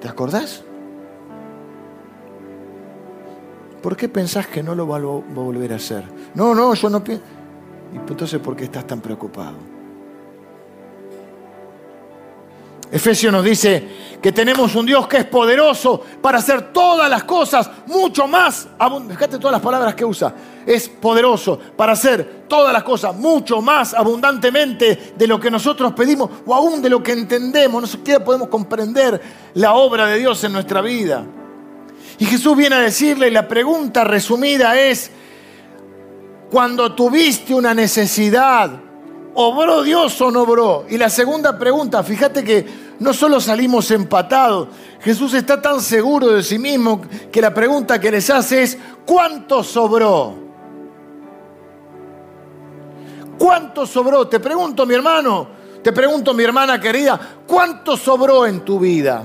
¿Te 0.00 0.08
acordás? 0.08 0.62
¿Por 3.82 3.96
qué 3.96 4.08
pensás 4.08 4.46
que 4.46 4.62
no 4.62 4.74
lo 4.74 4.88
va 4.88 4.96
a 4.96 5.00
volver 5.00 5.72
a 5.72 5.76
hacer? 5.76 6.04
No, 6.34 6.54
no, 6.54 6.74
yo 6.74 6.88
no 6.88 7.04
pienso. 7.04 7.24
¿Y 7.92 7.96
entonces 7.96 8.40
por 8.40 8.56
qué 8.56 8.64
estás 8.64 8.86
tan 8.86 9.00
preocupado? 9.00 9.74
Efesios 12.90 13.32
nos 13.32 13.44
dice 13.44 14.16
que 14.22 14.30
tenemos 14.30 14.74
un 14.74 14.86
Dios 14.86 15.08
que 15.08 15.18
es 15.18 15.24
poderoso 15.24 16.00
para 16.22 16.38
hacer 16.38 16.72
todas 16.72 17.10
las 17.10 17.24
cosas 17.24 17.68
mucho 17.86 18.28
más. 18.28 18.68
Fíjate 19.08 19.38
todas 19.38 19.52
las 19.52 19.60
palabras 19.60 19.94
que 19.94 20.04
usa. 20.04 20.32
Es 20.66 20.88
poderoso 20.88 21.58
para 21.76 21.92
hacer 21.92 22.44
todas 22.48 22.72
las 22.72 22.82
cosas 22.82 23.14
mucho 23.14 23.60
más 23.60 23.94
abundantemente 23.94 25.14
de 25.16 25.26
lo 25.26 25.38
que 25.38 25.50
nosotros 25.50 25.92
pedimos 25.92 26.30
o 26.46 26.54
aún 26.54 26.80
de 26.80 26.90
lo 26.90 27.02
que 27.02 27.12
entendemos. 27.12 27.82
No 27.82 27.86
siquiera 27.86 28.24
podemos 28.24 28.48
comprender 28.48 29.20
la 29.54 29.74
obra 29.74 30.06
de 30.06 30.18
Dios 30.18 30.42
en 30.44 30.52
nuestra 30.52 30.80
vida. 30.80 31.24
Y 32.18 32.26
Jesús 32.26 32.56
viene 32.56 32.76
a 32.76 32.80
decirle, 32.80 33.28
y 33.28 33.32
la 33.32 33.48
pregunta 33.48 34.04
resumida 34.04 34.78
es, 34.80 35.10
cuando 36.50 36.94
tuviste 36.94 37.54
una 37.54 37.74
necesidad, 37.74 38.70
¿Obró 39.36 39.82
Dios 39.82 40.20
o 40.20 40.30
no 40.30 40.42
obró? 40.42 40.86
Y 40.88 40.96
la 40.96 41.10
segunda 41.10 41.58
pregunta, 41.58 42.04
fíjate 42.04 42.44
que 42.44 42.64
no 43.00 43.12
solo 43.12 43.40
salimos 43.40 43.90
empatados, 43.90 44.68
Jesús 45.00 45.34
está 45.34 45.60
tan 45.60 45.80
seguro 45.80 46.28
de 46.28 46.42
sí 46.42 46.56
mismo 46.56 47.02
que 47.32 47.40
la 47.40 47.52
pregunta 47.52 48.00
que 48.00 48.12
les 48.12 48.30
hace 48.30 48.62
es, 48.62 48.78
¿cuánto 49.04 49.64
sobró? 49.64 50.43
¿Cuánto 53.44 53.84
sobró? 53.84 54.26
Te 54.26 54.40
pregunto, 54.40 54.86
mi 54.86 54.94
hermano, 54.94 55.46
te 55.82 55.92
pregunto, 55.92 56.32
mi 56.32 56.42
hermana 56.44 56.80
querida, 56.80 57.20
¿cuánto 57.46 57.94
sobró 57.94 58.46
en 58.46 58.64
tu 58.64 58.78
vida? 58.78 59.22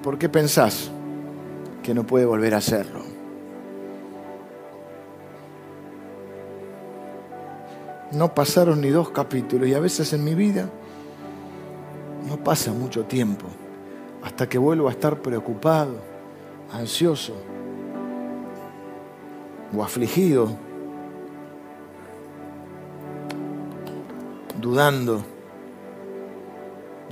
¿Por 0.00 0.16
qué 0.16 0.28
pensás 0.28 0.92
que 1.82 1.92
no 1.92 2.06
puede 2.06 2.24
volver 2.24 2.54
a 2.54 2.58
hacerlo? 2.58 3.07
No 8.12 8.34
pasaron 8.34 8.80
ni 8.80 8.88
dos 8.88 9.10
capítulos 9.10 9.68
y 9.68 9.74
a 9.74 9.80
veces 9.80 10.12
en 10.12 10.24
mi 10.24 10.34
vida 10.34 10.68
no 12.28 12.42
pasa 12.42 12.72
mucho 12.72 13.04
tiempo 13.04 13.46
hasta 14.22 14.48
que 14.48 14.58
vuelvo 14.58 14.88
a 14.88 14.92
estar 14.92 15.20
preocupado, 15.20 15.96
ansioso 16.72 17.34
o 19.76 19.82
afligido, 19.82 20.48
dudando 24.60 25.22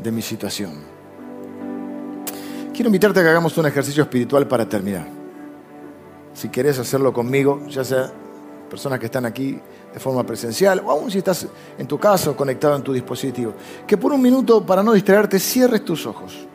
de 0.03 0.13
mi 0.13 0.23
situación. 0.23 0.97
Quiero 2.73 2.89
invitarte 2.89 3.21
a 3.21 3.23
que 3.23 3.29
hagamos 3.29 3.57
un 3.57 3.67
ejercicio 3.67 4.03
espiritual 4.03 4.47
para 4.47 4.69
terminar. 4.69 5.07
Si 6.35 6.49
querés 6.51 6.79
hacerlo 6.79 7.13
conmigo, 7.13 7.67
ya 7.69 7.85
sea 7.85 8.13
personas 8.67 8.99
que 8.99 9.07
están 9.07 9.25
aquí 9.27 9.59
de 9.93 10.01
forma 10.01 10.25
presencial 10.25 10.83
o 10.85 10.91
aún 10.91 11.11
si 11.11 11.19
estás 11.19 11.47
en 11.79 11.87
tu 11.87 11.99
casa 11.99 12.31
o 12.31 12.37
conectado 12.37 12.77
en 12.77 12.83
tu 12.83 12.93
dispositivo, 12.93 13.55
que 13.87 13.97
por 13.97 14.13
un 14.13 14.21
minuto, 14.21 14.65
para 14.65 14.83
no 14.83 14.93
distraerte, 14.93 15.39
cierres 15.39 15.85
tus 15.85 16.07
ojos. 16.07 16.47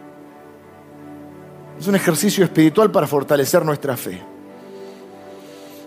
Es 1.80 1.88
un 1.88 1.95
ejercicio 1.95 2.43
espiritual 2.43 2.91
para 2.91 3.07
fortalecer 3.07 3.66
nuestra 3.66 3.97
fe. 3.97 4.22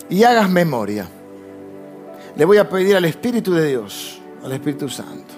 Y 0.09 0.25
hagas 0.25 0.51
memoria. 0.51 1.09
Le 2.37 2.45
voy 2.45 2.59
a 2.59 2.69
pedir 2.69 2.97
al 2.97 3.05
Espíritu 3.05 3.55
de 3.55 3.69
Dios, 3.69 4.21
al 4.43 4.53
Espíritu 4.53 4.89
Santo, 4.89 5.35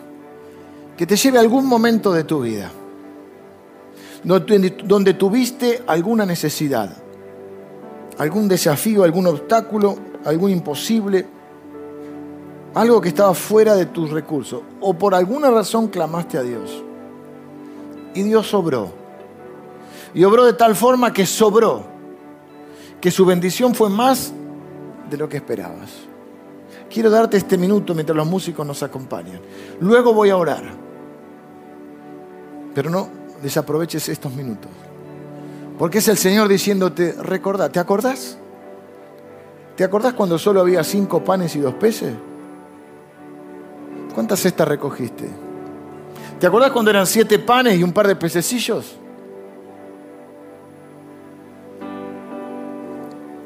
que 0.97 1.07
te 1.07 1.17
lleve 1.17 1.37
a 1.37 1.43
algún 1.43 1.67
momento 1.67 2.13
de 2.13 2.25
tu 2.25 2.41
vida 2.41 2.71
donde 4.27 5.15
tuviste 5.15 5.85
alguna 5.87 6.27
necesidad, 6.27 6.91
algún 8.19 8.49
desafío, 8.49 9.05
algún 9.05 9.27
obstáculo, 9.29 9.97
algún 10.27 10.51
imposible, 10.51 11.25
algo 12.75 13.01
que 13.01 13.09
estaba 13.09 13.33
fuera 13.33 13.75
de 13.75 13.87
tus 13.87 14.11
recursos, 14.11 14.61
o 14.81 14.95
por 14.95 15.15
alguna 15.15 15.51
razón 15.51 15.89
clamaste 15.89 16.37
a 16.37 16.43
Dios. 16.43 16.83
Y 18.15 18.23
Dios 18.23 18.49
sobró. 18.49 18.91
Y 20.13 20.25
obró 20.25 20.45
de 20.45 20.53
tal 20.53 20.75
forma 20.75 21.13
que 21.13 21.25
sobró, 21.25 21.85
que 23.01 23.11
su 23.11 23.25
bendición 23.25 23.75
fue 23.75 23.89
más 23.89 24.33
de 25.09 25.17
lo 25.17 25.29
que 25.29 25.37
esperabas. 25.37 25.91
Quiero 26.91 27.11
darte 27.11 27.37
este 27.37 27.57
minuto 27.57 27.95
mientras 27.95 28.17
los 28.17 28.27
músicos 28.27 28.67
nos 28.67 28.83
acompañan. 28.83 29.41
Luego 29.81 30.13
voy 30.13 30.31
a 30.31 30.37
orar. 30.37 30.65
Pero 32.75 32.91
no, 32.91 33.09
desaproveches 33.43 34.09
estos 34.09 34.33
minutos. 34.35 34.71
Porque 35.79 35.99
es 35.99 36.09
el 36.09 36.17
Señor 36.17 36.49
diciéndote, 36.49 37.13
recordá, 37.13 37.69
¿te 37.69 37.79
acordás? 37.79 38.39
¿Te 39.77 39.85
acordás 39.85 40.15
cuando 40.15 40.39
solo 40.39 40.61
había 40.61 40.83
cinco 40.83 41.23
panes 41.23 41.55
y 41.55 41.61
dos 41.61 41.75
peces? 41.75 42.15
¿Cuántas 44.15 44.41
cestas 44.41 44.67
recogiste? 44.67 45.29
¿Te 46.41 46.47
acordás 46.47 46.71
cuando 46.71 46.91
eran 46.91 47.07
siete 47.07 47.39
panes 47.39 47.79
y 47.79 47.83
un 47.83 47.93
par 47.93 48.09
de 48.09 48.17
pececillos? 48.17 48.97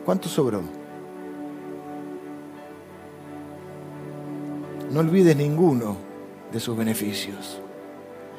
¿Cuánto 0.05 0.29
sobró? 0.29 0.63
No 4.93 5.01
olvides 5.01 5.37
ninguno 5.37 5.97
de 6.53 6.61
sus 6.61 6.77
beneficios. 6.77 7.61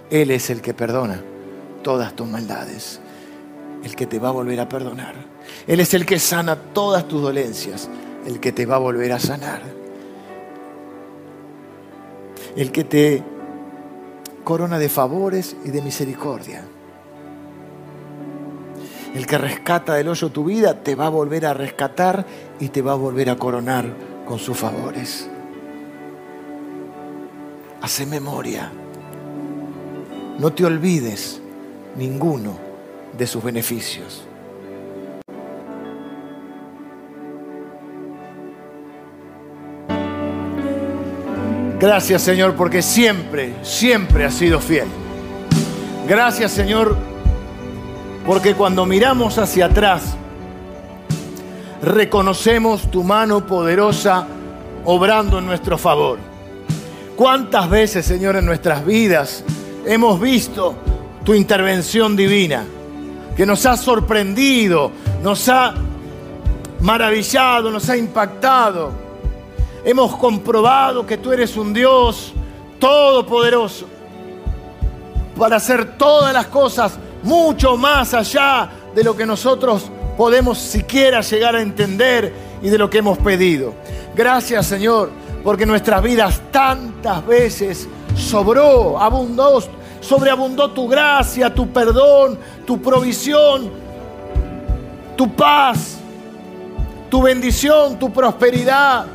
Él 0.09 0.31
es 0.31 0.49
el 0.49 0.61
que 0.61 0.73
perdona 0.73 1.21
todas 1.83 2.13
tus 2.13 2.27
maldades, 2.27 3.01
el 3.83 3.95
que 3.95 4.05
te 4.05 4.19
va 4.19 4.29
a 4.29 4.33
volver 4.33 4.59
a 4.61 4.69
perdonar. 4.69 5.30
Él 5.67 5.79
es 5.79 5.93
el 5.93 6.05
que 6.05 6.19
sana 6.19 6.55
todas 6.55 7.07
tus 7.07 7.21
dolencias, 7.21 7.89
el 8.25 8.39
que 8.39 8.51
te 8.51 8.65
va 8.65 8.75
a 8.75 8.79
volver 8.79 9.11
a 9.11 9.19
sanar. 9.19 9.61
El 12.55 12.71
que 12.71 12.83
te 12.83 13.23
corona 14.43 14.79
de 14.79 14.89
favores 14.89 15.55
y 15.63 15.69
de 15.69 15.81
misericordia. 15.81 16.63
El 19.13 19.27
que 19.27 19.37
rescata 19.37 19.93
del 19.93 20.07
hoyo 20.07 20.29
tu 20.29 20.45
vida 20.45 20.83
te 20.83 20.95
va 20.95 21.07
a 21.07 21.09
volver 21.09 21.45
a 21.45 21.53
rescatar 21.53 22.25
y 22.59 22.69
te 22.69 22.81
va 22.81 22.93
a 22.93 22.95
volver 22.95 23.29
a 23.29 23.35
coronar 23.35 23.85
con 24.25 24.39
sus 24.39 24.57
favores. 24.57 25.29
Hace 27.81 28.05
memoria. 28.05 28.71
No 30.39 30.53
te 30.53 30.65
olvides 30.65 31.41
ninguno 31.97 32.57
de 33.17 33.27
sus 33.27 33.43
beneficios. 33.43 34.23
Gracias 41.81 42.21
Señor 42.21 42.53
porque 42.55 42.83
siempre, 42.83 43.55
siempre 43.63 44.23
has 44.25 44.35
sido 44.35 44.59
fiel. 44.59 44.87
Gracias 46.07 46.51
Señor 46.51 46.95
porque 48.23 48.53
cuando 48.53 48.85
miramos 48.85 49.39
hacia 49.39 49.65
atrás, 49.65 50.15
reconocemos 51.81 52.91
tu 52.91 53.03
mano 53.03 53.47
poderosa 53.47 54.27
obrando 54.85 55.39
en 55.39 55.47
nuestro 55.47 55.79
favor. 55.79 56.19
¿Cuántas 57.15 57.67
veces, 57.67 58.05
Señor, 58.05 58.35
en 58.35 58.45
nuestras 58.45 58.85
vidas 58.85 59.43
hemos 59.83 60.19
visto 60.21 60.75
tu 61.23 61.33
intervención 61.33 62.15
divina, 62.15 62.63
que 63.35 63.45
nos 63.45 63.65
ha 63.65 63.75
sorprendido, 63.75 64.91
nos 65.23 65.49
ha 65.49 65.73
maravillado, 66.81 67.71
nos 67.71 67.89
ha 67.89 67.97
impactado. 67.97 69.00
Hemos 69.83 70.15
comprobado 70.15 71.05
que 71.05 71.17
tú 71.17 71.31
eres 71.31 71.57
un 71.57 71.73
Dios 71.73 72.33
todopoderoso 72.79 73.87
para 75.37 75.55
hacer 75.55 75.97
todas 75.97 76.33
las 76.33 76.47
cosas 76.47 76.97
mucho 77.23 77.77
más 77.77 78.13
allá 78.13 78.69
de 78.93 79.03
lo 79.03 79.15
que 79.15 79.25
nosotros 79.25 79.89
podemos 80.17 80.57
siquiera 80.57 81.21
llegar 81.21 81.55
a 81.55 81.61
entender 81.61 82.33
y 82.61 82.69
de 82.69 82.77
lo 82.77 82.89
que 82.89 82.99
hemos 82.99 83.17
pedido. 83.17 83.73
Gracias 84.15 84.67
Señor, 84.67 85.09
porque 85.43 85.65
nuestras 85.65 86.01
vidas 86.03 86.41
tantas 86.51 87.25
veces 87.25 87.87
sobró, 88.15 88.99
abundó 88.99 89.61
sobreabundó 90.01 90.71
tu 90.71 90.87
gracia, 90.87 91.53
tu 91.53 91.69
perdón, 91.69 92.37
tu 92.65 92.81
provisión, 92.81 93.69
tu 95.15 95.33
paz, 95.33 95.97
tu 97.09 97.21
bendición, 97.21 97.97
tu 97.97 98.11
prosperidad. 98.11 99.05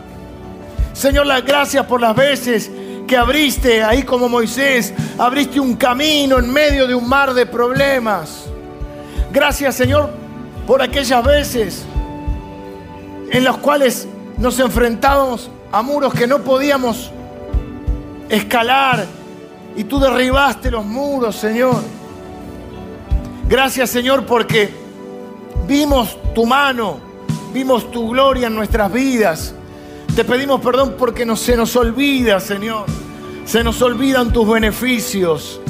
Señor, 0.96 1.26
las 1.26 1.44
gracias 1.44 1.84
por 1.84 2.00
las 2.00 2.16
veces 2.16 2.70
que 3.06 3.18
abriste, 3.18 3.84
ahí 3.84 4.02
como 4.02 4.30
Moisés, 4.30 4.94
abriste 5.18 5.60
un 5.60 5.76
camino 5.76 6.38
en 6.38 6.50
medio 6.50 6.86
de 6.86 6.94
un 6.94 7.06
mar 7.06 7.34
de 7.34 7.44
problemas. 7.44 8.46
Gracias, 9.30 9.74
Señor, 9.74 10.08
por 10.66 10.80
aquellas 10.80 11.22
veces 11.22 11.84
en 13.30 13.44
las 13.44 13.58
cuales 13.58 14.08
nos 14.38 14.58
enfrentábamos 14.58 15.50
a 15.70 15.82
muros 15.82 16.14
que 16.14 16.26
no 16.26 16.38
podíamos 16.38 17.10
escalar 18.30 19.04
y 19.76 19.84
tú 19.84 20.00
derribaste 20.00 20.70
los 20.70 20.86
muros, 20.86 21.36
Señor. 21.36 21.76
Gracias, 23.46 23.90
Señor, 23.90 24.24
porque 24.24 24.72
vimos 25.68 26.16
tu 26.34 26.46
mano, 26.46 27.00
vimos 27.52 27.90
tu 27.90 28.08
gloria 28.08 28.46
en 28.46 28.54
nuestras 28.54 28.90
vidas. 28.90 29.55
Te 30.16 30.24
pedimos 30.24 30.62
perdón 30.62 30.94
porque 30.98 31.26
no, 31.26 31.36
se 31.36 31.58
nos 31.58 31.76
olvida, 31.76 32.40
Señor. 32.40 32.86
Se 33.44 33.62
nos 33.62 33.82
olvidan 33.82 34.32
tus 34.32 34.48
beneficios. 34.48 35.60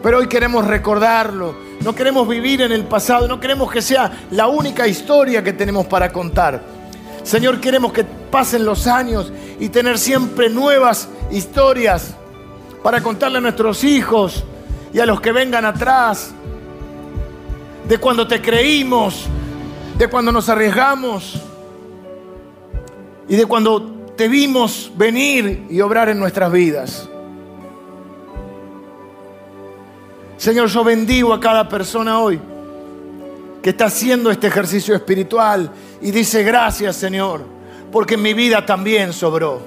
Pero 0.00 0.18
hoy 0.18 0.28
queremos 0.28 0.64
recordarlo. 0.68 1.56
No 1.82 1.92
queremos 1.92 2.28
vivir 2.28 2.62
en 2.62 2.70
el 2.70 2.84
pasado. 2.84 3.26
No 3.26 3.40
queremos 3.40 3.68
que 3.72 3.82
sea 3.82 4.26
la 4.30 4.46
única 4.46 4.86
historia 4.86 5.42
que 5.42 5.52
tenemos 5.52 5.86
para 5.86 6.12
contar. 6.12 6.62
Señor, 7.24 7.60
queremos 7.60 7.92
que 7.92 8.04
pasen 8.04 8.64
los 8.64 8.86
años 8.86 9.32
y 9.58 9.68
tener 9.68 9.98
siempre 9.98 10.48
nuevas 10.48 11.08
historias 11.32 12.14
para 12.84 13.00
contarle 13.00 13.38
a 13.38 13.40
nuestros 13.40 13.82
hijos 13.82 14.44
y 14.92 15.00
a 15.00 15.06
los 15.06 15.20
que 15.20 15.32
vengan 15.32 15.64
atrás 15.64 16.30
de 17.88 17.98
cuando 17.98 18.28
te 18.28 18.40
creímos, 18.40 19.24
de 19.98 20.06
cuando 20.06 20.30
nos 20.30 20.48
arriesgamos 20.48 21.49
y 23.30 23.36
de 23.36 23.46
cuando 23.46 23.80
te 24.16 24.26
vimos 24.26 24.90
venir 24.96 25.66
y 25.70 25.80
obrar 25.80 26.08
en 26.08 26.18
nuestras 26.18 26.50
vidas. 26.50 27.08
Señor, 30.36 30.66
yo 30.66 30.82
bendigo 30.82 31.32
a 31.32 31.38
cada 31.38 31.68
persona 31.68 32.18
hoy 32.18 32.40
que 33.62 33.70
está 33.70 33.84
haciendo 33.84 34.32
este 34.32 34.48
ejercicio 34.48 34.96
espiritual 34.96 35.70
y 36.02 36.10
dice 36.10 36.42
gracias, 36.42 36.96
Señor, 36.96 37.42
porque 37.92 38.16
mi 38.16 38.34
vida 38.34 38.66
también 38.66 39.12
sobró. 39.12 39.60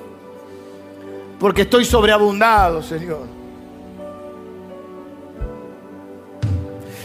Porque 1.40 1.62
estoy 1.62 1.86
sobreabundado, 1.86 2.84
Señor. 2.84 3.22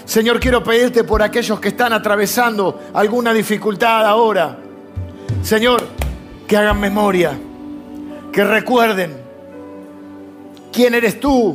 Señor, 0.05 0.41
quiero 0.41 0.65
pedirte 0.65 1.05
por 1.05 1.23
aquellos 1.23 1.61
que 1.61 1.69
están 1.69 1.93
atravesando 1.93 2.81
alguna 2.95 3.33
dificultad 3.33 4.05
ahora. 4.05 4.59
Señor, 5.43 5.98
que 6.49 6.57
hagan 6.57 6.81
memoria, 6.81 7.39
que 8.33 8.43
recuerden 8.43 9.19
quién 10.73 10.95
eres 10.95 11.21
tú, 11.21 11.55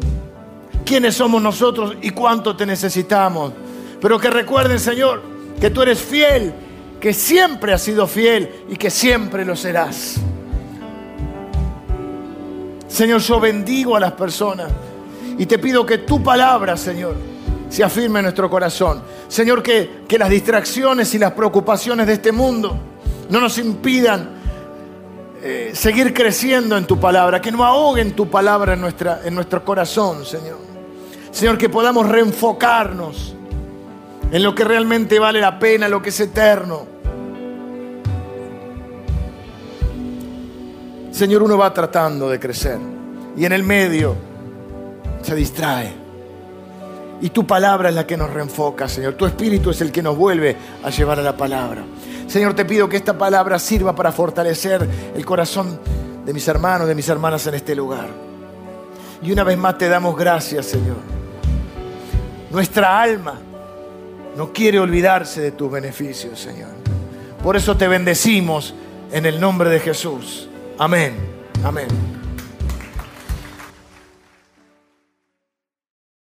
quiénes 0.86 1.16
somos 1.16 1.42
nosotros 1.42 1.98
y 2.04 2.12
cuánto 2.12 2.56
te 2.56 2.66
necesitamos. 2.68 3.54
Pero 4.00 4.20
que 4.20 4.30
recuerden, 4.30 4.80
Señor, 4.80 5.24
que 5.60 5.72
tú 5.72 5.82
eres 5.82 6.00
fiel, 6.00 6.54
que 7.00 7.12
siempre 7.12 7.74
has 7.74 7.82
sido 7.82 8.06
fiel 8.06 8.66
y 8.70 8.76
que 8.76 8.92
siempre 8.92 9.44
lo 9.44 9.56
serás. 9.56 10.18
Señor, 12.88 13.20
yo 13.22 13.40
bendigo 13.40 13.96
a 13.96 14.00
las 14.00 14.12
personas 14.12 14.72
y 15.40 15.48
te 15.48 15.58
pido 15.58 15.84
que 15.84 15.98
tu 16.00 16.22
palabra, 16.22 16.78
Señor, 16.78 17.16
se 17.68 17.84
afirme 17.84 18.20
en 18.20 18.26
nuestro 18.26 18.48
corazón. 18.48 19.02
Señor, 19.28 19.64
que, 19.64 20.04
que 20.08 20.20
las 20.20 20.30
distracciones 20.30 21.12
y 21.16 21.18
las 21.18 21.32
preocupaciones 21.32 22.06
de 22.06 22.14
este 22.14 22.32
mundo 22.32 22.78
no 23.32 23.42
nos 23.42 23.58
impidan 23.58 24.43
eh, 25.46 25.72
seguir 25.74 26.14
creciendo 26.14 26.78
en 26.78 26.88
tu 26.88 26.98
palabra, 26.98 27.42
que 27.42 27.52
no 27.52 27.66
ahoguen 27.66 28.14
tu 28.14 28.30
palabra 28.30 28.76
en, 28.76 28.80
nuestra, 28.82 29.20
en 29.26 29.36
nuestro 29.36 29.66
corazón, 29.66 30.26
Señor. 30.26 30.58
Señor, 31.32 31.58
que 31.58 31.68
podamos 31.68 32.08
reenfocarnos 32.08 33.36
en 34.32 34.42
lo 34.42 34.56
que 34.56 34.64
realmente 34.64 35.20
vale 35.20 35.42
la 35.42 35.60
pena, 35.60 35.90
lo 35.90 36.02
que 36.02 36.10
es 36.10 36.20
eterno. 36.22 36.86
Señor, 41.12 41.44
uno 41.44 41.58
va 41.58 41.74
tratando 41.74 42.30
de 42.30 42.40
crecer 42.40 42.80
y 43.36 43.44
en 43.44 43.52
el 43.52 43.64
medio 43.64 44.16
se 45.24 45.36
distrae. 45.36 45.94
Y 47.20 47.32
tu 47.32 47.46
palabra 47.46 47.90
es 47.90 47.96
la 47.96 48.08
que 48.08 48.16
nos 48.16 48.30
reenfoca, 48.30 48.88
Señor. 48.88 49.16
Tu 49.16 49.26
espíritu 49.26 49.72
es 49.72 49.82
el 49.82 49.92
que 49.92 50.02
nos 50.02 50.16
vuelve 50.16 50.56
a 50.84 50.90
llevar 50.90 51.20
a 51.20 51.22
la 51.22 51.36
palabra. 51.36 51.84
Señor, 52.28 52.54
te 52.54 52.66
pido 52.66 52.90
que 52.90 52.98
esta 52.98 53.18
palabra 53.18 53.60
sirva 53.60 53.96
para 53.96 54.12
fortalecer 54.12 54.88
el 55.16 55.26
corazón 55.26 55.80
de 56.26 56.34
mis 56.34 56.48
hermanos, 56.48 56.88
de 56.88 56.96
mis 56.96 57.08
hermanas 57.10 57.46
en 57.48 57.56
este 57.56 57.76
lugar. 57.76 58.08
Y 59.22 59.32
una 59.32 59.44
vez 59.44 59.58
más 59.58 59.78
te 59.78 59.88
damos 59.88 60.18
gracias, 60.18 60.66
Señor. 60.66 60.98
Nuestra 62.52 63.02
alma 63.02 63.40
no 64.36 64.52
quiere 64.52 64.80
olvidarse 64.80 65.42
de 65.42 65.52
tus 65.52 65.72
beneficios, 65.72 66.40
Señor. 66.40 66.70
Por 67.42 67.56
eso 67.56 67.76
te 67.76 67.88
bendecimos 67.88 68.74
en 69.12 69.26
el 69.26 69.40
nombre 69.40 69.70
de 69.70 69.80
Jesús. 69.80 70.50
Amén. 70.78 71.16
Amén. 71.64 72.23